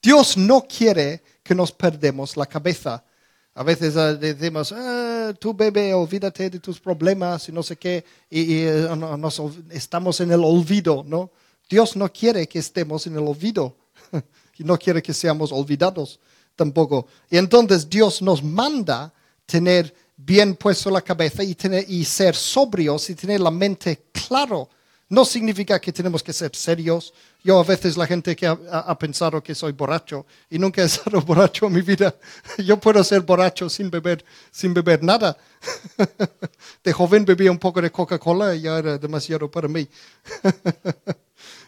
Dios 0.06 0.38
no 0.38 0.62
quiere 0.68 1.24
que 1.42 1.56
nos 1.56 1.72
perdemos 1.72 2.38
la 2.38 2.46
cabeza. 2.46 3.04
A 3.56 3.64
veces 3.64 3.96
eh, 3.96 4.14
decimos, 4.18 4.72
"Ah, 4.72 5.34
tú 5.40 5.52
bebe, 5.52 5.92
olvídate 5.96 6.48
de 6.52 6.60
tus 6.60 6.80
problemas 6.80 7.50
y 7.50 7.52
no 7.52 7.64
sé 7.64 7.76
qué, 7.76 8.06
y, 8.30 8.58
eh, 8.66 8.88
no- 8.96 9.18
nos 9.18 9.42
estamos 9.72 10.20
en 10.22 10.32
el 10.32 10.44
olvido, 10.44 11.04
¿no? 11.08 11.32
Dios 11.68 11.96
no 11.96 12.08
quiere 12.14 12.48
que 12.48 12.60
estemos 12.60 13.08
en 13.08 13.14
el 13.14 13.28
olvido 13.28 13.76
y 14.60 14.64
no 14.64 14.78
quiere 14.78 15.02
que 15.02 15.12
seamos 15.12 15.52
olvidados 15.52 16.20
tampoco. 16.56 17.08
Y 17.32 17.38
entonces 17.38 17.90
Dios 17.90 18.22
nos 18.22 18.44
manda 18.44 19.12
tener 19.48 19.92
bien 20.16 20.56
puesto 20.56 20.92
la 20.92 21.02
cabeza 21.02 21.44
y, 21.44 21.56
tener, 21.56 21.84
y 21.90 22.06
ser 22.06 22.36
sobrios 22.36 23.10
y 23.10 23.16
tener 23.16 23.40
la 23.42 23.50
mente 23.50 24.04
claro. 24.28 24.70
No 25.08 25.24
significa 25.24 25.80
que 25.80 25.94
tenemos 25.94 26.24
que 26.24 26.34
ser 26.34 26.56
serios. 26.56 27.14
Yo 27.44 27.60
a 27.60 27.64
veces 27.64 27.96
la 27.96 28.08
gente 28.08 28.36
que 28.36 28.48
ha, 28.48 28.98
pensado 28.98 29.42
que 29.44 29.54
soy 29.54 29.72
borracho 29.72 30.26
y 30.50 30.58
nunca 30.58 30.82
he 30.82 30.86
estado 30.86 31.22
borracho 31.22 31.68
en 31.68 31.74
mi 31.74 31.82
vida. 31.82 32.16
Yo 32.58 32.80
puedo 32.80 33.04
ser 33.04 33.22
borracho 33.22 33.70
sin 33.70 33.92
beber, 33.92 34.26
sin 34.52 34.74
beber 34.74 35.04
nada. 35.04 35.38
De 36.84 36.92
joven 36.92 37.24
bebía 37.24 37.52
un 37.52 37.60
poco 37.60 37.82
de 37.82 37.92
Coca-Cola 37.92 38.56
y 38.56 38.62
ya 38.62 38.78
era 38.78 38.98
demasiado 38.98 39.50
para 39.50 39.68
mí. 39.68 39.88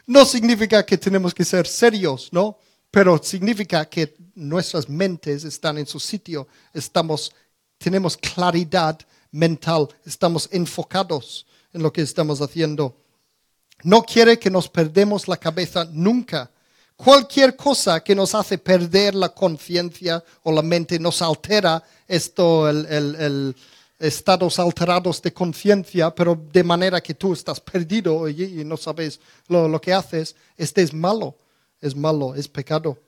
No 0.06 0.24
significa 0.24 0.84
que 0.86 0.96
tenemos 0.96 1.34
que 1.34 1.44
ser 1.44 1.66
serios, 1.66 2.30
¿no? 2.32 2.58
Pero 2.90 3.22
significa 3.22 3.84
que 3.84 4.14
nuestras 4.34 4.88
mentes 4.88 5.44
están 5.44 5.76
en 5.78 5.86
su 5.86 6.00
sitio, 6.00 6.48
estamos, 6.72 7.34
tenemos 7.76 8.16
claridad 8.16 8.98
mental, 9.30 9.88
estamos 10.06 10.48
enfocados 10.52 11.46
en 11.72 11.82
lo 11.82 11.92
que 11.92 12.00
estamos 12.00 12.40
haciendo. 12.40 12.96
No 13.84 14.02
quiere 14.02 14.38
que 14.38 14.50
nos 14.50 14.68
perdemos 14.68 15.28
la 15.28 15.36
cabeza 15.36 15.86
nunca. 15.92 16.50
Cualquier 16.96 17.54
cosa 17.54 18.00
que 18.02 18.14
nos 18.14 18.34
hace 18.34 18.58
perder 18.58 19.14
la 19.14 19.28
conciencia 19.28 20.22
o 20.42 20.50
la 20.50 20.62
mente 20.62 20.98
nos 20.98 21.22
altera 21.22 21.82
esto, 22.08 22.68
el, 22.68 23.54
estados 24.00 24.58
alterados 24.58 25.22
de 25.22 25.32
conciencia, 25.32 26.12
pero 26.12 26.34
de 26.52 26.64
manera 26.64 27.00
que 27.00 27.14
tú 27.14 27.32
estás 27.32 27.60
perdido 27.60 28.28
y, 28.28 28.64
no 28.64 28.76
sabes 28.76 29.20
lo, 29.46 29.80
que 29.80 29.92
haces. 29.92 30.34
Este 30.56 30.82
es 30.82 30.92
malo, 30.92 31.36
es 31.80 31.94
malo, 31.94 32.34
es 32.34 32.48
pecado. 32.48 32.98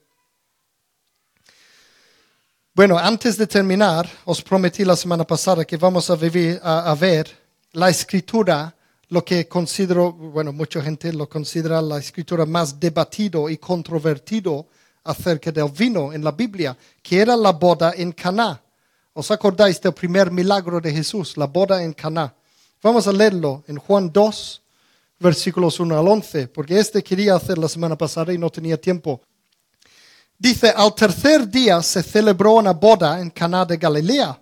Bueno, 2.72 2.96
antes 2.96 3.36
de 3.36 3.48
terminar, 3.48 4.08
os 4.24 4.40
prometí 4.40 4.84
la 4.84 4.94
semana 4.94 5.24
pasada 5.24 5.64
que 5.64 5.76
vamos 5.76 6.08
a, 6.10 6.14
vivir, 6.14 6.60
a 6.62 6.94
ver 6.94 7.36
la 7.72 7.90
escritura, 7.90 8.72
lo 9.10 9.24
que 9.24 9.48
considero, 9.48 10.12
bueno, 10.12 10.52
mucha 10.52 10.80
gente 10.80 11.12
lo 11.12 11.28
considera 11.28 11.82
la 11.82 11.98
escritura 11.98 12.46
más 12.46 12.78
debatido 12.78 13.50
y 13.50 13.58
controvertido 13.58 14.68
acerca 15.02 15.50
del 15.50 15.68
vino 15.68 16.12
en 16.12 16.22
la 16.22 16.30
Biblia, 16.30 16.76
que 17.02 17.20
era 17.20 17.36
la 17.36 17.50
boda 17.50 17.92
en 17.96 18.12
Caná. 18.12 18.62
¿Os 19.12 19.30
acordáis 19.32 19.80
del 19.80 19.92
primer 19.92 20.30
milagro 20.30 20.80
de 20.80 20.92
Jesús, 20.92 21.36
la 21.36 21.46
boda 21.46 21.82
en 21.82 21.92
Caná? 21.92 22.32
Vamos 22.80 23.08
a 23.08 23.12
leerlo 23.12 23.64
en 23.66 23.78
Juan 23.78 24.12
2, 24.12 24.62
versículos 25.18 25.80
1 25.80 25.98
al 25.98 26.06
11, 26.06 26.46
porque 26.46 26.78
este 26.78 27.02
quería 27.02 27.34
hacer 27.34 27.58
la 27.58 27.68
semana 27.68 27.98
pasada 27.98 28.32
y 28.32 28.38
no 28.38 28.48
tenía 28.48 28.80
tiempo. 28.80 29.20
Dice, 30.38 30.70
al 30.70 30.94
tercer 30.94 31.48
día 31.48 31.82
se 31.82 32.04
celebró 32.04 32.52
una 32.52 32.72
boda 32.72 33.20
en 33.20 33.30
Caná 33.30 33.64
de 33.64 33.76
Galilea 33.76 34.40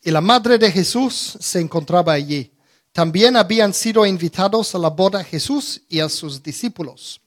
y 0.00 0.12
la 0.12 0.20
madre 0.20 0.58
de 0.58 0.70
Jesús 0.70 1.36
se 1.40 1.58
encontraba 1.60 2.12
allí. 2.12 2.52
También 2.92 3.36
habían 3.36 3.72
sido 3.72 4.04
invitados 4.04 4.74
a 4.74 4.78
la 4.78 4.88
boda 4.88 5.22
Jesús 5.22 5.82
y 5.88 6.00
a 6.00 6.08
sus 6.08 6.42
discípulos. 6.42 7.20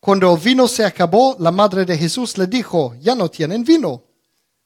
Cuando 0.00 0.34
el 0.34 0.40
vino 0.40 0.66
se 0.66 0.84
acabó, 0.84 1.36
la 1.38 1.52
madre 1.52 1.84
de 1.84 1.96
Jesús 1.96 2.36
le 2.36 2.48
dijo, 2.48 2.96
ya 3.00 3.14
no 3.14 3.30
tienen 3.30 3.62
vino. 3.62 4.02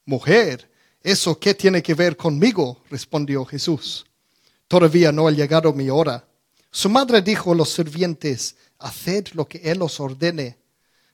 Mujer, 0.05 0.71
¿eso 1.03 1.39
qué 1.39 1.53
tiene 1.53 1.83
que 1.83 1.93
ver 1.93 2.17
conmigo? 2.17 2.81
respondió 2.89 3.45
Jesús. 3.45 4.05
Todavía 4.67 5.11
no 5.11 5.27
ha 5.27 5.31
llegado 5.31 5.71
mi 5.73 5.89
hora. 5.89 6.27
Su 6.71 6.89
madre 6.89 7.21
dijo 7.21 7.51
a 7.51 7.55
los 7.55 7.69
sirvientes, 7.69 8.55
haced 8.79 9.27
lo 9.33 9.47
que 9.47 9.59
él 9.59 9.81
os 9.81 9.99
ordene. 9.99 10.57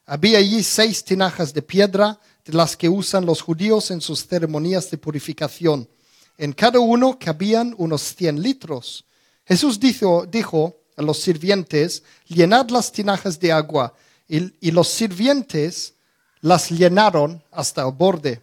Había 0.06 0.39
allí 0.39 0.64
seis 0.64 1.04
tinajas 1.04 1.54
de 1.54 1.62
piedra, 1.62 2.20
de 2.45 2.54
las 2.54 2.76
que 2.76 2.89
usan 2.89 3.26
los 3.26 3.41
judíos 3.41 3.91
en 3.91 4.01
sus 4.01 4.26
ceremonias 4.26 4.89
de 4.89 4.97
purificación. 4.97 5.89
En 6.38 6.53
cada 6.53 6.79
uno 6.79 7.17
cabían 7.19 7.75
unos 7.77 8.01
cien 8.01 8.41
litros. 8.41 9.05
Jesús 9.45 9.79
dijo, 9.79 10.25
dijo 10.25 10.77
a 10.95 11.01
los 11.01 11.19
sirvientes, 11.19 12.03
llenad 12.27 12.69
las 12.69 12.91
tinajas 12.91 13.39
de 13.39 13.51
agua, 13.51 13.93
y, 14.27 14.53
y 14.67 14.71
los 14.71 14.88
sirvientes 14.88 15.93
las 16.41 16.69
llenaron 16.69 17.43
hasta 17.51 17.86
el 17.86 17.91
borde. 17.91 18.41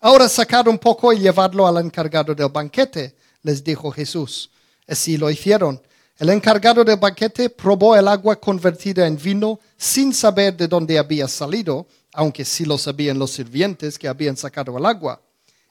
Ahora 0.00 0.28
sacad 0.28 0.66
un 0.66 0.78
poco 0.78 1.12
y 1.12 1.20
llevadlo 1.20 1.66
al 1.66 1.78
encargado 1.78 2.34
del 2.34 2.48
banquete, 2.48 3.14
les 3.42 3.62
dijo 3.62 3.90
Jesús. 3.90 4.50
Así 4.86 5.16
lo 5.16 5.30
hicieron. 5.30 5.80
El 6.18 6.30
encargado 6.30 6.84
del 6.84 6.98
banquete 6.98 7.50
probó 7.50 7.96
el 7.96 8.06
agua 8.06 8.36
convertida 8.36 9.06
en 9.06 9.16
vino 9.16 9.58
sin 9.76 10.12
saber 10.12 10.56
de 10.56 10.68
dónde 10.68 10.98
había 10.98 11.26
salido, 11.26 11.86
aunque 12.12 12.44
sí 12.44 12.64
lo 12.64 12.78
sabían 12.78 13.18
los 13.18 13.30
sirvientes 13.30 13.98
que 13.98 14.08
habían 14.08 14.36
sacado 14.36 14.76
el 14.76 14.86
agua. 14.86 15.20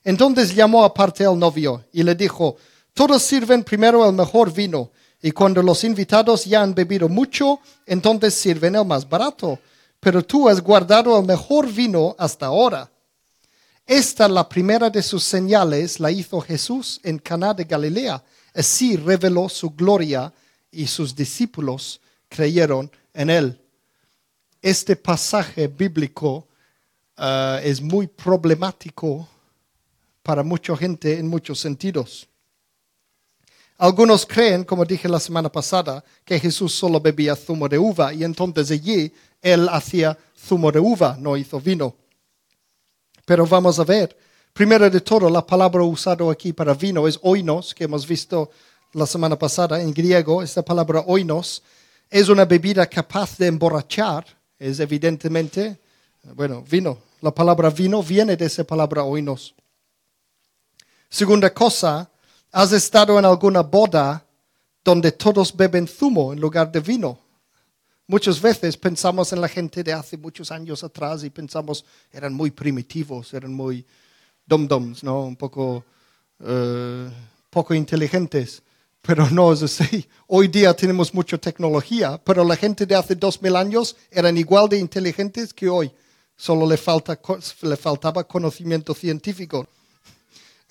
Entonces 0.03 0.55
llamó 0.55 0.83
aparte 0.83 1.25
al 1.25 1.37
novio 1.37 1.85
y 1.91 2.03
le 2.03 2.15
dijo, 2.15 2.57
todos 2.93 3.21
sirven 3.21 3.63
primero 3.63 4.07
el 4.07 4.13
mejor 4.13 4.51
vino, 4.51 4.91
y 5.21 5.31
cuando 5.31 5.61
los 5.61 5.83
invitados 5.83 6.45
ya 6.45 6.63
han 6.63 6.73
bebido 6.73 7.07
mucho, 7.07 7.59
entonces 7.85 8.33
sirven 8.33 8.75
el 8.75 8.85
más 8.85 9.07
barato. 9.07 9.59
Pero 9.99 10.23
tú 10.23 10.49
has 10.49 10.59
guardado 10.59 11.19
el 11.19 11.25
mejor 11.25 11.71
vino 11.71 12.15
hasta 12.17 12.47
ahora. 12.47 12.89
Esta, 13.85 14.27
la 14.27 14.47
primera 14.49 14.89
de 14.89 15.03
sus 15.03 15.23
señales, 15.23 15.99
la 15.99 16.09
hizo 16.09 16.41
Jesús 16.41 16.99
en 17.03 17.19
Caná 17.19 17.53
de 17.53 17.65
Galilea. 17.65 18.23
Así 18.53 18.97
reveló 18.97 19.47
su 19.47 19.69
gloria 19.69 20.33
y 20.71 20.87
sus 20.87 21.15
discípulos 21.15 22.01
creyeron 22.27 22.89
en 23.13 23.29
él. 23.29 23.61
Este 24.59 24.95
pasaje 24.95 25.67
bíblico 25.67 26.47
uh, 27.17 27.57
es 27.61 27.79
muy 27.79 28.07
problemático 28.07 29.27
para 30.23 30.43
mucha 30.43 30.75
gente 30.77 31.17
en 31.17 31.27
muchos 31.27 31.59
sentidos. 31.59 32.27
Algunos 33.77 34.27
creen, 34.27 34.63
como 34.63 34.85
dije 34.85 35.09
la 35.09 35.19
semana 35.19 35.51
pasada, 35.51 36.03
que 36.23 36.39
Jesús 36.39 36.73
solo 36.73 36.99
bebía 36.99 37.35
zumo 37.35 37.67
de 37.67 37.79
uva 37.79 38.13
y 38.13 38.23
entonces 38.23 38.69
allí 38.69 39.11
él 39.41 39.67
hacía 39.69 40.15
zumo 40.37 40.71
de 40.71 40.79
uva, 40.79 41.17
no 41.19 41.35
hizo 41.35 41.59
vino. 41.59 41.95
Pero 43.25 43.47
vamos 43.47 43.79
a 43.79 43.83
ver, 43.83 44.15
primero 44.53 44.87
de 44.87 45.01
todo, 45.01 45.29
la 45.29 45.45
palabra 45.45 45.81
usada 45.83 46.31
aquí 46.31 46.53
para 46.53 46.75
vino 46.75 47.07
es 47.07 47.19
oinos, 47.23 47.73
que 47.73 47.85
hemos 47.85 48.05
visto 48.05 48.51
la 48.93 49.07
semana 49.07 49.37
pasada 49.37 49.81
en 49.81 49.91
griego. 49.91 50.43
Esta 50.43 50.61
palabra 50.61 51.03
oinos 51.07 51.63
es 52.09 52.29
una 52.29 52.45
bebida 52.45 52.85
capaz 52.85 53.37
de 53.37 53.47
emborrachar, 53.47 54.25
es 54.59 54.79
evidentemente, 54.79 55.79
bueno, 56.35 56.63
vino. 56.69 56.99
La 57.21 57.33
palabra 57.33 57.69
vino 57.69 58.03
viene 58.03 58.35
de 58.35 58.45
esa 58.45 58.63
palabra 58.63 59.03
oinos. 59.03 59.55
Segunda 61.13 61.53
cosa, 61.53 62.09
¿has 62.53 62.71
estado 62.71 63.19
en 63.19 63.25
alguna 63.25 63.63
boda 63.63 64.25
donde 64.81 65.11
todos 65.11 65.53
beben 65.53 65.85
zumo 65.85 66.31
en 66.31 66.39
lugar 66.39 66.71
de 66.71 66.79
vino? 66.79 67.19
Muchas 68.07 68.41
veces 68.41 68.77
pensamos 68.77 69.33
en 69.33 69.41
la 69.41 69.49
gente 69.49 69.83
de 69.83 69.91
hace 69.91 70.15
muchos 70.15 70.51
años 70.51 70.85
atrás 70.85 71.25
y 71.25 71.29
pensamos 71.29 71.83
eran 72.13 72.33
muy 72.33 72.49
primitivos, 72.49 73.33
eran 73.33 73.53
muy 73.53 73.85
dum-dums, 74.47 75.03
¿no? 75.03 75.23
Un 75.23 75.35
poco, 75.35 75.83
uh, 76.39 77.09
poco 77.49 77.73
inteligentes. 77.73 78.63
Pero 79.01 79.29
no 79.29 79.51
es 79.51 79.63
así. 79.63 80.07
Hoy 80.27 80.47
día 80.47 80.73
tenemos 80.73 81.13
mucha 81.13 81.37
tecnología, 81.37 82.21
pero 82.23 82.45
la 82.45 82.55
gente 82.55 82.85
de 82.85 82.95
hace 82.95 83.15
dos 83.15 83.41
mil 83.41 83.57
años 83.57 83.97
eran 84.09 84.37
igual 84.37 84.69
de 84.69 84.77
inteligentes 84.77 85.53
que 85.53 85.67
hoy. 85.67 85.91
Solo 86.37 86.65
le, 86.65 86.77
falta, 86.77 87.19
le 87.63 87.75
faltaba 87.75 88.23
conocimiento 88.23 88.93
científico. 88.93 89.67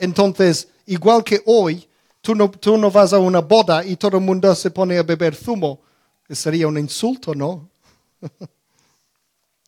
Entonces, 0.00 0.68
igual 0.86 1.22
que 1.22 1.42
hoy, 1.44 1.86
tú 2.22 2.34
no, 2.34 2.50
tú 2.50 2.76
no 2.78 2.90
vas 2.90 3.12
a 3.12 3.18
una 3.18 3.40
boda 3.40 3.84
y 3.84 3.96
todo 3.96 4.16
el 4.16 4.24
mundo 4.24 4.52
se 4.54 4.70
pone 4.70 4.96
a 4.96 5.02
beber 5.02 5.36
zumo. 5.36 5.82
Sería 6.28 6.66
un 6.66 6.78
insulto, 6.78 7.34
¿no? 7.34 7.68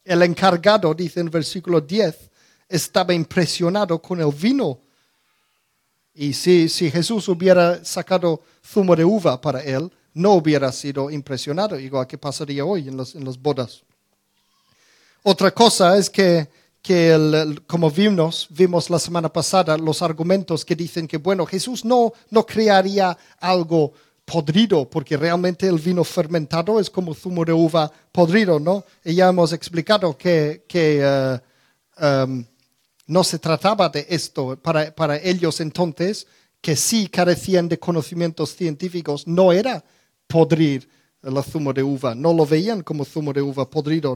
El 0.04 0.22
encargado, 0.22 0.94
dice 0.94 1.20
en 1.20 1.30
versículo 1.30 1.80
10, 1.80 2.30
estaba 2.68 3.12
impresionado 3.12 4.00
con 4.00 4.20
el 4.20 4.32
vino. 4.32 4.80
Y 6.14 6.32
si, 6.32 6.68
si 6.68 6.90
Jesús 6.90 7.28
hubiera 7.28 7.84
sacado 7.84 8.42
zumo 8.64 8.96
de 8.96 9.04
uva 9.04 9.40
para 9.40 9.62
él, 9.62 9.92
no 10.14 10.32
hubiera 10.32 10.72
sido 10.72 11.10
impresionado, 11.10 11.78
igual 11.78 12.06
que 12.06 12.18
pasaría 12.18 12.64
hoy 12.64 12.88
en, 12.88 12.96
los, 12.96 13.14
en 13.14 13.24
las 13.24 13.38
bodas. 13.40 13.82
Otra 15.22 15.52
cosa 15.52 15.96
es 15.96 16.10
que 16.10 16.48
que 16.82 17.12
el, 17.12 17.62
como 17.66 17.90
vimos, 17.90 18.48
vimos 18.50 18.90
la 18.90 18.98
semana 18.98 19.32
pasada 19.32 19.78
los 19.78 20.02
argumentos 20.02 20.64
que 20.64 20.74
dicen 20.74 21.06
que, 21.06 21.16
bueno, 21.16 21.46
Jesús 21.46 21.84
no, 21.84 22.12
no 22.30 22.44
crearía 22.44 23.16
algo 23.38 23.92
podrido, 24.24 24.88
porque 24.88 25.16
realmente 25.16 25.66
el 25.68 25.78
vino 25.78 26.02
fermentado 26.04 26.80
es 26.80 26.90
como 26.90 27.14
zumo 27.14 27.44
de 27.44 27.52
uva 27.52 27.90
podrido, 28.10 28.58
¿no? 28.58 28.84
Ya 29.04 29.28
hemos 29.28 29.52
explicado 29.52 30.16
que, 30.16 30.64
que 30.66 31.40
em, 31.98 32.44
no 33.06 33.24
se 33.24 33.38
trataba 33.38 33.88
de 33.88 34.06
esto 34.08 34.58
para, 34.60 34.94
para 34.94 35.16
ellos 35.18 35.60
entonces, 35.60 36.26
que 36.60 36.76
sí 36.76 37.08
carecían 37.08 37.68
de 37.68 37.78
conocimientos 37.78 38.54
científicos, 38.54 39.26
no 39.26 39.52
era 39.52 39.84
podrir 40.26 40.88
el 41.22 41.42
zumo 41.44 41.72
de 41.72 41.82
uva, 41.82 42.14
no 42.14 42.32
lo 42.32 42.46
veían 42.46 42.82
como 42.82 43.04
zumo 43.04 43.32
de 43.32 43.42
uva 43.42 43.68
podrido. 43.68 44.14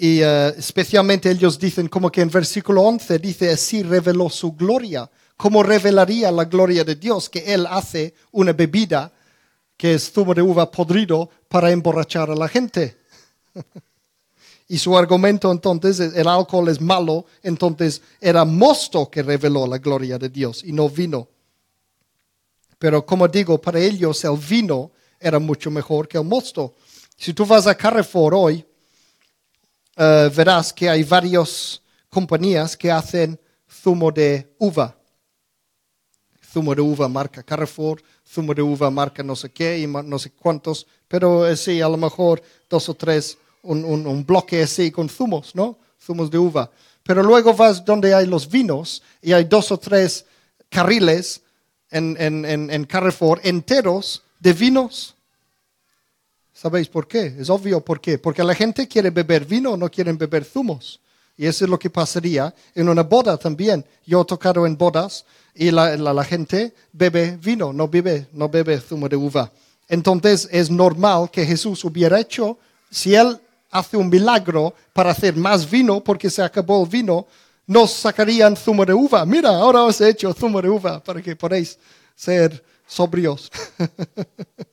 Y 0.00 0.22
uh, 0.22 0.54
especialmente 0.56 1.28
ellos 1.28 1.58
dicen 1.58 1.88
como 1.88 2.10
que 2.10 2.20
en 2.20 2.30
versículo 2.30 2.82
11 2.82 3.18
dice, 3.18 3.50
así 3.50 3.82
reveló 3.82 4.30
su 4.30 4.52
gloria. 4.52 5.10
¿Cómo 5.36 5.64
revelaría 5.64 6.30
la 6.30 6.44
gloria 6.44 6.84
de 6.84 6.94
Dios 6.94 7.28
que 7.28 7.52
Él 7.52 7.66
hace 7.68 8.14
una 8.30 8.52
bebida 8.52 9.12
que 9.76 9.94
es 9.94 10.12
zumo 10.12 10.34
de 10.34 10.42
uva 10.42 10.70
podrido 10.70 11.28
para 11.48 11.72
emborrachar 11.72 12.30
a 12.30 12.36
la 12.36 12.48
gente? 12.48 12.96
y 14.68 14.78
su 14.78 14.96
argumento 14.96 15.50
entonces, 15.50 15.98
el 16.14 16.28
alcohol 16.28 16.68
es 16.68 16.80
malo, 16.80 17.26
entonces 17.42 18.00
era 18.20 18.44
mosto 18.44 19.10
que 19.10 19.22
reveló 19.22 19.66
la 19.66 19.78
gloria 19.78 20.16
de 20.16 20.28
Dios 20.28 20.62
y 20.64 20.72
no 20.72 20.88
vino. 20.88 21.28
Pero 22.78 23.04
como 23.04 23.26
digo, 23.26 23.60
para 23.60 23.80
ellos 23.80 24.24
el 24.24 24.36
vino 24.36 24.92
era 25.18 25.40
mucho 25.40 25.72
mejor 25.72 26.06
que 26.06 26.18
el 26.18 26.24
mosto. 26.24 26.74
Si 27.16 27.34
tú 27.34 27.44
vas 27.44 27.66
a 27.66 27.74
Carrefour 27.74 28.34
hoy, 28.34 28.64
eh, 29.98 30.30
verás 30.34 30.72
que 30.72 30.88
hay 30.88 31.02
varias 31.02 31.82
compañías 32.08 32.76
que 32.76 32.90
hacen 32.90 33.38
zumo 33.68 34.12
de 34.12 34.54
uva. 34.58 34.96
Zumo 36.52 36.74
de 36.74 36.80
uva 36.80 37.08
marca 37.08 37.42
Carrefour, 37.42 38.00
zumo 38.26 38.54
de 38.54 38.62
uva 38.62 38.90
marca 38.90 39.22
no 39.22 39.34
sé 39.34 39.50
qué 39.50 39.80
y 39.80 39.86
no 39.86 40.18
sé 40.18 40.30
cuántos, 40.30 40.86
pero 41.08 41.46
eh, 41.46 41.56
sí, 41.56 41.80
a 41.80 41.88
lo 41.88 41.96
mejor 41.96 42.40
dos 42.70 42.88
o 42.88 42.94
tres, 42.94 43.36
un, 43.62 43.84
un, 43.84 44.24
bloque 44.24 44.62
así 44.62 44.90
con 44.90 45.08
zumos, 45.08 45.54
¿no? 45.54 45.78
Zumos 46.00 46.30
de 46.30 46.38
uva. 46.38 46.70
Pero 47.02 47.22
luego 47.22 47.52
vas 47.52 47.84
donde 47.84 48.14
hay 48.14 48.26
los 48.26 48.48
vinos 48.48 49.02
y 49.20 49.32
hay 49.32 49.44
dos 49.44 49.72
o 49.72 49.78
tres 49.78 50.24
carriles 50.70 51.42
en, 51.90 52.16
en, 52.18 52.44
en 52.70 52.84
Carrefour 52.84 53.40
enteros 53.42 54.22
de 54.38 54.52
vinos 54.52 55.16
¿Sabéis 56.60 56.88
por 56.88 57.06
qué? 57.06 57.36
Es 57.38 57.50
obvio 57.50 57.80
por 57.80 58.00
qué. 58.00 58.18
Porque 58.18 58.42
la 58.42 58.52
gente 58.52 58.88
quiere 58.88 59.10
beber 59.10 59.44
vino, 59.44 59.76
no 59.76 59.88
quieren 59.88 60.18
beber 60.18 60.44
zumos. 60.44 60.98
Y 61.36 61.46
eso 61.46 61.64
es 61.64 61.70
lo 61.70 61.78
que 61.78 61.88
pasaría 61.88 62.52
en 62.74 62.88
una 62.88 63.04
boda 63.04 63.36
también. 63.36 63.84
Yo 64.04 64.22
he 64.22 64.24
tocado 64.24 64.66
en 64.66 64.76
bodas 64.76 65.24
y 65.54 65.70
la, 65.70 65.96
la, 65.96 66.24
gente 66.24 66.74
bebe 66.92 67.38
vino, 67.40 67.72
no 67.72 67.86
bebe, 67.86 68.26
no 68.32 68.48
bebe 68.48 68.80
zumo 68.80 69.08
de 69.08 69.14
uva. 69.14 69.52
Entonces 69.88 70.48
es 70.50 70.68
normal 70.68 71.30
que 71.30 71.46
Jesús 71.46 71.84
hubiera 71.84 72.18
hecho, 72.18 72.58
si 72.90 73.14
él 73.14 73.38
hace 73.70 73.96
un 73.96 74.08
milagro 74.08 74.74
para 74.92 75.12
hacer 75.12 75.36
más 75.36 75.70
vino 75.70 76.02
porque 76.02 76.28
se 76.28 76.42
acabó 76.42 76.82
el 76.82 76.88
vino, 76.88 77.28
nos 77.68 77.92
sacarían 77.92 78.56
zumo 78.56 78.84
de 78.84 78.94
uva. 78.94 79.24
Mira, 79.24 79.50
ahora 79.50 79.84
os 79.84 80.00
he 80.00 80.08
hecho 80.08 80.34
zumo 80.34 80.60
de 80.60 80.70
uva 80.70 81.00
para 81.04 81.22
que 81.22 81.36
podáis 81.36 81.78
ser 82.16 82.64
sobrios. 82.84 83.48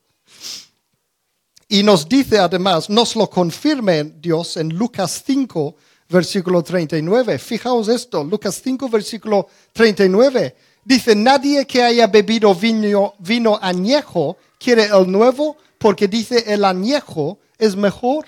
Y 1.68 1.82
nos 1.82 2.07
dice 2.07 2.38
además, 2.38 2.89
nos 2.89 3.16
lo 3.16 3.30
confirme 3.30 4.03
Dios 4.03 4.57
en 4.57 4.70
Lucas 4.70 5.24
5, 5.26 5.76
versículo 6.09 6.63
39. 6.63 7.39
Fijaos 7.39 7.88
esto, 7.88 8.24
Lucas 8.24 8.61
5, 8.63 8.88
versículo 8.89 9.47
39. 9.74 10.55
Dice, 10.84 11.16
nadie 11.16 11.66
que 11.66 11.82
haya 11.82 12.05
bebido 12.05 12.53
vino, 12.53 13.16
vino 13.18 13.57
añejo 13.59 14.38
quiere 14.59 14.86
el 14.86 15.11
nuevo 15.11 15.57
porque 15.80 16.07
dice 16.07 16.43
el 16.53 16.63
añejo 16.63 17.39
es 17.57 17.76
mejor. 17.76 18.26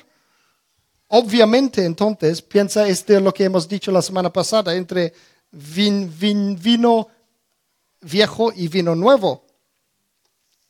Obviamente, 1.09 1.85
entonces, 1.85 2.41
piensa 2.41 2.87
este 2.87 3.21
lo 3.21 3.33
que 3.33 3.45
hemos 3.45 3.67
dicho 3.67 3.91
la 3.91 4.01
semana 4.01 4.33
pasada 4.33 4.75
entre 4.75 5.13
vino 5.51 7.07
viejo 8.01 8.51
y 8.55 8.67
vino 8.67 8.95
nuevo. 8.95 9.46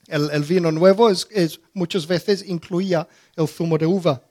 El, 0.08 0.42
vino 0.42 0.72
nuevo 0.72 1.10
es, 1.10 1.60
muchas 1.74 2.06
veces 2.06 2.42
incluía 2.46 3.06
el 3.36 3.46
zumo 3.46 3.76
de 3.76 3.84
uva. 3.84 4.22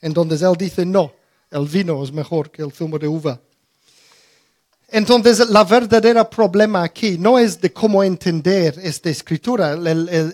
Entonces 0.00 0.42
él 0.42 0.54
dice, 0.58 0.84
no, 0.84 1.10
el 1.50 1.66
vino 1.66 2.04
es 2.04 2.12
mejor 2.12 2.50
que 2.50 2.62
el 2.62 2.70
zumo 2.70 2.98
de 2.98 3.08
uva. 3.08 3.40
Entonces, 4.88 5.48
la 5.48 5.64
verdadera 5.64 6.28
problema 6.28 6.84
aquí 6.84 7.16
no 7.18 7.38
es 7.38 7.60
de 7.60 7.72
cómo 7.72 8.04
entender 8.04 8.78
esta 8.82 9.08
escritura. 9.10 9.76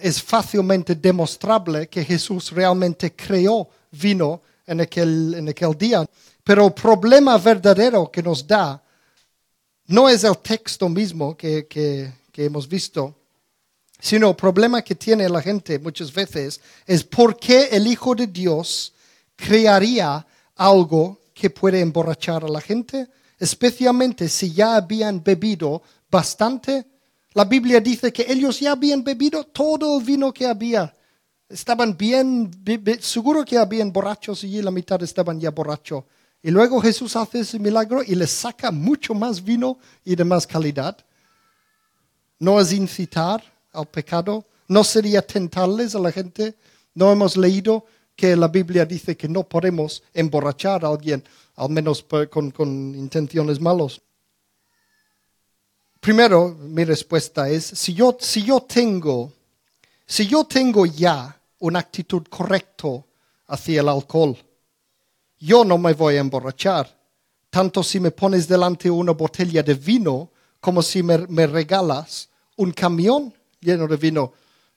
es 0.03 0.21
fácilmente 0.21 0.97
demostrable 0.97 1.89
que 1.89 2.05
Jesús 2.05 2.51
realmente 2.51 3.15
creó 3.15 3.69
vino 3.93 4.43
en 4.67 4.81
aquel, 4.81 5.55
día. 5.79 6.05
Pero 6.43 6.67
el 6.67 6.73
problema 6.73 7.39
verdadero 7.39 8.11
que 8.11 8.23
nos 8.23 8.47
da 8.47 8.83
no 9.87 10.09
es 10.09 10.25
el 10.25 10.37
texto 10.39 10.89
mismo 10.89 11.37
que 11.37 12.13
hemos 12.37 12.69
visto, 12.69 13.22
sino 14.03 14.31
el 14.31 14.35
problema 14.35 14.83
que 14.83 14.97
tiene 14.97 15.29
la 15.29 15.41
gente 15.41 15.79
muchas 15.79 16.13
veces 16.13 16.61
es 16.85 17.05
por 17.05 17.37
qué 17.37 17.69
el 17.71 17.87
Hijo 17.87 18.17
de 18.17 18.27
Dios 18.27 18.93
crearía 19.37 20.27
algo 20.57 21.21
que 21.33 21.49
puede 21.49 21.79
emborrachar 21.79 22.45
a 22.45 22.49
la 22.49 22.61
gente, 22.61 23.07
especialmente 23.39 24.29
si 24.29 24.53
ya 24.53 24.75
habían 24.75 25.23
bebido 25.23 25.83
bastante. 26.11 26.85
La 27.35 27.45
Biblia 27.45 27.81
dice 27.81 28.13
que 28.13 28.27
ellos 28.29 28.59
ya 28.59 28.73
habían 28.73 29.05
bebido 29.05 29.45
todo 29.45 30.01
el 30.01 30.05
vino 30.05 30.33
que 30.33 30.49
había. 30.49 30.93
Estaban 31.49 31.97
bien, 31.97 32.51
seguro 32.99 33.45
que 33.45 33.57
habían 33.57 33.93
borrachos 33.93 34.43
y 34.43 34.61
la 34.61 34.73
mitad 34.73 35.01
estaban 35.05 35.39
ya 35.39 35.53
borrachos. 35.53 36.03
Y 36.43 36.51
luego 36.51 36.81
Jesús 36.81 37.15
hace 37.15 37.41
ese 37.41 37.61
milagro 37.61 38.03
y 38.03 38.17
les 38.17 38.33
saca 38.33 38.73
mucho 38.73 39.15
más 39.15 39.45
vino 39.45 39.79
y 40.05 40.17
de 40.17 40.25
más 40.25 40.45
calidad. 40.45 40.97
No 42.41 42.59
es 42.59 42.73
incitar 42.73 43.52
al 43.73 43.87
pecado, 43.87 44.45
no 44.69 44.85
sería 44.85 45.23
tentarles 45.23 45.95
a 45.95 45.99
la 45.99 46.13
gente. 46.13 46.55
No 46.95 47.11
hemos 47.11 47.37
leído 47.37 47.87
que 48.15 48.37
la 48.37 48.49
Biblia 48.49 48.85
dice 48.85 49.17
que 49.17 49.29
no 49.29 49.45
podemos 49.45 50.03
emborrachar 50.13 50.85
a 50.85 50.89
alguien, 50.89 51.25
al 51.57 51.71
menos 51.71 52.05
con, 52.31 52.95
intenciones 52.95 53.61
malos. 53.61 54.01
Primero, 56.01 56.57
mi 56.59 56.85
respuesta 56.85 57.49
es, 57.49 57.65
si 57.65 57.95
yo, 57.95 58.17
si 58.21 58.43
yo 58.43 58.61
tengo, 58.61 59.33
si 60.07 60.27
yo 60.27 60.45
tengo 60.45 60.85
ya 60.85 61.41
una 61.61 61.79
actitud 61.79 62.25
correcta 62.29 62.89
hacia 63.47 63.81
el 63.81 63.89
alcohol. 63.89 64.37
Yo 65.39 65.65
no 65.65 65.79
me 65.79 65.93
voy 65.93 66.17
a 66.17 66.21
emborrachar, 66.21 66.89
tanto 67.51 67.83
si 67.83 68.01
me 68.01 68.11
pones 68.11 68.49
delante 68.49 68.91
una 68.91 69.13
botella 69.13 69.63
de 69.63 69.75
vino 69.75 70.31
como 70.61 70.81
si 70.81 71.03
me, 71.03 71.47
regalas 71.47 72.29
un 72.57 72.73
camión 72.73 73.35
lleno 73.63 73.87
de 73.87 73.97
vino. 73.97 74.33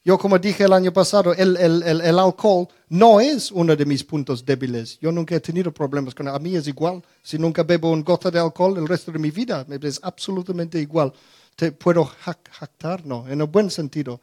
Yo, 0.05 0.17
como 0.17 0.39
dije 0.39 0.63
el 0.63 0.71
año 0.71 0.93
pasado, 0.93 1.33
el, 1.33 1.57
el, 1.57 2.19
alcohol 2.19 2.67
no 2.89 3.19
es 3.19 3.51
uno 3.51 3.75
de 3.75 3.85
mis 3.85 4.03
puntos 4.03 4.45
débiles. 4.45 4.99
Yo 4.99 5.11
nunca 5.11 5.35
he 5.35 5.39
tenido 5.39 5.73
problemas 5.73 6.15
con 6.15 6.27
él. 6.27 6.35
A 6.35 6.39
mí 6.39 6.55
es 6.55 6.67
igual. 6.67 7.03
Si 7.23 7.37
nunca 7.37 7.63
bebo 7.63 7.91
un 7.91 8.03
gota 8.03 8.29
de 8.29 8.39
alcohol 8.39 8.77
el 8.77 8.87
resto 8.87 9.11
de 9.11 9.19
mi 9.19 9.31
vida, 9.31 9.65
es 9.81 9.99
absolutamente 10.03 10.79
igual. 10.79 11.11
Te 11.55 11.71
puedo 11.71 12.05
jactar, 12.05 13.03
no, 13.05 13.27
en 13.27 13.41
el 13.41 13.47
buen 13.47 13.71
sentido 13.71 14.21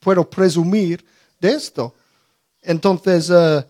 puedo 0.00 0.28
presumir 0.28 1.04
de 1.40 1.50
esto. 1.50 1.94
Entonces, 2.62 3.30
eh, 3.30 3.64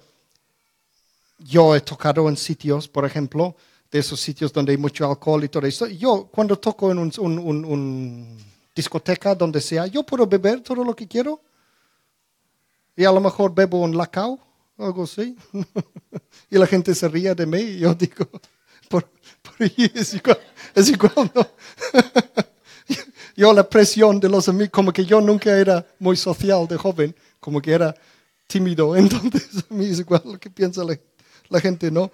yo 1.38 1.74
he 1.74 1.80
tocado 1.80 2.28
en 2.28 2.36
sitios, 2.36 2.88
por 2.88 3.04
ejemplo, 3.04 3.56
de 3.90 3.98
esos 4.00 4.20
sitios 4.20 4.52
donde 4.52 4.72
hay 4.72 4.78
mucho 4.78 5.08
alcohol 5.08 5.44
y 5.44 5.48
todo 5.48 5.66
eso. 5.66 5.86
Yo, 5.86 6.28
cuando 6.30 6.58
toco 6.58 6.90
en 6.90 6.98
un, 6.98 8.38
discoteca, 8.78 9.34
donde 9.34 9.60
sea, 9.60 9.88
yo 9.88 10.04
puedo 10.04 10.24
beber 10.24 10.60
todo 10.60 10.84
lo 10.84 10.94
que 10.94 11.08
quiero. 11.08 11.40
Y 12.96 13.04
a 13.04 13.10
lo 13.10 13.20
mejor 13.20 13.52
bebo 13.52 13.80
un 13.80 13.96
lacao, 13.96 14.38
algo 14.78 15.02
así. 15.02 15.36
y 16.50 16.58
la 16.58 16.66
gente 16.66 16.94
se 16.94 17.08
ríe 17.08 17.34
de 17.34 17.44
mí 17.44 17.58
y 17.58 17.78
yo 17.80 17.92
digo, 17.94 18.30
por, 18.88 19.10
ahí 19.58 19.90
es 19.92 20.14
igual, 20.14 20.38
es 20.76 20.88
igual, 20.90 21.32
¿no? 21.34 21.48
yo 23.36 23.52
la 23.52 23.68
presión 23.68 24.20
de 24.20 24.28
los 24.28 24.48
amigos, 24.48 24.70
como 24.70 24.92
que 24.92 25.04
yo 25.04 25.20
nunca 25.20 25.50
era 25.58 25.84
muy 25.98 26.16
social 26.16 26.68
de 26.68 26.76
joven, 26.76 27.14
como 27.40 27.60
que 27.60 27.72
era 27.72 27.92
tímido, 28.46 28.94
entonces 29.02 29.64
a 29.68 29.74
mí 29.74 29.86
es 29.86 29.98
igual 29.98 30.22
lo 30.24 30.38
que 30.38 30.50
piensa 30.50 30.82
la, 30.84 31.60
gente, 31.60 31.90
¿no? 31.90 32.12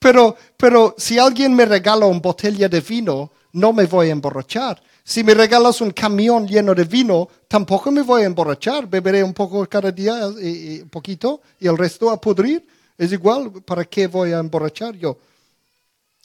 pero, 0.00 0.36
pero 0.56 0.96
si 0.98 1.18
alguien 1.18 1.54
me 1.54 1.66
regala 1.66 2.06
una 2.06 2.18
botella 2.18 2.68
de 2.68 2.80
vino, 2.80 3.30
no 3.58 3.72
me 3.72 3.86
voy 3.86 4.08
a 4.08 4.12
emborrachar. 4.12 4.82
Si 5.04 5.24
me 5.24 5.34
regalas 5.34 5.80
un 5.80 5.90
camión 5.90 6.46
lleno 6.46 6.74
de 6.74 6.84
vino, 6.84 7.28
tampoco 7.48 7.90
me 7.90 8.02
voy 8.02 8.22
a 8.22 8.26
emborrachar. 8.26 8.86
Beberé 8.86 9.24
un 9.24 9.32
poco 9.32 9.66
cada 9.68 9.90
día, 9.90 10.28
y, 10.40 10.80
un 10.82 10.88
poquito, 10.90 11.40
y 11.58 11.66
el 11.66 11.78
resto 11.78 12.10
a 12.10 12.20
pudrir. 12.20 12.66
Es 12.96 13.12
igual, 13.12 13.50
¿para 13.64 13.84
qué 13.84 14.06
voy 14.06 14.32
a 14.32 14.38
emborrachar 14.38 14.94
yo? 14.96 15.18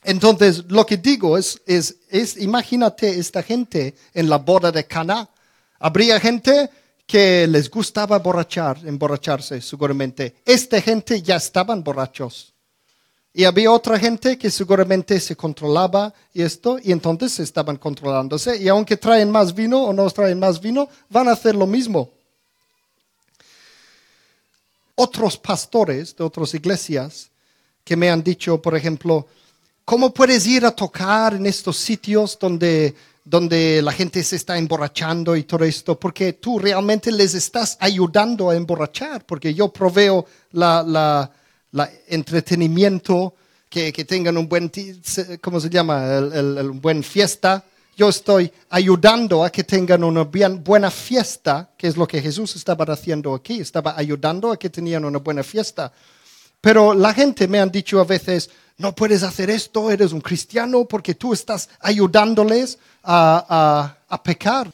Entonces, 0.03 0.65
lo 0.67 0.86
que 0.86 0.97
digo 0.97 1.38
es, 1.38 1.61
es, 1.65 1.95
es, 2.09 2.36
imagínate 2.38 3.17
esta 3.17 3.41
gente 3.41 3.95
en 4.13 4.29
la 4.29 4.38
boda 4.38 4.71
de 4.71 4.86
Cana. 4.86 5.29
Habría 5.79 6.19
gente 6.19 6.69
que 7.05 7.47
les 7.47 7.69
gustaba 7.69 8.19
borrachar, 8.19 8.79
emborracharse, 8.86 9.61
seguramente. 9.61 10.36
Esta 10.45 10.81
gente 10.81 11.21
ya 11.21 11.38
estaban 11.38 11.84
borrachos. 11.84 12.53
Y 13.34 13.45
había 13.45 13.71
otra 13.71 13.97
gente 13.97 14.38
que 14.38 14.51
seguramente 14.51 15.19
se 15.19 15.36
controlaba 15.36 16.13
y 16.34 16.43
esto, 16.43 16.77
y 16.81 16.91
entonces 16.91 17.39
estaban 17.39 17.77
controlándose. 17.77 18.57
Y 18.57 18.67
aunque 18.67 18.95
traen 18.95 19.31
más 19.31 19.55
vino 19.55 19.84
o 19.84 19.93
no 19.93 20.09
traen 20.11 20.39
más 20.39 20.61
vino, 20.61 20.88
van 21.09 21.27
a 21.27 21.31
hacer 21.31 21.55
lo 21.55 21.65
mismo. 21.65 22.11
Otros 24.95 25.38
pastores 25.38 26.15
de 26.15 26.23
otras 26.23 26.53
iglesias 26.53 27.31
que 27.84 27.95
me 27.95 28.09
han 28.09 28.23
dicho, 28.23 28.61
por 28.61 28.75
ejemplo, 28.75 29.27
¿Cómo 29.86 30.13
puedes 30.13 30.47
ir 30.47 30.65
a 30.65 30.71
tocar 30.71 31.34
en 31.34 31.45
estos 31.45 31.75
sitios 31.75 32.38
donde, 32.39 32.95
donde 33.25 33.81
la 33.81 33.91
gente 33.91 34.23
se 34.23 34.38
está 34.38 34.57
emborrachando 34.57 35.36
y 35.36 35.43
todo 35.43 35.65
esto? 35.65 35.99
Porque 35.99 36.34
tú 36.34 36.57
realmente 36.57 37.11
les 37.11 37.34
estás 37.34 37.75
ayudando 37.81 38.49
a 38.49 38.55
emborrachar, 38.55 39.25
porque 39.25 39.53
yo 39.53 39.73
proveo 39.73 40.25
la, 40.53 40.84
la, 40.84 41.29
la 41.74 41.89
entretenimiento, 42.07 43.36
que, 43.69 43.91
que, 43.91 44.05
tengan 44.05 44.38
un 44.38 44.47
buen, 44.47 44.71
¿cómo 45.41 45.59
se 45.59 45.69
llama? 45.69 46.17
El, 46.17 46.57
el, 46.57 46.71
buen 46.71 47.03
fiesta. 47.03 47.63
Yo 47.97 48.09
estoy 48.09 48.51
ayudando 48.69 49.43
a 49.43 49.49
que 49.49 49.63
tengan 49.63 50.03
una 50.03 50.24
buena 50.24 50.89
fiesta, 50.89 51.71
que 51.78 51.88
es 51.88 51.97
lo 51.97 52.07
que 52.07 52.21
Jesús 52.21 52.55
estaba 52.55 52.86
haciendo 52.86 53.34
aquí. 53.34 53.59
Estaba 53.59 53.95
ayudando 53.97 54.51
a 54.51 54.57
que 54.57 54.69
tenían 54.69 55.05
una 55.05 55.19
buena 55.19 55.43
fiesta. 55.43 55.91
Pero 56.61 56.93
la 56.93 57.13
gente 57.13 57.47
me 57.47 57.59
han 57.59 57.71
dicho 57.71 57.99
a 57.99 58.05
veces, 58.05 58.49
no 58.78 58.95
puedes 58.95 59.24
hacer 59.24 59.49
esto, 59.49 59.91
eres 59.91 60.13
un 60.13 60.21
cristiano 60.21 60.86
porque 60.86 61.15
tú 61.15 61.34
estás 61.34 61.69
ayudándoles 61.80 62.78
a, 63.03 63.97
pecar. 64.24 64.71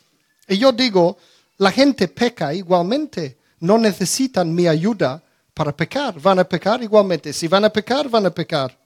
Y 0.48 0.58
yo 0.58 0.72
digo, 0.72 1.18
la 1.58 1.72
gente 1.72 2.08
peca 2.08 2.54
igualmente, 2.54 3.38
no 3.62 3.78
necesitan 3.78 4.54
mi 4.54 4.68
ayuda 4.68 5.24
para 5.60 5.76
pecar, 5.76 6.18
van 6.22 6.40
a 6.40 6.46
pecar 6.46 6.82
igualmente. 6.82 7.34
Si 7.34 7.50
van 7.50 7.66
a 7.66 7.70
pecar, 7.70 8.08
van 8.08 8.26
a 8.26 8.30
pecar. 8.30 8.80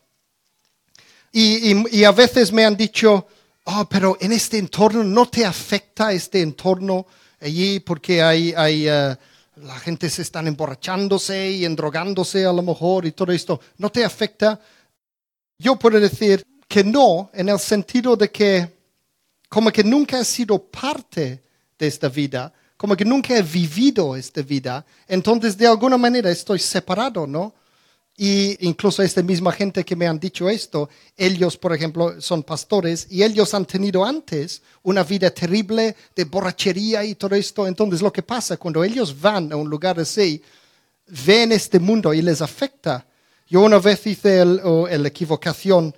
Y, 1.31 2.03
a 2.03 2.11
veces 2.11 2.51
me 2.51 2.65
han 2.65 2.75
dicho, 2.75 3.27
oh, 3.65 3.87
pero 3.87 4.17
en 4.19 4.31
este 4.31 4.57
entorno 4.57 5.03
no 5.03 5.27
te 5.27 5.45
afecta 5.45 6.11
este 6.11 6.41
entorno 6.41 7.05
allí 7.39 7.79
porque 7.79 8.23
hay, 8.23 8.55
hay 8.57 8.87
eh, 8.87 9.15
la 9.57 9.75
gente 9.81 10.09
se 10.09 10.23
están 10.23 10.47
emborrachándose 10.47 11.51
y 11.51 11.63
endrogándose 11.63 12.43
a 12.43 12.51
lo 12.51 12.63
mejor 12.63 13.05
y 13.05 13.11
todo 13.11 13.31
esto. 13.31 13.61
¿No 13.77 13.91
te 13.91 14.03
afecta? 14.03 14.59
Yo 15.59 15.77
puedo 15.77 15.99
decir 15.99 16.43
que 16.67 16.83
no, 16.83 17.29
en 17.35 17.49
el 17.49 17.59
sentido 17.59 18.15
de 18.15 18.31
que 18.31 18.67
como 19.47 19.71
que 19.71 19.83
nunca 19.83 20.19
he 20.19 20.25
sido 20.25 20.57
parte 20.57 21.43
de 21.77 21.85
esta 21.85 22.09
vida, 22.09 22.51
como 22.83 22.97
que 22.97 23.05
nunca 23.05 23.37
he 23.37 23.41
vivido 23.41 24.13
esta 24.13 24.41
vida, 24.41 24.85
entonces 25.07 25.57
de 25.57 25.65
alguna 25.65 25.97
manera 25.97 26.29
estoy 26.29 26.59
separado, 26.59 27.25
¿no? 27.25 27.53
Y 28.17 28.57
incluso 28.67 29.01
esta 29.01 29.23
misma 29.23 29.53
gente 29.53 29.85
que 29.85 29.95
me 29.95 30.05
han 30.05 30.19
dicho 30.19 30.49
esto, 30.49 30.89
ellos, 31.15 31.55
por 31.55 31.73
ejemplo, 31.73 32.19
son 32.19 32.43
pastores 32.43 33.07
y 33.09 33.23
ellos 33.23 33.53
han 33.53 33.63
tenido 33.63 34.03
antes 34.03 34.61
una 34.81 35.01
vida 35.05 35.31
terrible 35.31 35.95
de 36.13 36.25
borrachería 36.25 37.05
y 37.05 37.15
todo 37.15 37.35
esto. 37.35 37.65
Entonces, 37.65 38.01
lo 38.01 38.11
que 38.11 38.21
pasa 38.21 38.57
cuando 38.57 38.83
ellos 38.83 39.17
van 39.17 39.53
a 39.53 39.55
un 39.55 39.69
lugar 39.69 39.97
así, 40.01 40.43
ven 41.25 41.53
este 41.53 41.79
mundo 41.79 42.13
y 42.13 42.21
les 42.21 42.41
afecta 42.41 43.07
yo 43.47 43.61
una 43.61 43.79
vez 43.79 44.05
hice 44.07 44.43
la 44.43 45.07
equivocación, 45.07 45.95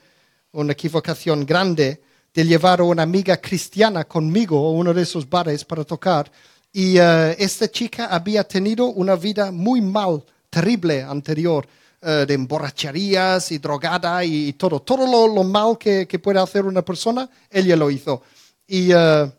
una 0.52 0.74
equivocación 0.74 1.48
grande 1.48 2.04
de 2.32 2.46
llevar 2.46 2.82
a 2.82 2.84
una 2.84 3.02
amiga 3.02 3.38
cristiana 3.38 4.04
conmigo 4.04 4.58
a 4.68 4.72
uno 4.72 4.94
de 4.94 5.02
esos 5.02 5.28
bares 5.28 5.66
para 5.66 5.84
tocar. 5.84 6.30
Y 6.78 6.98
eh, 7.00 7.38
esta 7.40 7.72
chica 7.72 8.08
había 8.08 8.44
tenido 8.44 8.88
una 8.88 9.16
vida 9.16 9.50
muy 9.50 9.80
mal, 9.80 10.22
terrible 10.50 11.04
anterior, 11.04 11.66
eh, 12.02 12.26
de 12.28 12.34
emborracherías 12.34 13.50
y 13.54 13.60
drogada 13.60 14.26
y, 14.26 14.52
todo. 14.52 14.82
Todo 14.82 15.08
lo, 15.26 15.44
mal 15.46 15.78
que, 15.78 16.06
puede 16.22 16.38
hacer 16.38 16.66
una 16.66 16.84
persona, 16.84 17.30
ella 17.50 17.78
lo 17.78 17.90
hizo. 17.90 18.24
Y 18.68 18.90
eh, 18.92 19.32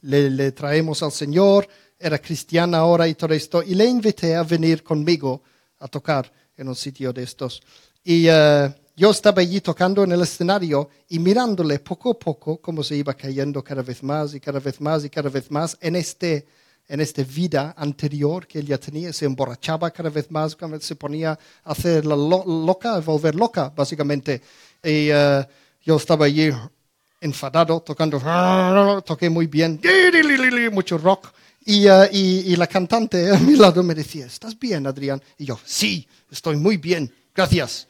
le, 0.00 0.30
le 0.30 0.52
traemos 0.52 1.02
al 1.02 1.12
Señor, 1.12 1.68
era 1.98 2.18
cristiana 2.18 2.78
ahora 2.78 3.06
y 3.06 3.14
todo 3.16 3.34
esto, 3.34 3.62
y 3.62 3.74
le 3.74 3.84
invité 3.84 4.34
a 4.34 4.42
venir 4.42 4.82
conmigo 4.82 5.42
a 5.80 5.88
tocar 5.88 6.32
en 6.56 6.68
un 6.68 6.74
sitio 6.74 7.12
de 7.12 7.22
estos. 7.22 7.60
Y 8.02 8.28
yo 8.96 9.10
estaba 9.10 9.40
allí 9.40 9.60
tocando 9.60 10.04
en 10.04 10.12
el 10.12 10.22
escenario 10.22 10.90
y 11.08 11.18
mirándole 11.18 11.78
poco 11.78 12.10
a 12.10 12.18
poco 12.18 12.58
cómo 12.58 12.82
se 12.82 12.96
iba 12.96 13.14
cayendo 13.14 13.62
cada 13.62 13.82
vez 13.82 14.02
más 14.02 14.34
y 14.34 14.40
cada 14.40 14.60
vez 14.60 14.80
más 14.80 15.04
y 15.04 15.10
cada 15.10 15.30
vez 15.30 15.50
más 15.50 15.76
en 15.80 15.96
este 15.96 16.46
en 16.90 17.00
esta 17.00 17.22
vida 17.22 17.72
anterior 17.76 18.48
que 18.48 18.58
ella 18.58 18.76
tenía, 18.76 19.12
se 19.12 19.24
emborrachaba 19.24 19.92
cada 19.92 20.10
vez 20.10 20.28
más, 20.28 20.56
se 20.80 20.96
ponía 20.96 21.38
a 21.64 21.70
hacer 21.70 22.04
la 22.04 22.16
loca, 22.16 22.96
a 22.96 23.00
volver 23.00 23.36
loca, 23.36 23.72
básicamente. 23.74 24.42
Y 24.82 25.08
uh, 25.12 25.44
yo 25.84 25.96
estaba 25.96 26.26
allí 26.26 26.50
enfadado, 27.20 27.80
tocando, 27.80 28.20
toqué 29.02 29.30
muy 29.30 29.46
bien, 29.46 29.80
mucho 30.72 30.98
rock. 30.98 31.28
Y, 31.64 31.88
uh, 31.88 32.06
y, 32.10 32.52
y, 32.52 32.56
la 32.56 32.66
cantante 32.66 33.30
a 33.30 33.38
mi 33.38 33.54
lado 33.54 33.84
me 33.84 33.94
decía, 33.94 34.26
¿estás 34.26 34.58
bien, 34.58 34.84
Adrián? 34.84 35.22
Y 35.38 35.44
yo, 35.44 35.60
sí, 35.64 36.08
estoy 36.28 36.56
muy 36.56 36.76
bien, 36.76 37.12
gracias. 37.32 37.86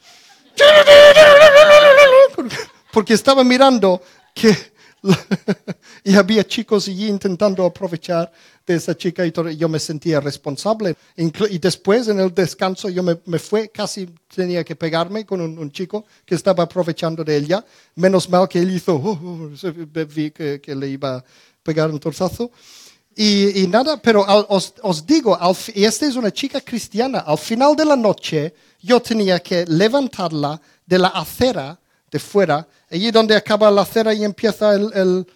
Porque 2.91 3.13
estaba 3.13 3.43
mirando 3.43 4.01
que 4.33 4.55
y 6.03 6.15
había 6.15 6.43
chicos 6.43 6.87
allí 6.87 7.07
intentando 7.07 7.65
aprovechar 7.65 8.31
de 8.65 8.75
esa 8.75 8.95
chica 8.95 9.25
y 9.25 9.31
yo 9.57 9.67
me 9.67 9.79
sentía 9.79 10.19
responsable. 10.19 10.95
Y 11.15 11.57
después 11.57 12.07
en 12.07 12.19
el 12.19 12.33
descanso 12.33 12.89
yo 12.89 13.01
me, 13.01 13.19
me 13.25 13.39
fue, 13.39 13.69
casi 13.69 14.07
tenía 14.33 14.63
que 14.63 14.75
pegarme 14.75 15.25
con 15.25 15.41
un, 15.41 15.71
chico 15.71 16.05
que 16.25 16.35
estaba 16.35 16.63
aprovechando 16.63 17.23
de 17.23 17.35
ella. 17.37 17.65
Menos 17.95 18.29
mal 18.29 18.47
que 18.47 18.59
él 18.59 18.71
hizo, 18.71 18.95
oh, 19.03 19.19
oh, 19.23 20.05
vi 20.07 20.31
que, 20.31 20.61
que, 20.61 20.75
le 20.75 20.87
iba 20.87 21.17
a 21.17 21.25
pegar 21.63 21.89
un 21.89 21.99
torzazo. 21.99 22.51
Y, 23.15 23.67
nada, 23.67 23.97
pero 23.97 24.25
os, 24.47 25.05
digo, 25.05 25.37
y 25.75 25.83
esta 25.83 26.05
es 26.05 26.15
una 26.15 26.31
chica 26.31 26.61
cristiana, 26.61 27.19
al 27.19 27.37
final 27.37 27.75
de 27.75 27.85
la 27.85 27.95
noche 27.95 28.53
yo 28.81 29.01
tenía 29.01 29.39
que 29.39 29.65
levantarla 29.65 30.59
de 30.85 30.97
la 30.97 31.09
acera 31.09 31.77
de 32.09 32.19
fuera, 32.19 32.65
allí 32.89 33.11
donde 33.11 33.35
acaba 33.35 33.69
la 33.69 33.81
acera 33.81 34.13
y 34.13 34.23
empieza 34.23 34.73
el, 34.75 35.27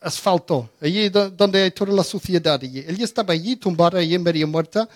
asfalto, 0.00 0.68
allí 0.82 1.08
donde 1.08 1.62
hay 1.62 1.70
toda 1.70 1.90
la 1.92 2.04
suciedad. 2.04 2.62
Ella 2.62 3.04
estaba 3.04 3.32
allí 3.32 3.56
tumbada, 3.56 3.98
allí 4.00 4.18
medio 4.18 4.46
muerta, 4.46 4.86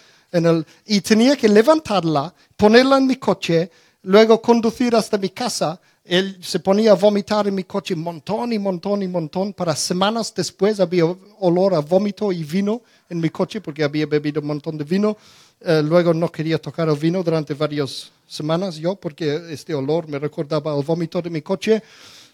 y 0.84 1.01
tenía 1.01 1.34
que 1.36 1.49
levantarla, 1.49 2.34
ponerla 2.55 2.99
en 2.99 3.07
mi 3.07 3.16
coche, 3.16 3.70
luego 4.03 4.43
conducir 4.43 4.95
hasta 4.95 5.16
mi 5.16 5.30
casa. 5.30 5.80
Él 6.09 6.38
se 6.40 6.59
ponía 6.59 6.92
a 6.92 6.94
vomitar 6.94 7.46
en 7.46 7.54
mi 7.54 7.64
coche 7.64 7.94
montón 7.94 8.50
y 8.54 8.59
montón 8.59 9.02
y 9.02 9.09
montón. 9.09 9.52
Para 9.52 9.76
semanas 9.76 10.32
después 10.34 10.80
había 10.80 11.04
olor 11.40 11.74
a 11.74 11.80
vómito 11.80 12.32
y 12.32 12.44
vino 12.44 12.80
en 13.11 13.20
mi 13.20 13.28
coche 13.28 13.61
porque 13.61 13.84
había 13.84 14.06
bebido 14.06 14.40
un 14.40 14.46
montón 14.46 14.78
de 14.78 14.84
vino. 14.84 15.18
Eh, 15.61 15.82
luego 15.84 16.14
no 16.14 16.32
quería 16.32 16.59
tocar 16.59 16.88
el 16.88 16.96
vino 16.96 17.22
durante 17.22 17.52
varias 17.52 18.11
semanas 18.26 18.76
yo 18.76 18.94
porque 18.94 19.38
este 19.50 19.74
olor 19.74 20.09
me 20.09 20.18
recordaba 20.18 20.74
el 20.74 20.82
vómito 20.82 21.20
de 21.20 21.28
mi 21.28 21.42
coche. 21.42 21.82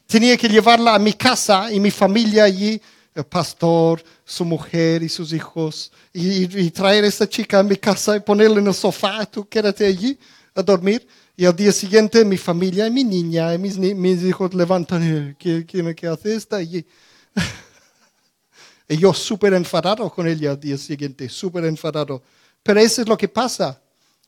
Tenía 0.06 0.36
que 0.36 0.48
llevarla 0.48 0.94
a 0.94 0.98
mi 1.00 1.14
casa 1.14 1.72
y 1.72 1.80
mi 1.80 1.90
familia 1.90 2.44
allí, 2.44 2.80
el 3.12 3.24
pastor, 3.24 4.04
su 4.24 4.44
mujer 4.44 5.02
y 5.02 5.08
sus 5.08 5.32
hijos, 5.32 5.90
y, 6.12 6.70
traer 6.70 7.04
a 7.04 7.06
esta 7.08 7.28
chica 7.28 7.58
a 7.58 7.62
mi 7.62 7.76
casa 7.76 8.16
y 8.16 8.20
ponerla 8.20 8.60
en 8.60 8.68
el 8.68 8.74
sofá, 8.74 9.24
tú 9.26 9.48
quédate 9.48 9.86
allí 9.86 10.16
a 10.54 10.62
dormir. 10.62 11.06
Y 11.36 11.46
al 11.46 11.56
día 11.56 11.72
siguiente 11.72 12.24
mi 12.24 12.36
familia 12.36 12.86
y 12.86 12.92
mi 12.92 13.02
niña 13.02 13.52
y 13.54 13.58
mis, 13.58 13.76
mis 13.76 14.22
hijos 14.22 14.54
levantan, 14.54 15.36
¿quién, 15.38 15.64
quién 15.64 15.92
qué 15.94 16.06
hace 16.06 16.36
esta 16.36 16.56
allí? 16.56 16.86
y 18.88 18.96
yo 18.98 19.12
súper 19.12 19.52
enfadado 19.54 20.08
con 20.10 20.28
ella 20.28 20.52
al 20.52 20.60
día 20.60 20.78
siguiente, 20.78 21.28
súper 21.28 21.64
enfadado. 21.64 22.22
Pero 22.62 22.78
eso 22.78 23.02
es 23.02 23.08
lo 23.08 23.16
que 23.16 23.26
pasa. 23.26 23.82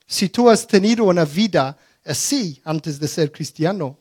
Si 0.04 0.28
tú 0.28 0.50
has 0.50 0.66
tenido 0.66 1.04
una 1.04 1.24
vida 1.24 1.78
así 2.04 2.60
antes 2.64 2.98
de 2.98 3.06
ser 3.06 3.30
cristiano, 3.30 3.96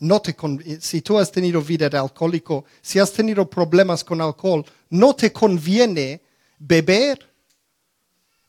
no 0.00 0.20
te 0.20 0.34
si 0.80 1.02
tú 1.02 1.18
has 1.18 1.30
tenido 1.30 1.62
vida 1.62 1.88
de 1.88 1.98
alcohólico, 1.98 2.64
si 2.82 2.98
has 2.98 3.12
tenido 3.12 3.48
problemas 3.48 4.02
con 4.02 4.20
alcohol, 4.20 4.64
no 4.90 5.14
te 5.14 5.32
conviene 5.32 6.20
beber. 6.58 7.27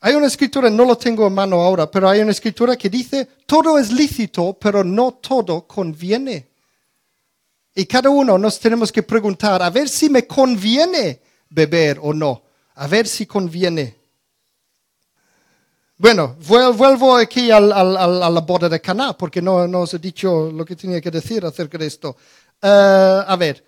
Hay 0.02 0.16
una 0.16 0.28
escritura, 0.28 0.70
no 0.70 0.86
lo 0.86 0.98
tengo 0.98 1.28
en 1.28 1.34
mano 1.34 1.62
ahora, 1.62 1.92
pero 1.92 2.10
hay 2.10 2.22
una 2.22 2.32
escritura 2.32 2.78
que 2.78 2.90
dice, 2.90 3.28
todo 3.46 3.78
es 3.78 3.92
lícito, 3.92 4.58
pero 4.60 4.84
no 4.84 5.16
todo 5.16 5.68
conviene. 5.68 6.48
Y 7.76 7.86
cada 7.86 8.10
uno 8.10 8.38
nos 8.38 8.60
tenemos 8.60 8.92
que 8.92 9.04
preguntar, 9.04 9.62
a 9.62 9.70
ver 9.70 9.90
si 9.90 10.10
me 10.10 10.26
conviene 10.26 11.22
beber 11.50 12.00
o 12.02 12.14
no, 12.14 12.44
a 12.76 12.88
ver 12.88 13.08
si 13.08 13.26
conviene. 13.26 13.98
Bueno, 15.98 16.38
vuelvo 16.48 17.18
aquí 17.18 17.52
a 17.52 17.60
la 17.60 18.40
boda 18.40 18.70
de 18.70 18.80
Caná, 18.80 19.18
porque 19.18 19.42
no, 19.42 19.56
os 19.82 19.94
he 19.94 20.00
dicho 20.00 20.50
lo 20.50 20.64
que 20.64 20.78
tenía 20.78 21.02
que 21.02 21.12
decir 21.12 21.46
acerca 21.46 21.78
de 21.78 21.88
esto. 21.88 22.16
Eh, 22.62 23.24
a 23.28 23.36
ver, 23.38 23.66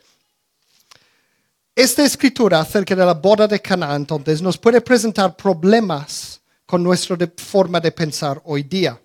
esta 1.76 2.04
escritura 2.04 2.60
acerca 2.60 2.96
de 2.96 3.06
la 3.06 3.14
boda 3.14 3.48
de 3.48 3.62
Caná, 3.62 3.96
entonces, 3.96 4.42
nos 4.42 4.58
puede 4.58 4.82
presentar 4.82 5.36
problemas 5.36 6.42
con 6.66 6.84
nuestra 6.84 7.18
forma 7.38 7.80
de 7.80 7.92
pensar 7.92 8.42
hoy 8.46 8.64
día. 8.64 9.00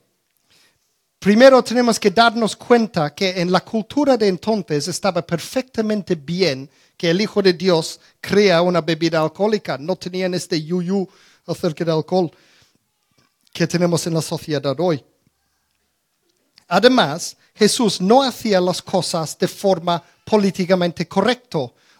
Primero 1.18 1.62
tenemos 1.62 1.98
que 1.98 2.10
darnos 2.10 2.54
cuenta 2.54 3.14
que 3.14 3.40
en 3.40 3.50
la 3.50 3.60
cultura 3.60 4.16
de 4.16 4.28
entonces 4.28 4.86
estaba 4.86 5.26
perfectamente 5.26 6.14
bien 6.14 6.70
que 6.96 7.10
el 7.10 7.20
Hijo 7.20 7.42
de 7.42 7.52
Dios 7.52 7.98
crea 8.20 8.62
una 8.62 8.80
bebida 8.80 9.20
alcohólica. 9.20 9.76
No 9.78 9.96
tenían 9.96 10.34
este 10.34 10.62
yuyu 10.62 11.08
acerca 11.46 11.84
del 11.84 11.94
alcohol 11.94 12.30
que 13.52 13.66
tenemos 13.66 14.06
en 14.06 14.14
la 14.14 14.22
sociedad 14.22 14.78
hoy. 14.78 15.02
Además, 16.68 17.36
Jesús 17.54 18.00
no 18.00 18.22
hacía 18.22 18.60
las 18.60 18.82
cosas 18.82 19.38
de 19.38 19.48
forma 19.48 20.02
políticamente 20.24 21.08
correcta. 21.08 21.58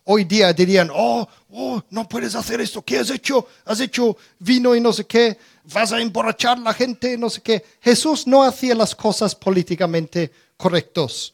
Hoy 0.09 0.23
día 0.23 0.53
dirían, 0.53 0.89
oh, 0.95 1.29
oh, 1.51 1.83
no 1.91 2.09
puedes 2.09 2.37
hacer 2.37 2.61
esto, 2.61 2.81
¿qué 2.81 2.99
has 2.99 3.11
hecho? 3.11 3.49
Has 3.65 3.81
hecho 3.81 4.17
vino 4.39 4.77
y 4.77 4.81
no 4.81 4.93
sé 4.93 5.05
qué, 5.05 5.37
vas 5.65 5.91
a 5.91 6.01
emborrachar 6.01 6.59
a 6.59 6.61
la 6.61 6.73
gente, 6.73 7.19
no 7.19 7.29
sé 7.29 7.43
qué. 7.43 7.65
Jesús 7.81 8.25
no 8.25 8.45
hacía 8.45 8.77
las 8.77 8.95
cosas 8.95 9.35
políticamente 9.35 10.31
correctas. 10.57 11.33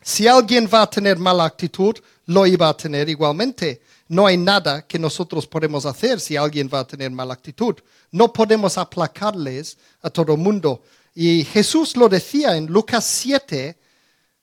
Si 0.00 0.26
alguien 0.26 0.70
va 0.72 0.82
a 0.82 0.90
tener 0.90 1.18
mala 1.18 1.44
actitud, 1.44 1.94
lo 2.24 2.46
iba 2.46 2.66
a 2.66 2.76
tener 2.76 3.10
igualmente. 3.10 3.82
No 4.08 4.26
hay 4.26 4.38
nada 4.38 4.86
que 4.86 4.98
nosotros 4.98 5.46
podemos 5.46 5.84
hacer 5.84 6.18
si 6.18 6.34
alguien 6.34 6.70
va 6.72 6.80
a 6.80 6.86
tener 6.86 7.10
mala 7.10 7.34
actitud. 7.34 7.74
No 8.10 8.32
podemos 8.32 8.78
aplacarles 8.78 9.76
a 10.00 10.08
todo 10.08 10.32
el 10.32 10.38
mundo. 10.38 10.82
Y 11.14 11.44
Jesús 11.44 11.94
lo 11.94 12.08
decía 12.08 12.56
en 12.56 12.68
Lucas 12.68 13.04
7, 13.04 13.76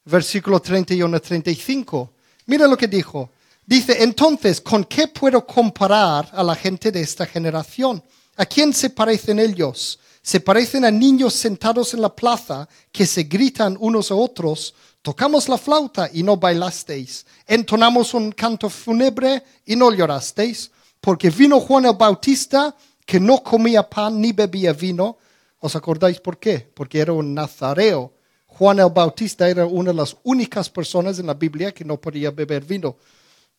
versículo 0.05 0.59
31 0.59 1.19
35. 1.19 2.12
Mira 2.45 2.67
lo 2.67 2.77
que 2.77 2.87
dijo. 2.87 3.29
Dice, 3.65 4.03
entonces, 4.03 4.59
¿con 4.59 4.83
qué 4.83 5.07
puedo 5.07 5.45
comparar 5.45 6.29
a 6.33 6.43
la 6.43 6.55
gente 6.55 6.91
de 6.91 7.01
esta 7.01 7.25
generación? 7.25 8.03
¿A 8.35 8.45
quién 8.45 8.73
se 8.73 8.89
parecen 8.89 9.39
ellos? 9.39 9.99
Se 10.21 10.39
parecen 10.39 10.85
a 10.85 10.91
niños 10.91 11.33
sentados 11.33 11.93
en 11.93 12.01
la 12.01 12.13
plaza 12.13 12.67
que 12.91 13.05
se 13.05 13.23
gritan 13.23 13.77
unos 13.79 14.11
a 14.11 14.15
otros 14.15 14.73
Tocamos 15.03 15.49
la 15.49 15.57
flauta 15.57 16.09
y 16.13 16.23
no 16.23 16.37
bailasteis. 16.37 17.25
Entonamos 17.45 18.13
un 18.13 18.31
canto 18.31 18.69
fúnebre 18.69 19.43
y 19.65 19.75
no 19.75 19.91
llorasteis. 19.91 20.71
Porque 21.01 21.29
vino 21.29 21.59
Juan 21.59 21.85
el 21.85 21.97
Bautista 21.97 22.73
que 23.05 23.19
no 23.19 23.43
comía 23.43 23.83
pan 23.83 24.21
ni 24.21 24.31
bebía 24.31 24.71
vino. 24.71 25.17
¿Os 25.59 25.75
acordáis 25.75 26.21
por 26.21 26.39
qué? 26.39 26.59
Porque 26.73 26.99
era 26.99 27.11
un 27.11 27.33
nazareo. 27.33 28.13
Juan 28.57 28.79
el 28.79 28.91
Bautista 28.91 29.49
era 29.49 29.65
una 29.65 29.91
de 29.91 29.97
las 29.97 30.15
únicas 30.23 30.69
personas 30.69 31.17
en 31.17 31.25
la 31.25 31.33
Biblia 31.33 31.73
que 31.73 31.83
no 31.83 31.99
podía 31.99 32.29
beber 32.29 32.63
vino. 32.63 32.97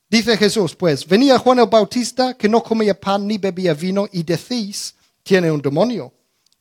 Dice 0.08 0.36
Jesús, 0.36 0.76
pues, 0.76 1.06
venía 1.06 1.38
Juan 1.38 1.58
el 1.58 1.66
Bautista 1.66 2.34
que 2.34 2.48
no 2.48 2.62
comía 2.62 2.98
pan 2.98 3.26
ni 3.26 3.38
bebía 3.38 3.74
vino 3.74 4.06
y 4.12 4.22
decís, 4.22 4.94
tiene 5.24 5.50
un 5.50 5.60
demonio. 5.60 6.12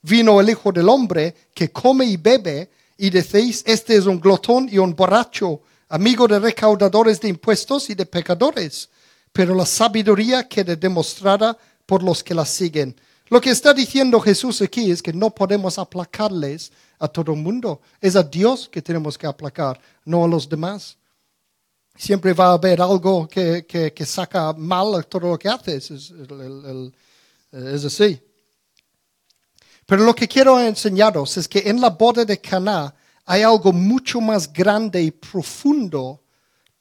Vino 0.02 0.42
el 0.42 0.50
Hijo 0.50 0.72
del 0.72 0.90
Hombre 0.90 1.36
que 1.54 1.72
come 1.72 2.06
y 2.06 2.18
bebe 2.18 2.72
y 2.98 3.12
decéis, 3.12 3.64
este 3.68 3.96
es 3.96 4.08
un 4.08 4.20
glotón 4.20 4.68
y 4.72 4.80
un 4.80 4.96
borracho, 4.96 5.62
amigo 5.90 6.28
de 6.28 6.40
recaudadores 6.40 7.22
de 7.22 7.30
impuestos 7.30 7.90
y 7.92 7.96
de 7.96 8.06
pecadores. 8.06 8.90
Pero 9.32 9.54
la 9.54 9.66
sabiduría 9.66 10.48
queda 10.48 10.76
demostrada 10.76 11.56
por 11.86 12.02
los 12.02 12.24
que 12.24 12.34
la 12.34 12.46
siguen. 12.46 12.96
Lo 13.28 13.40
que 13.40 13.52
está 13.52 13.74
diciendo 13.74 14.20
Jesús 14.20 14.62
aquí 14.62 14.90
es 14.90 15.04
que 15.04 15.14
no 15.14 15.30
podemos 15.30 15.78
aplacarles 15.78 16.72
a 17.04 17.08
todo 17.10 17.34
el 17.34 17.40
mundo. 17.40 17.82
Es 18.00 18.16
a 18.16 18.24
Dios 18.24 18.70
que 18.70 18.82
tenemos 18.82 19.18
que 19.18 19.28
aplacar, 19.28 19.78
no 20.06 20.24
a 20.24 20.28
los 20.28 20.48
demás. 20.48 20.98
Siempre 21.96 22.32
va 22.34 22.48
a 22.48 22.54
haber 22.54 22.82
algo 22.82 23.28
que, 23.28 23.66
que, 23.68 24.06
saca 24.06 24.54
mal 24.54 25.06
todo 25.08 25.32
lo 25.32 25.38
que 25.38 25.50
haces. 25.50 25.92
Es, 25.92 26.14
es 27.52 27.86
así. 27.86 28.22
Pero 29.86 30.04
lo 30.04 30.16
que 30.16 30.30
quiero 30.30 30.60
enseñaros 30.62 31.36
es 31.36 31.48
que 31.48 31.60
en 31.66 31.82
la 31.82 31.90
boda 31.90 32.24
de 32.24 32.40
Caná 32.40 32.96
hay 33.26 33.42
algo 33.42 33.74
mucho 33.74 34.22
más 34.22 34.52
grande 34.52 35.02
y 35.04 35.12
profundo 35.12 36.23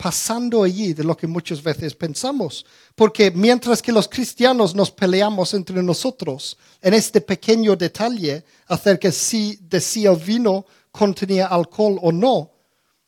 pasando 0.02 0.64
allí 0.64 0.94
de 0.94 1.04
lo 1.04 1.16
que 1.16 1.28
muchas 1.28 1.62
veces 1.62 1.94
pensamos. 1.94 2.66
Porque 2.96 3.30
mientras 3.30 3.80
que 3.80 3.92
los 3.92 4.08
cristianos 4.08 4.74
nos 4.74 4.90
peleamos 4.90 5.54
entre 5.54 5.80
nosotros 5.80 6.58
en 6.80 6.94
este 6.94 7.20
pequeño 7.20 7.76
detalle 7.76 8.44
acerca 8.66 9.06
de 9.06 9.80
si 9.80 10.04
el 10.04 10.16
vino 10.16 10.66
contenía 10.90 11.46
alcohol 11.46 12.00
o 12.02 12.10
no, 12.10 12.50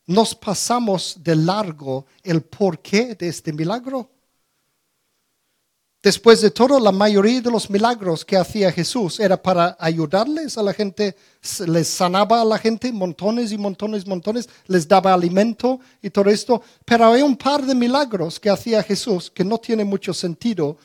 nos 0.07 0.37
pasamos 0.37 1.17
de 1.19 1.35
largo 1.35 2.07
el 2.23 2.43
porqué 2.43 3.17
de 3.17 3.27
este 3.27 3.53
milagro. 3.53 4.14
Después 6.05 6.43
de 6.43 6.51
todo, 6.51 6.79
la 6.79 6.93
mayoría 6.93 7.41
de 7.41 7.51
los 7.51 7.71
milagros 7.71 8.27
que 8.27 8.37
hacía 8.37 8.71
Jesús 8.71 9.19
era 9.19 9.43
para 9.43 9.75
ayudarles 9.81 10.59
a 10.59 10.63
la 10.63 10.75
gente, 10.75 11.17
les 11.67 11.89
sanaba 11.89 12.43
a 12.43 12.45
la 12.45 12.59
gente 12.59 12.93
montones 12.93 13.53
y 13.53 13.57
montones, 13.57 14.05
y 14.05 14.09
montones, 14.11 14.47
les 14.67 14.87
daba 14.87 15.15
alimento 15.15 15.81
y 16.03 16.11
todo 16.11 16.29
esto. 16.29 16.61
Pero 16.85 17.07
hay 17.07 17.23
un 17.23 17.39
par 17.39 17.65
de 17.65 17.75
milagros 17.75 18.39
que 18.39 18.51
hacía 18.51 18.83
Jesús 18.83 19.31
que 19.31 19.45
no 19.45 19.57
tiene 19.57 19.83
mucho 19.83 20.13
sentido 20.13 20.77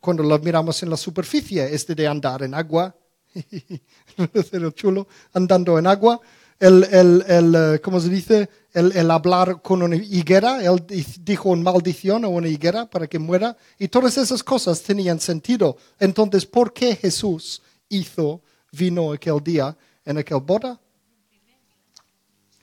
cuando 0.00 0.24
los 0.24 0.42
miramos 0.42 0.82
en 0.82 0.90
la 0.90 0.96
superficie. 0.96 1.72
Este 1.72 1.94
de 1.94 2.08
andar 2.08 2.42
en 2.42 2.52
agua, 2.52 2.92
chulo, 4.74 5.06
andando 5.32 5.78
en 5.78 5.86
agua 5.86 6.20
el, 6.60 6.84
el, 6.84 7.24
el, 7.26 7.54
eh, 7.54 7.80
¿cómo 7.80 7.98
se 7.98 8.10
dice? 8.10 8.48
El, 8.72 8.92
el, 8.92 9.10
hablar 9.10 9.62
con 9.62 9.82
una 9.82 9.96
higuera, 9.96 10.62
él 10.62 10.84
dijo 11.20 11.48
una 11.48 11.72
maldición 11.72 12.24
a 12.24 12.28
una 12.28 12.48
higuera 12.48 12.88
para 12.88 13.06
que 13.06 13.18
muera, 13.18 13.56
y 13.78 13.88
todas 13.88 14.16
esas 14.18 14.42
cosas 14.44 14.82
tenían 14.82 15.18
sentido. 15.18 15.78
Entonces, 15.98 16.44
¿por 16.44 16.72
qué 16.72 16.94
Jesús 16.94 17.62
hizo 17.88 18.42
vino 18.70 19.12
aquel 19.12 19.42
día 19.42 19.76
en 20.04 20.18
aquel 20.18 20.40
boda? 20.40 20.78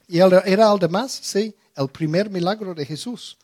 Y 0.07 0.19
él 0.19 0.31
era 0.45 0.71
el 0.71 0.79
demás, 0.79 1.19
sí, 1.21 1.53
el 1.75 1.89
primer 1.89 2.29
milagro 2.29 2.73
de 2.73 2.85
Jesús. 2.85 3.37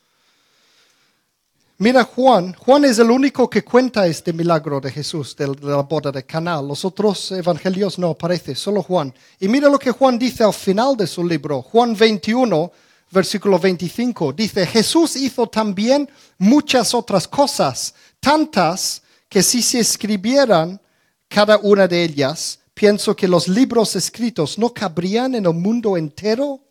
Mira 1.84 2.06
Juan, 2.06 2.54
Juan 2.54 2.86
es 2.86 2.98
el 3.00 3.12
único 3.12 3.50
que 3.50 3.62
cuenta 3.62 4.08
este 4.08 4.32
milagro 4.32 4.80
de 4.80 4.90
Jesús, 4.90 5.36
de 5.36 5.48
la 5.48 5.82
boda 5.82 6.14
de 6.14 6.26
Caná. 6.26 6.62
Los 6.62 6.86
otros 6.86 7.30
evangelios 7.34 8.00
no 8.00 8.12
aparecen, 8.12 8.56
solo 8.56 8.82
Juan. 8.82 9.14
Y 9.38 9.50
mira 9.50 9.68
lo 9.68 9.78
que 9.78 9.92
Juan 9.92 10.18
dice 10.18 10.46
al 10.46 10.54
final 10.54 10.96
de 10.96 11.06
su 11.06 11.28
libro, 11.28 11.62
Juan 11.62 11.94
21, 11.94 12.72
versículo 13.12 13.60
25. 13.60 14.32
Dice, 14.32 14.66
Jesús 14.66 15.18
hizo 15.18 15.48
también 15.48 16.10
muchas 16.38 16.94
otras 16.94 17.28
cosas, 17.28 17.94
tantas 18.22 19.02
que 19.28 19.44
si 19.44 19.62
se 19.62 19.80
escribieran 19.80 20.80
cada 21.28 21.58
una 21.58 21.86
de 21.86 22.02
ellas, 22.02 22.60
pienso 22.74 23.14
que 23.14 23.28
los 23.28 23.50
libros 23.50 23.98
escritos 23.98 24.58
no 24.58 24.74
cabrían 24.74 25.36
en 25.36 25.48
el 25.48 25.54
mundo 25.54 25.98
entero. 25.98 26.62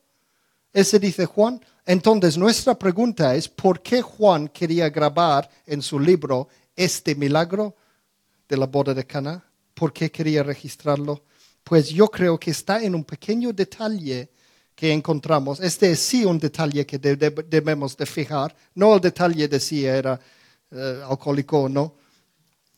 Ese 0.72 0.98
dice 0.98 1.26
Juan. 1.26 1.60
Entonces 1.84 2.38
nuestra 2.38 2.78
pregunta 2.78 3.34
es, 3.34 3.48
¿por 3.48 3.82
qué 3.82 4.00
Juan 4.00 4.48
quería 4.48 4.88
grabar 4.88 5.48
en 5.66 5.82
su 5.82 5.98
libro 5.98 6.48
este 6.76 7.14
milagro 7.14 7.76
de 8.48 8.56
la 8.56 8.66
boda 8.66 8.94
de 8.94 9.06
Cana? 9.06 9.44
¿Por 9.74 9.92
qué 9.92 10.10
quería 10.10 10.42
registrarlo? 10.42 11.24
Pues 11.64 11.88
yo 11.88 12.08
creo 12.08 12.38
que 12.38 12.50
está 12.50 12.82
en 12.82 12.94
un 12.94 13.04
pequeño 13.04 13.52
detalle 13.52 14.30
que 14.74 14.92
encontramos. 14.92 15.60
Este 15.60 15.92
es 15.92 16.00
sí 16.00 16.24
un 16.24 16.38
detalle 16.38 16.86
que 16.86 16.98
debemos 16.98 17.96
de 17.96 18.06
fijar, 18.06 18.54
no 18.74 18.94
el 18.94 19.00
detalle 19.00 19.46
de 19.48 19.60
si 19.60 19.84
era 19.84 20.18
eh, 20.70 21.02
alcohólico 21.08 21.62
o 21.62 21.68
no. 21.68 21.94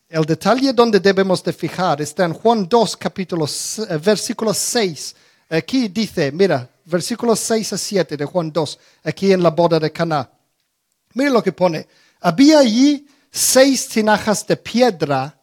El 0.08 0.24
detalle 0.24 0.72
donde 0.72 1.00
debemos 1.00 1.42
de 1.42 1.52
fijar 1.52 2.02
está 2.02 2.24
en 2.24 2.34
Juan 2.34 2.68
2, 2.68 2.96
capítulo, 2.96 3.46
eh, 3.46 3.96
versículo 3.98 4.52
6. 4.52 5.16
Aquí 5.50 5.88
dice, 5.88 6.30
mira, 6.32 6.68
versículos 6.84 7.40
6 7.40 7.72
a 7.72 7.78
7 7.78 8.16
de 8.16 8.24
Juan 8.24 8.52
2, 8.52 8.78
aquí 9.04 9.32
en 9.32 9.42
la 9.42 9.50
boda 9.50 9.78
de 9.78 9.90
Caná. 9.92 10.30
Mire 11.14 11.30
lo 11.30 11.42
que 11.42 11.52
pone. 11.52 11.86
Había 12.20 12.58
allí 12.58 13.06
seis 13.30 13.88
tinajas 13.88 14.46
de 14.46 14.56
piedra 14.56 15.40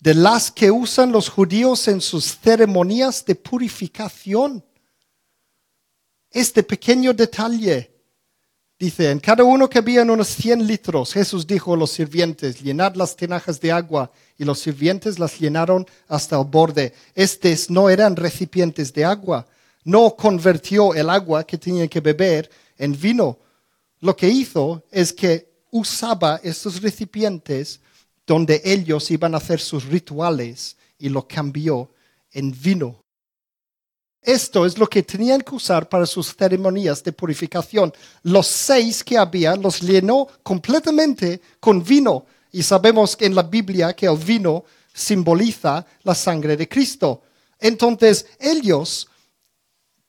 de 0.00 0.14
las 0.14 0.50
que 0.50 0.70
usan 0.70 1.12
los 1.12 1.28
judíos 1.28 1.88
en 1.88 2.00
sus 2.00 2.38
ceremonias 2.38 3.24
de 3.24 3.34
purificación. 3.34 4.64
Este 6.30 6.62
pequeño 6.62 7.14
detalle 7.14 7.90
dice, 8.78 9.10
en 9.10 9.20
cada 9.20 9.44
uno 9.44 9.68
que 9.70 9.78
había 9.78 10.02
unos 10.02 10.28
100 10.28 10.66
litros, 10.66 11.14
Jesús 11.14 11.46
dijo 11.46 11.72
a 11.72 11.76
los 11.76 11.90
sirvientes, 11.90 12.60
llenad 12.60 12.96
las 12.96 13.16
tinajas 13.16 13.60
de 13.60 13.72
agua, 13.72 14.10
y 14.36 14.44
los 14.44 14.58
sirvientes 14.58 15.18
las 15.18 15.38
llenaron 15.38 15.86
hasta 16.08 16.38
el 16.38 16.44
borde. 16.44 16.92
Estos 17.14 17.70
no 17.70 17.88
eran 17.88 18.16
recipientes 18.16 18.92
de 18.92 19.04
agua, 19.04 19.46
no 19.84 20.16
convirtió 20.16 20.94
el 20.94 21.10
agua 21.10 21.44
que 21.44 21.58
tenían 21.58 21.88
que 21.88 22.00
beber 22.00 22.50
en 22.76 22.98
vino. 22.98 23.38
Lo 24.00 24.16
que 24.16 24.28
hizo 24.28 24.82
es 24.90 25.12
que 25.12 25.48
usaba 25.70 26.40
estos 26.42 26.80
recipientes 26.80 27.80
donde 28.26 28.60
ellos 28.64 29.10
iban 29.10 29.34
a 29.34 29.38
hacer 29.38 29.60
sus 29.60 29.84
rituales 29.84 30.76
y 30.98 31.08
lo 31.08 31.26
cambió 31.28 31.90
en 32.32 32.50
vino. 32.50 33.04
Esto 34.22 34.64
es 34.64 34.78
lo 34.78 34.86
que 34.86 35.02
tenían 35.02 35.42
que 35.42 35.54
usar 35.54 35.86
para 35.86 36.06
sus 36.06 36.34
ceremonias 36.34 37.04
de 37.04 37.12
purificación. 37.12 37.92
Los 38.22 38.46
seis 38.46 39.04
que 39.04 39.18
había 39.18 39.54
los 39.54 39.82
llenó 39.82 40.26
completamente 40.42 41.42
con 41.60 41.84
vino. 41.84 42.24
Y 42.50 42.62
sabemos 42.62 43.18
en 43.20 43.34
la 43.34 43.42
Biblia 43.42 43.92
que 43.92 44.06
el 44.06 44.16
vino 44.16 44.64
simboliza 44.94 45.84
la 46.04 46.14
sangre 46.14 46.56
de 46.56 46.66
Cristo. 46.66 47.22
Entonces 47.58 48.26
ellos 48.38 49.08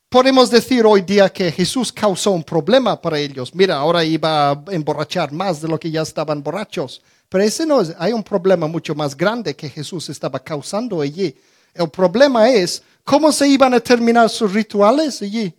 podemos 0.10 0.50
decir 0.50 0.86
hoy 0.86 1.02
día 1.02 1.30
que 1.30 1.52
Jesús 1.52 1.92
causó 1.92 2.32
un 2.32 2.44
problema 2.44 3.00
para 3.02 3.20
ellos. 3.20 3.54
Mira, 3.54 3.76
ahora 3.76 4.04
iba 4.04 4.52
a 4.52 4.64
emborrachar 4.70 5.32
más 5.32 5.62
de 5.62 5.68
lo 5.68 5.80
que 5.80 5.92
ya 5.92 6.02
estaban 6.02 6.42
borrachos. 6.42 7.02
Pero 7.30 7.44
ese 7.44 7.66
no 7.66 7.82
es, 7.82 7.94
hay 7.98 8.14
un 8.14 8.24
problema 8.24 8.68
mucho 8.68 8.96
más 8.96 9.16
grande 9.16 9.56
que 9.56 9.70
Jesús 9.70 10.10
estaba 10.10 10.40
causando 10.40 11.02
allí. 11.02 11.36
El 11.74 11.90
problema 11.90 12.50
es 12.50 12.82
cómo 13.04 13.32
se 13.32 13.48
iban 13.48 13.74
a 13.74 13.80
terminar 13.80 14.30
sus 14.30 14.54
rituales 14.54 15.22
allí. 15.22 15.54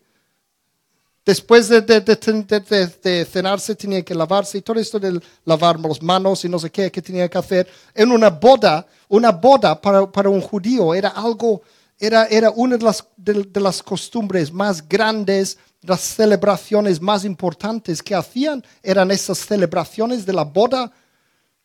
Después 1.24 1.68
de, 1.68 1.80
de, 1.80 3.26
cenarse 3.26 3.74
tenían 3.74 4.04
que 4.04 4.14
lavarse 4.14 4.58
y 4.58 4.62
todo 4.62 4.78
esto 4.78 5.00
de 5.00 5.20
lavar 5.44 5.78
las 5.80 6.00
manos 6.00 6.44
y 6.44 6.48
no 6.48 6.56
sé 6.56 6.70
qué 6.70 6.90
que 6.90 7.02
tenían 7.02 7.28
que 7.28 7.36
hacer. 7.36 7.68
En 7.92 8.12
una 8.12 8.30
boda, 8.30 8.86
una 9.08 9.32
boda 9.32 9.80
para, 9.80 10.10
para 10.10 10.28
un 10.28 10.40
judío 10.40 10.94
era 10.94 11.08
algo 11.08 11.62
era, 11.98 12.50
una 12.50 12.76
de 12.76 12.84
las, 12.84 13.06
de, 13.16 13.60
las 13.60 13.82
costumbres 13.82 14.52
más 14.52 14.86
grandes, 14.86 15.58
las 15.80 16.00
celebraciones 16.00 17.00
más 17.00 17.24
importantes 17.24 18.02
que 18.02 18.14
hacían 18.14 18.62
eran 18.82 19.10
esas 19.10 19.38
celebraciones 19.38 20.26
de 20.26 20.32
la 20.32 20.44
boda. 20.44 20.92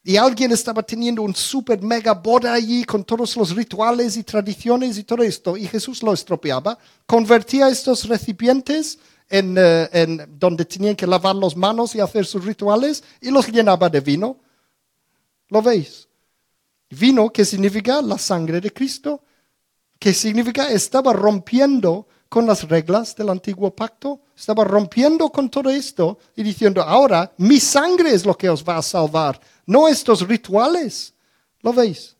Y 0.04 0.18
alguien 0.18 0.52
estaba 0.52 0.82
teniendo 0.82 1.22
un 1.22 1.36
super 1.36 1.82
mega 1.82 2.14
boda 2.14 2.54
allí 2.54 2.84
con 2.86 3.04
todos 3.04 3.36
los 3.36 3.56
rituales 3.56 4.18
y 4.18 4.24
tradiciones 4.24 4.98
y 4.98 5.04
todo 5.04 5.22
esto. 5.22 5.58
Y 5.58 5.68
Jesús 5.68 6.02
lo 6.02 6.14
estropeaba. 6.14 6.78
Convertía 7.06 7.70
estos 7.70 8.08
recipientes 8.08 8.98
en, 9.30 9.56
eh, 9.58 9.90
en, 9.92 10.40
donde 10.40 10.66
tenían 10.66 10.96
que 10.96 11.06
lavar 11.06 11.36
las 11.36 11.56
manos 11.56 11.94
y 11.94 12.00
hacer 12.00 12.26
sus 12.26 12.44
rituales 12.44 13.04
y 13.20 13.30
los 13.30 13.48
llenaba 13.48 13.90
de 13.90 14.00
vino. 14.00 14.40
¿Lo 15.50 15.62
veis? 15.62 16.08
Vino 16.90 17.30
que 17.30 17.46
significa 17.46 18.02
la 18.02 18.18
sangre 18.18 18.60
de 18.60 18.72
Cristo 18.72 19.22
que 20.02 20.16
significa 20.16 20.72
estaba 20.72 21.14
rompiendo 21.14 22.08
con 22.28 22.48
las 22.48 22.68
reglas 22.68 23.16
del 23.16 23.30
antiguo 23.30 23.70
pacto, 23.70 24.22
estaba 24.36 24.64
rompiendo 24.64 25.30
con 25.30 25.48
todo 25.48 25.70
esto 25.70 26.18
y 26.36 26.42
diciendo, 26.42 26.82
ahora 26.82 27.32
mi 27.38 27.60
sangre 27.60 28.12
es 28.12 28.26
lo 28.26 28.36
que 28.36 28.50
os 28.50 28.64
va 28.68 28.78
a 28.78 28.82
salvar, 28.82 29.40
no 29.68 29.88
estos 29.88 30.28
rituales. 30.28 31.14
¿Lo 31.62 31.72
veis? 31.72 32.18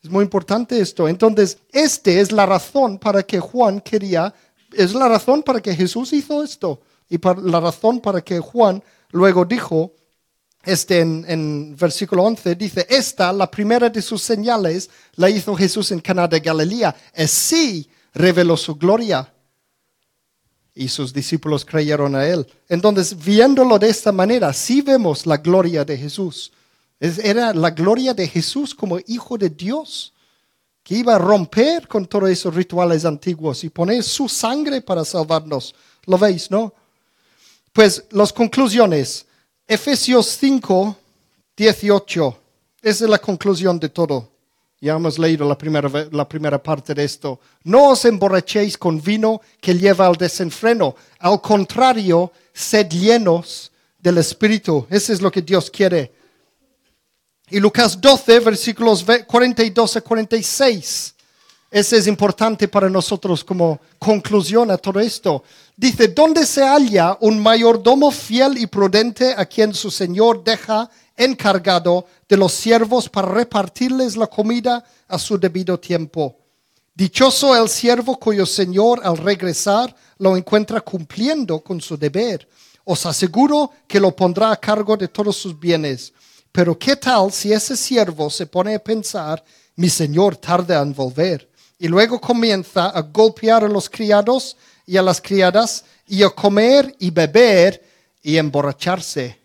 Es 0.00 0.08
muy 0.08 0.22
importante 0.22 0.78
esto. 0.78 1.08
Entonces, 1.08 1.58
esta 1.72 2.12
es 2.12 2.30
la 2.30 2.46
razón 2.46 2.98
para 2.98 3.24
que 3.24 3.40
Juan 3.40 3.80
quería, 3.80 4.32
es 4.72 4.94
la 4.94 5.08
razón 5.08 5.42
para 5.42 5.60
que 5.60 5.74
Jesús 5.74 6.12
hizo 6.12 6.44
esto 6.44 6.80
y 7.08 7.18
la 7.42 7.58
razón 7.58 7.98
para 7.98 8.20
que 8.20 8.38
Juan 8.38 8.80
luego 9.10 9.44
dijo, 9.44 9.90
este 10.70 11.00
en, 11.00 11.74
versículo 11.76 12.22
11 12.24 12.54
dice, 12.54 12.86
esta, 12.88 13.32
la 13.32 13.50
primera 13.50 13.88
de 13.88 14.02
sus 14.02 14.22
señales, 14.22 14.90
la 15.16 15.28
hizo 15.30 15.54
Jesús 15.56 15.90
en 15.92 16.00
Cana 16.00 16.28
de 16.28 16.40
Galilea. 16.40 16.94
Así 17.16 17.88
reveló 18.14 18.56
su 18.56 18.74
gloria. 18.76 19.32
Y 20.74 20.88
sus 20.88 21.12
discípulos 21.12 21.64
creyeron 21.64 22.14
a 22.14 22.24
él. 22.26 22.46
Entonces, 22.68 23.16
viéndolo 23.16 23.78
de 23.78 23.88
esta 23.88 24.12
manera, 24.12 24.52
sí 24.52 24.80
vemos 24.80 25.26
la 25.26 25.38
gloria 25.38 25.84
de 25.84 25.96
Jesús. 25.96 26.52
Es- 27.00 27.18
Era 27.18 27.52
la 27.52 27.70
gloria 27.70 28.14
de 28.14 28.28
Jesús 28.28 28.74
como 28.74 28.98
hijo 29.06 29.36
de 29.36 29.50
Dios, 29.50 30.12
que 30.84 30.94
iba 30.96 31.16
a 31.16 31.18
romper 31.18 31.88
con 31.88 32.06
todos 32.06 32.30
esos 32.30 32.54
rituales 32.54 33.04
antiguos 33.04 33.64
y 33.64 33.70
poner 33.70 34.02
su 34.04 34.28
sangre 34.28 34.80
para 34.80 35.04
salvarnos. 35.04 35.74
¿Lo 36.06 36.16
veis, 36.16 36.50
no? 36.50 36.72
Pues 37.72 38.04
las 38.10 38.32
conclusiones. 38.32 39.26
Efesios 39.68 40.26
5, 40.40 40.96
18. 41.56 42.38
Esa 42.82 43.04
es 43.04 43.10
la 43.10 43.18
conclusión 43.18 43.78
de 43.78 43.90
todo. 43.90 44.30
Ya 44.80 44.94
hemos 44.94 45.18
leído 45.18 45.46
la 45.46 45.58
primera, 45.58 45.90
la 46.10 46.26
primera 46.26 46.62
parte 46.62 46.94
de 46.94 47.04
esto. 47.04 47.38
No 47.64 47.90
os 47.90 48.04
emborrachéis 48.04 48.78
con 48.78 49.02
vino 49.02 49.40
que 49.60 49.74
lleva 49.74 50.06
al 50.06 50.16
desenfreno. 50.16 50.94
Al 51.18 51.40
contrario, 51.42 52.32
sed 52.54 52.88
llenos 52.88 53.70
del 53.98 54.18
Espíritu. 54.18 54.86
Eso 54.88 55.12
es 55.12 55.20
lo 55.20 55.30
que 55.30 55.42
Dios 55.42 55.70
quiere. 55.70 56.12
Y 57.50 57.60
Lucas 57.60 58.00
12, 58.00 58.40
versículos 58.40 59.04
ve- 59.04 59.24
42 59.26 59.96
a 59.96 60.00
46. 60.00 61.14
Ese 61.70 61.96
es 61.98 62.06
importante 62.06 62.68
para 62.68 62.88
nosotros 62.88 63.44
como 63.44 63.80
conclusión 63.98 64.70
a 64.70 64.78
todo 64.78 65.00
esto. 65.00 65.42
Dice, 65.80 66.08
¿dónde 66.08 66.44
se 66.44 66.64
halla 66.64 67.16
un 67.20 67.38
mayordomo 67.38 68.10
fiel 68.10 68.58
y 68.58 68.66
prudente 68.66 69.32
a 69.36 69.46
quien 69.46 69.72
su 69.72 69.92
señor 69.92 70.42
deja 70.42 70.90
encargado 71.16 72.04
de 72.28 72.36
los 72.36 72.52
siervos 72.52 73.08
para 73.08 73.28
repartirles 73.28 74.16
la 74.16 74.26
comida 74.26 74.82
a 75.06 75.16
su 75.20 75.38
debido 75.38 75.78
tiempo? 75.78 76.36
Dichoso 76.92 77.54
el 77.54 77.68
siervo 77.68 78.18
cuyo 78.18 78.44
señor 78.44 79.00
al 79.04 79.18
regresar 79.18 79.94
lo 80.18 80.36
encuentra 80.36 80.80
cumpliendo 80.80 81.60
con 81.60 81.80
su 81.80 81.96
deber. 81.96 82.48
Os 82.82 83.06
aseguro 83.06 83.70
que 83.86 84.00
lo 84.00 84.16
pondrá 84.16 84.50
a 84.50 84.56
cargo 84.56 84.96
de 84.96 85.06
todos 85.06 85.36
sus 85.36 85.56
bienes. 85.56 86.12
Pero 86.50 86.76
¿qué 86.76 86.96
tal 86.96 87.30
si 87.30 87.52
ese 87.52 87.76
siervo 87.76 88.28
se 88.30 88.46
pone 88.46 88.74
a 88.74 88.82
pensar, 88.82 89.44
mi 89.76 89.88
señor 89.88 90.34
tarda 90.38 90.82
en 90.82 90.92
volver? 90.92 91.48
Y 91.78 91.86
luego 91.86 92.20
comienza 92.20 92.88
a 92.88 93.00
golpear 93.00 93.62
a 93.62 93.68
los 93.68 93.88
criados 93.88 94.56
y 94.88 94.96
a 94.96 95.02
las 95.02 95.20
criadas 95.20 95.84
y 96.06 96.22
a 96.22 96.30
comer 96.30 96.96
y 96.98 97.10
beber 97.10 97.84
y 98.22 98.38
emborracharse. 98.38 99.38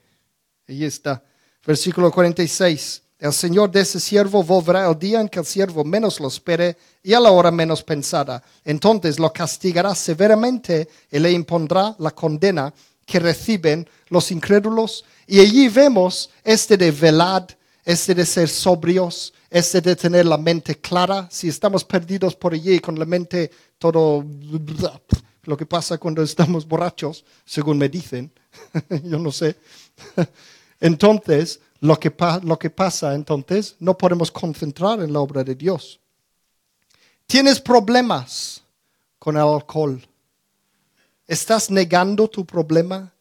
Ahí 0.70 0.86
está. 0.86 1.22
Versículo 1.68 2.10
46. 2.10 3.02
El 3.20 3.34
Señor 3.34 3.70
de 3.70 3.82
ese 3.82 4.00
siervo 4.00 4.42
volverá 4.42 4.90
el 4.90 4.98
día 4.98 5.20
en 5.20 5.28
que 5.28 5.40
el 5.40 5.46
siervo 5.46 5.84
menos 5.84 6.22
lo 6.22 6.30
espere 6.30 6.78
y 7.04 7.14
a 7.14 7.20
la 7.20 7.32
hora 7.32 7.52
menos 7.52 7.84
pensada. 7.84 8.42
Entonces 8.64 9.20
lo 9.20 9.34
castigará 9.34 9.94
severamente 9.96 10.88
y 11.12 11.20
le 11.20 11.32
impondrá 11.32 11.94
la 12.00 12.12
condena 12.12 12.74
que 13.06 13.20
reciben 13.20 13.86
los 14.08 14.32
incrédulos. 14.32 15.04
Y 15.28 15.42
allí 15.42 15.68
vemos 15.68 16.30
este 16.46 16.78
de 16.78 16.90
velad, 16.92 17.50
este 17.84 18.16
de 18.16 18.26
ser 18.26 18.48
sobrios, 18.48 19.34
este 19.50 19.82
de 19.82 19.98
tener 19.98 20.26
la 20.26 20.38
mente 20.38 20.80
clara. 20.80 21.28
Si 21.30 21.50
estamos 21.50 21.84
perdidos 21.84 22.34
por 22.34 22.54
allí 22.54 22.80
con 22.80 22.98
la 22.98 23.06
mente 23.06 23.52
todo 23.78 24.24
lo 25.44 25.58
que 25.58 25.66
pasa 25.66 25.98
cuando 25.98 26.22
estamos 26.24 26.68
borrachos, 26.68 27.26
según 27.46 27.78
me 27.78 27.90
dicen, 27.90 28.32
yo 29.04 29.20
no 29.20 29.32
sé. 29.32 29.56
Entonces, 30.80 31.60
lo 31.82 32.00
que, 32.00 32.14
lo 32.44 32.58
que 32.58 32.70
pasa 32.70 33.14
entonces, 33.14 33.76
no 33.80 33.98
podemos 33.98 34.32
concentrar 34.32 35.02
en 35.02 35.12
la 35.12 35.20
obra 35.20 35.44
de 35.44 35.56
Dios. 35.56 36.00
Tienes 37.26 37.60
problemas 37.60 38.64
con 39.20 39.36
el 39.36 39.44
alcohol. 39.44 40.02
¿Estás 41.28 41.70
negando 41.70 42.30
tu 42.30 42.46
problema? 42.46 43.14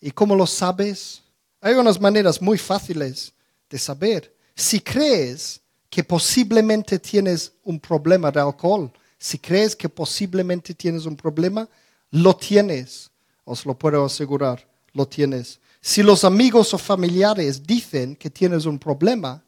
¿Y 0.00 0.10
cómo 0.10 0.34
lo 0.34 0.46
sabes? 0.46 1.22
Hay 1.60 1.74
unas 1.74 2.00
maneras 2.00 2.40
muy 2.40 2.58
fáciles 2.58 3.32
de 3.70 3.78
saber. 3.78 4.34
Si 4.54 4.80
crees 4.80 5.60
que 5.88 6.02
posiblemente 6.02 6.98
tienes 6.98 7.52
un 7.64 7.78
problema 7.78 8.30
de 8.30 8.40
alcohol, 8.40 8.90
si 9.22 9.38
crees 9.38 9.76
que 9.76 9.88
posiblemente 9.88 10.74
tienes 10.74 11.06
un 11.06 11.14
problema, 11.14 11.68
lo 12.10 12.34
tienes. 12.34 13.08
Os 13.44 13.64
lo 13.64 13.78
puedo 13.78 14.04
asegurar, 14.04 14.68
lo 14.94 15.06
tienes. 15.06 15.60
Si 15.80 16.02
los 16.02 16.24
amigos 16.24 16.74
o 16.74 16.78
familiares 16.78 17.64
dicen 17.64 18.16
que 18.16 18.30
tienes 18.30 18.64
un 18.64 18.80
problema, 18.80 19.40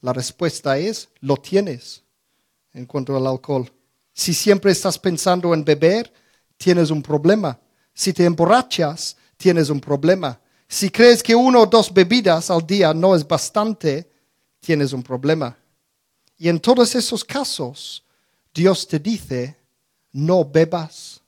la 0.00 0.14
respuesta 0.14 0.78
es, 0.78 1.10
lo 1.20 1.36
tienes 1.36 2.02
en 2.72 2.86
cuanto 2.86 3.14
al 3.14 3.26
alcohol. 3.26 3.70
Si 4.14 4.32
siempre 4.32 4.72
estás 4.72 4.98
pensando 4.98 5.52
en 5.52 5.66
beber, 5.66 6.10
tienes 6.56 6.90
un 6.90 7.02
problema. 7.02 7.60
Si 7.92 8.14
te 8.14 8.24
emborrachas, 8.24 9.18
tienes 9.36 9.68
un 9.68 9.82
problema. 9.82 10.40
Si 10.66 10.88
crees 10.88 11.22
que 11.22 11.34
uno 11.34 11.60
o 11.60 11.66
dos 11.66 11.92
bebidas 11.92 12.50
al 12.50 12.66
día 12.66 12.94
no 12.94 13.14
es 13.14 13.28
bastante, 13.28 14.10
tienes 14.60 14.94
un 14.94 15.02
problema. 15.02 15.58
Y 16.38 16.48
en 16.48 16.58
todos 16.58 16.94
esos 16.94 17.22
casos, 17.22 18.02
Dios 18.52 18.86
te 18.86 18.98
dice, 18.98 19.56
no 20.12 20.44
bebas. 20.44 21.20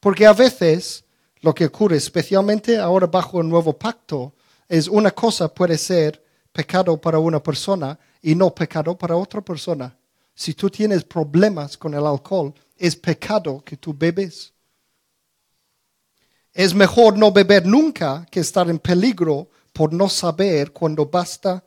Porque 0.00 0.26
a 0.26 0.32
veces 0.32 1.04
lo 1.40 1.54
que 1.54 1.66
ocurre, 1.66 1.96
especialmente 1.96 2.78
ahora 2.78 3.06
bajo 3.06 3.40
el 3.40 3.48
nuevo 3.48 3.72
pacto, 3.76 4.34
es 4.68 4.88
una 4.88 5.10
cosa 5.10 5.52
puede 5.52 5.78
ser 5.78 6.22
pecado 6.52 7.00
para 7.00 7.18
una 7.18 7.42
persona 7.42 7.98
y 8.22 8.34
no 8.34 8.54
pecado 8.54 8.96
para 8.96 9.16
otra 9.16 9.40
persona. 9.40 9.96
Si 10.34 10.54
tú 10.54 10.70
tienes 10.70 11.04
problemas 11.04 11.76
con 11.76 11.94
el 11.94 12.06
alcohol, 12.06 12.52
es 12.76 12.96
pecado 12.96 13.62
que 13.64 13.76
tú 13.76 13.94
bebes. 13.96 14.52
Es 16.52 16.74
mejor 16.74 17.18
no 17.18 17.32
beber 17.32 17.66
nunca 17.66 18.26
que 18.30 18.40
estar 18.40 18.68
en 18.68 18.78
peligro 18.78 19.48
por 19.72 19.92
no 19.92 20.08
saber 20.08 20.72
cuándo 20.72 21.06
basta. 21.06 21.62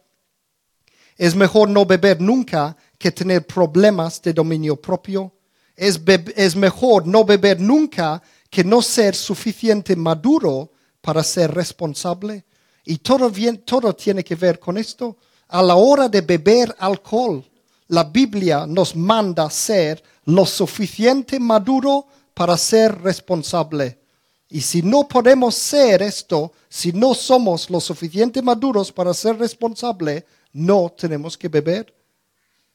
Es 1.15 1.35
mejor 1.35 1.69
no 1.69 1.85
beber 1.85 2.19
nunca 2.19 2.75
que 2.99 3.11
tener 3.11 3.47
problemas 3.47 4.21
de 4.21 4.33
dominio 4.33 4.75
propio. 4.75 5.31
Es, 5.75 5.99
es 6.35 6.55
mejor 6.55 7.07
no 7.07 7.23
beber 7.23 7.59
nunca 7.59 8.21
que 8.51 8.63
no 8.63 8.81
ser 8.83 9.15
suficiente 9.15 9.95
maduro 9.95 10.71
para 11.01 11.23
ser 11.23 11.51
responsable. 11.51 12.45
Y 12.85 12.97
todo, 12.97 13.29
bien- 13.31 13.63
todo 13.65 13.95
tiene 13.95 14.23
que 14.23 14.35
ver 14.35 14.59
con 14.59 14.77
esto. 14.77 15.17
A 15.47 15.63
la 15.63 15.75
hora 15.75 16.09
de 16.09 16.21
beber 16.21 16.75
alcohol, 16.77 17.43
la 17.87 18.03
Biblia 18.03 18.67
nos 18.67 18.95
manda 18.95 19.49
ser 19.49 20.03
lo 20.25 20.45
suficiente 20.45 21.39
maduro 21.39 22.05
para 22.33 22.57
ser 22.57 23.01
responsable. 23.01 23.97
Y 24.49 24.61
si 24.61 24.81
no 24.81 25.07
podemos 25.07 25.55
ser 25.55 26.01
esto, 26.01 26.51
si 26.67 26.91
no 26.91 27.13
somos 27.13 27.69
lo 27.69 27.79
suficiente 27.79 28.41
maduros 28.41 28.91
para 28.91 29.13
ser 29.13 29.37
responsable, 29.37 30.25
no 30.51 30.89
tenemos 30.97 31.37
que 31.37 31.47
beber. 31.47 31.93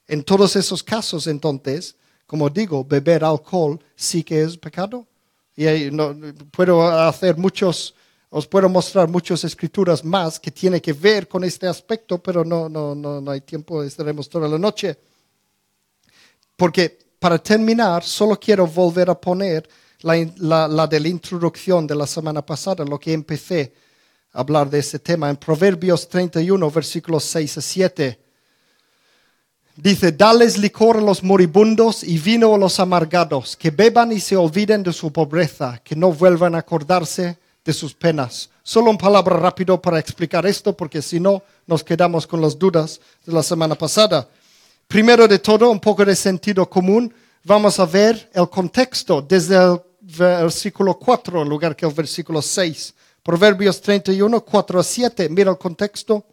En 0.07 0.23
todos 0.23 0.55
esos 0.57 0.83
casos, 0.83 1.27
entonces, 1.27 1.97
como 2.27 2.51
digo, 2.51 2.85
beber 2.85 3.25
alcohol 3.25 3.79
sí 3.97 4.23
que 4.23 4.43
es 4.43 4.57
pecado. 4.59 5.07
Y 5.57 5.65
no- 5.93 6.15
puedo 6.51 6.83
hacer 6.87 7.37
muchos, 7.37 7.95
os 8.29 8.47
puedo 8.47 8.69
mostrar 8.69 9.09
muchas 9.09 9.45
escrituras 9.45 10.05
más 10.05 10.39
que 10.41 10.51
tienen 10.51 10.81
que 10.81 10.93
ver 10.93 11.29
con 11.29 11.45
este 11.45 11.67
aspecto, 11.67 12.19
pero 12.23 12.45
no, 12.45 12.69
no, 12.69 12.95
no, 12.95 13.21
no 13.21 13.31
hay 13.31 13.41
tiempo, 13.41 13.83
estaremos 13.83 14.29
toda 14.29 14.49
la 14.49 14.59
noche. 14.59 14.97
Porque 16.57 16.99
para 17.19 17.39
terminar, 17.39 18.03
solo 18.05 18.39
quiero 18.39 18.67
volver 18.67 19.11
a 19.11 19.19
poner 19.21 19.69
la, 20.01 20.15
la- 20.39 20.69
la 20.69 20.87
de 20.87 21.01
la 21.01 21.09
introducción 21.09 21.87
de 21.87 21.95
la 21.95 22.07
semana 22.07 22.45
pasada, 22.45 22.85
lo 22.85 22.99
que 22.99 23.13
empecé 23.13 23.73
a 24.33 24.41
hablar 24.41 24.69
de 24.69 24.81
este 24.81 24.99
tema, 24.99 25.31
en 25.31 25.37
Proverbios 25.37 26.09
31, 26.09 26.71
versículos 26.71 27.25
6 27.25 27.59
a 27.59 27.61
7. 27.63 28.24
Dice, 29.77 30.13
dales 30.13 30.57
licor 30.57 30.99
a 30.99 31.01
los 31.01 31.25
moribundos 31.25 32.05
y 32.05 32.19
vino 32.19 32.55
a 32.55 32.59
los 32.59 32.79
amargados, 32.79 33.57
que 33.57 33.71
beban 33.71 34.13
y 34.13 34.21
se 34.21 34.37
olviden 34.37 34.85
de 34.85 34.93
su 34.93 35.13
pobreza, 35.13 35.81
que 35.83 35.97
no 35.97 36.13
vuelvan 36.13 36.55
a 36.55 36.59
acordarse 36.59 37.39
de 37.65 37.73
sus 37.73 37.93
penas. 37.93 38.51
Solo 38.63 38.91
una 38.91 38.99
palabra 38.99 39.37
rápido 39.37 39.83
para 39.83 39.99
explicar 39.99 40.47
esto, 40.47 40.77
porque 40.77 41.03
si 41.03 41.19
no 41.19 41.43
nos 41.67 41.83
quedamos 41.83 42.25
con 42.25 42.41
las 42.41 42.57
dudas 42.57 43.01
de 43.27 43.33
la 43.33 43.43
semana 43.43 43.75
pasada. 43.75 44.29
Primero 44.87 45.27
de 45.27 45.41
todo, 45.41 45.69
un 45.71 45.81
poco 45.81 46.05
de 46.05 46.15
sentido 46.15 46.71
común. 46.71 47.13
Vamos 47.43 47.81
a 47.81 47.87
ver 47.87 48.31
el 48.33 48.49
contexto 48.49 49.23
desde 49.23 49.57
el 49.57 49.81
versículo 50.01 50.99
4 50.99 51.43
en 51.43 51.49
lugar 51.49 51.75
que 51.75 51.85
el 51.85 51.93
versículo 51.93 52.41
6. 52.41 52.95
Proverbios 53.25 53.81
31, 53.81 54.45
4 54.45 54.81
a 54.81 54.85
7. 54.85 55.29
Mira 55.31 55.51
el 55.51 55.59
contexto. 55.59 56.25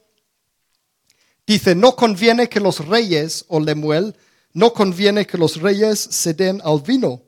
Dice, 1.51 1.75
no 1.75 1.97
conviene 1.97 2.47
que 2.47 2.61
los 2.61 2.79
reyes, 2.87 3.43
o 3.49 3.59
Lemuel, 3.59 4.15
no 4.53 4.71
conviene 4.71 5.27
que 5.27 5.37
los 5.37 5.59
reyes 5.59 5.99
se 5.99 6.33
den 6.33 6.61
al 6.63 6.79
vino, 6.79 7.23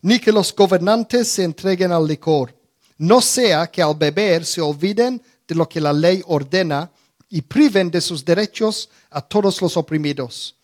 ni 0.00 0.18
que 0.18 0.32
los 0.32 0.56
gobernantes 0.56 1.28
se 1.28 1.44
entreguen 1.44 1.92
al 1.92 2.06
licor. 2.06 2.56
No 2.96 3.20
sea 3.20 3.70
que 3.70 3.82
al 3.82 3.94
beber 3.96 4.46
se 4.46 4.62
olviden 4.62 5.20
de 5.46 5.54
lo 5.54 5.68
que 5.68 5.78
la 5.78 5.92
ley 5.92 6.22
ordena 6.26 6.90
y 7.28 7.42
priven 7.42 7.90
de 7.90 8.00
sus 8.00 8.24
derechos 8.24 8.88
a 9.10 9.20
todos 9.20 9.60
los 9.60 9.76
oprimidos. 9.76 10.54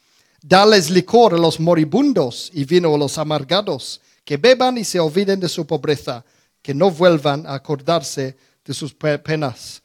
Dales 0.41 0.89
licor 0.89 1.35
a 1.35 1.37
los 1.37 1.61
moribundos 1.61 2.51
y 2.55 2.65
vino 2.65 2.95
a 2.95 2.97
los 2.97 3.19
amargados, 3.19 4.01
que 4.25 4.39
beban 4.39 4.79
y 4.79 4.85
se 4.85 4.99
olviden 5.01 5.39
de 5.39 5.51
su 5.51 5.67
pobreza, 5.67 6.25
que 6.63 6.73
no 6.73 6.91
vuelvan 6.91 7.47
a 7.47 7.57
acordarse 7.57 8.39
de 8.65 8.73
sus 8.73 8.95
pe- 8.95 9.19
penas. 9.19 9.83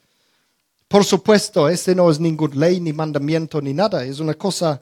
Por 0.91 1.05
supuesto, 1.05 1.69
este 1.69 1.95
no 1.95 2.11
es 2.11 2.19
ningún 2.19 2.51
ley 2.59 2.81
ni 2.81 2.91
mandamiento 2.91 3.61
ni 3.61 3.73
nada. 3.73 4.03
Es 4.03 4.19
una 4.19 4.33
cosa 4.33 4.81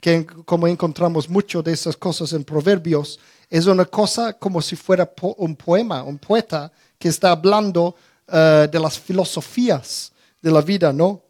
que, 0.00 0.24
como 0.46 0.66
encontramos 0.66 1.28
mucho 1.28 1.62
de 1.62 1.74
esas 1.74 1.98
cosas 1.98 2.32
en 2.32 2.44
Proverbios, 2.44 3.20
es 3.50 3.66
una 3.66 3.84
cosa 3.84 4.32
como 4.32 4.62
si 4.62 4.74
fuera 4.74 5.12
un 5.36 5.54
poema, 5.54 6.02
un 6.02 6.16
poeta 6.16 6.72
que 6.98 7.08
está 7.08 7.32
hablando 7.32 7.94
eh, 8.26 8.68
de 8.72 8.80
las 8.80 8.98
filosofías 8.98 10.12
de 10.40 10.50
la 10.50 10.62
vida, 10.62 10.94
¿no? 10.94 11.20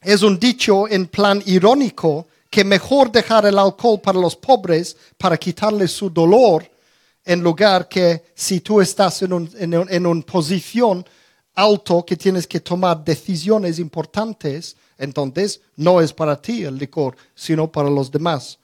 Es 0.00 0.22
un 0.22 0.40
dicho 0.40 0.88
en 0.88 1.06
plan 1.06 1.40
irónico 1.46 2.26
que 2.50 2.64
mejor 2.64 3.12
dejar 3.12 3.46
el 3.46 3.60
alcohol 3.60 4.00
para 4.00 4.18
los 4.18 4.34
pobres 4.34 4.96
para 5.16 5.36
quitarles 5.36 5.92
su 5.92 6.10
dolor 6.10 6.68
en 7.24 7.40
lugar 7.40 7.88
que 7.88 8.24
si 8.34 8.60
tú 8.60 8.80
estás 8.80 9.22
en, 9.22 9.48
en, 9.56 10.04
una 10.04 10.22
posición 10.22 11.06
alto 11.54 12.04
que 12.04 12.16
tienes 12.16 12.46
que 12.46 12.60
tomar 12.60 13.04
decisiones 13.04 13.78
importantes, 13.78 14.76
entonces 14.98 15.60
no 15.76 16.00
es 16.00 16.12
para 16.12 16.40
ti 16.40 16.64
el 16.64 16.76
licor, 16.76 17.16
sino 17.34 17.70
para 17.70 17.90
los 17.90 18.10
demás. 18.10 18.58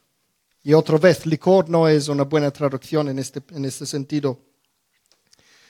Y 0.62 0.72
otra 0.72 0.98
vez, 0.98 1.26
licor 1.26 1.68
no 1.68 1.88
es 1.88 2.08
una 2.08 2.24
buena 2.24 2.50
traducción 2.50 3.08
en 3.08 3.18
este, 3.18 3.42
en 3.50 3.64
este 3.64 3.86
sentido. 3.86 4.38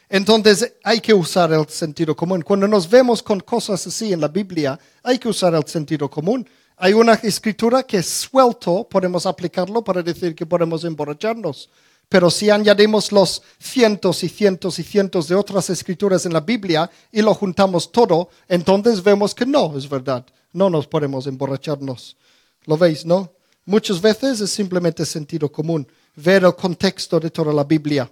Entonces 0.08 0.74
hay 0.82 1.00
que 1.00 1.12
usar 1.12 1.52
el 1.52 1.68
sentido 1.68 2.16
común. 2.16 2.42
Cuando 2.42 2.66
nos 2.66 2.88
vemos 2.88 3.22
con 3.22 3.40
cosas 3.40 3.86
así 3.86 4.12
en 4.12 4.20
la 4.20 4.28
Biblia, 4.28 4.78
hay 5.02 5.18
que 5.18 5.28
usar 5.28 5.54
el 5.54 5.66
sentido 5.66 6.08
común. 6.08 6.48
Hay 6.76 6.92
una 6.94 7.14
escritura 7.14 7.82
que 7.82 7.98
es 7.98 8.06
suelto, 8.06 8.88
podemos 8.88 9.26
aplicarlo 9.26 9.82
para 9.82 10.02
decir 10.02 10.34
que 10.34 10.46
podemos 10.46 10.84
emborracharnos. 10.84 11.68
Pero 12.08 12.30
si 12.30 12.48
añadimos 12.48 13.12
los 13.12 13.42
cientos 13.58 14.24
y 14.24 14.28
cientos 14.28 14.78
y 14.78 14.82
cientos 14.82 15.28
de 15.28 15.34
otras 15.34 15.68
escrituras 15.68 16.24
en 16.24 16.32
la 16.32 16.40
Biblia 16.40 16.90
y 17.12 17.20
lo 17.20 17.34
juntamos 17.34 17.92
todo, 17.92 18.30
entonces 18.48 19.02
vemos 19.02 19.34
que 19.34 19.44
no 19.44 19.76
es 19.76 19.88
verdad. 19.88 20.24
No 20.52 20.70
nos 20.70 20.86
podemos 20.86 21.26
emborracharnos. 21.26 22.16
¿Lo 22.64 22.78
veis, 22.78 23.04
no? 23.04 23.32
Muchas 23.66 24.00
veces 24.00 24.40
es 24.40 24.50
simplemente 24.50 25.04
sentido 25.04 25.52
común, 25.52 25.86
ver 26.16 26.44
el 26.44 26.54
contexto 26.54 27.20
de 27.20 27.30
toda 27.30 27.52
la 27.52 27.64
Biblia. 27.64 28.10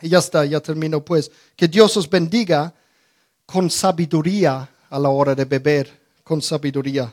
Y 0.00 0.08
ya 0.08 0.18
está, 0.18 0.44
ya 0.44 0.60
termino 0.60 1.04
pues. 1.04 1.30
Que 1.56 1.66
Dios 1.66 1.96
os 1.96 2.08
bendiga 2.08 2.72
con 3.44 3.68
sabiduría 3.68 4.68
a 4.88 4.98
la 5.00 5.08
hora 5.08 5.34
de 5.34 5.44
beber, 5.44 6.00
con 6.22 6.40
sabiduría. 6.40 7.12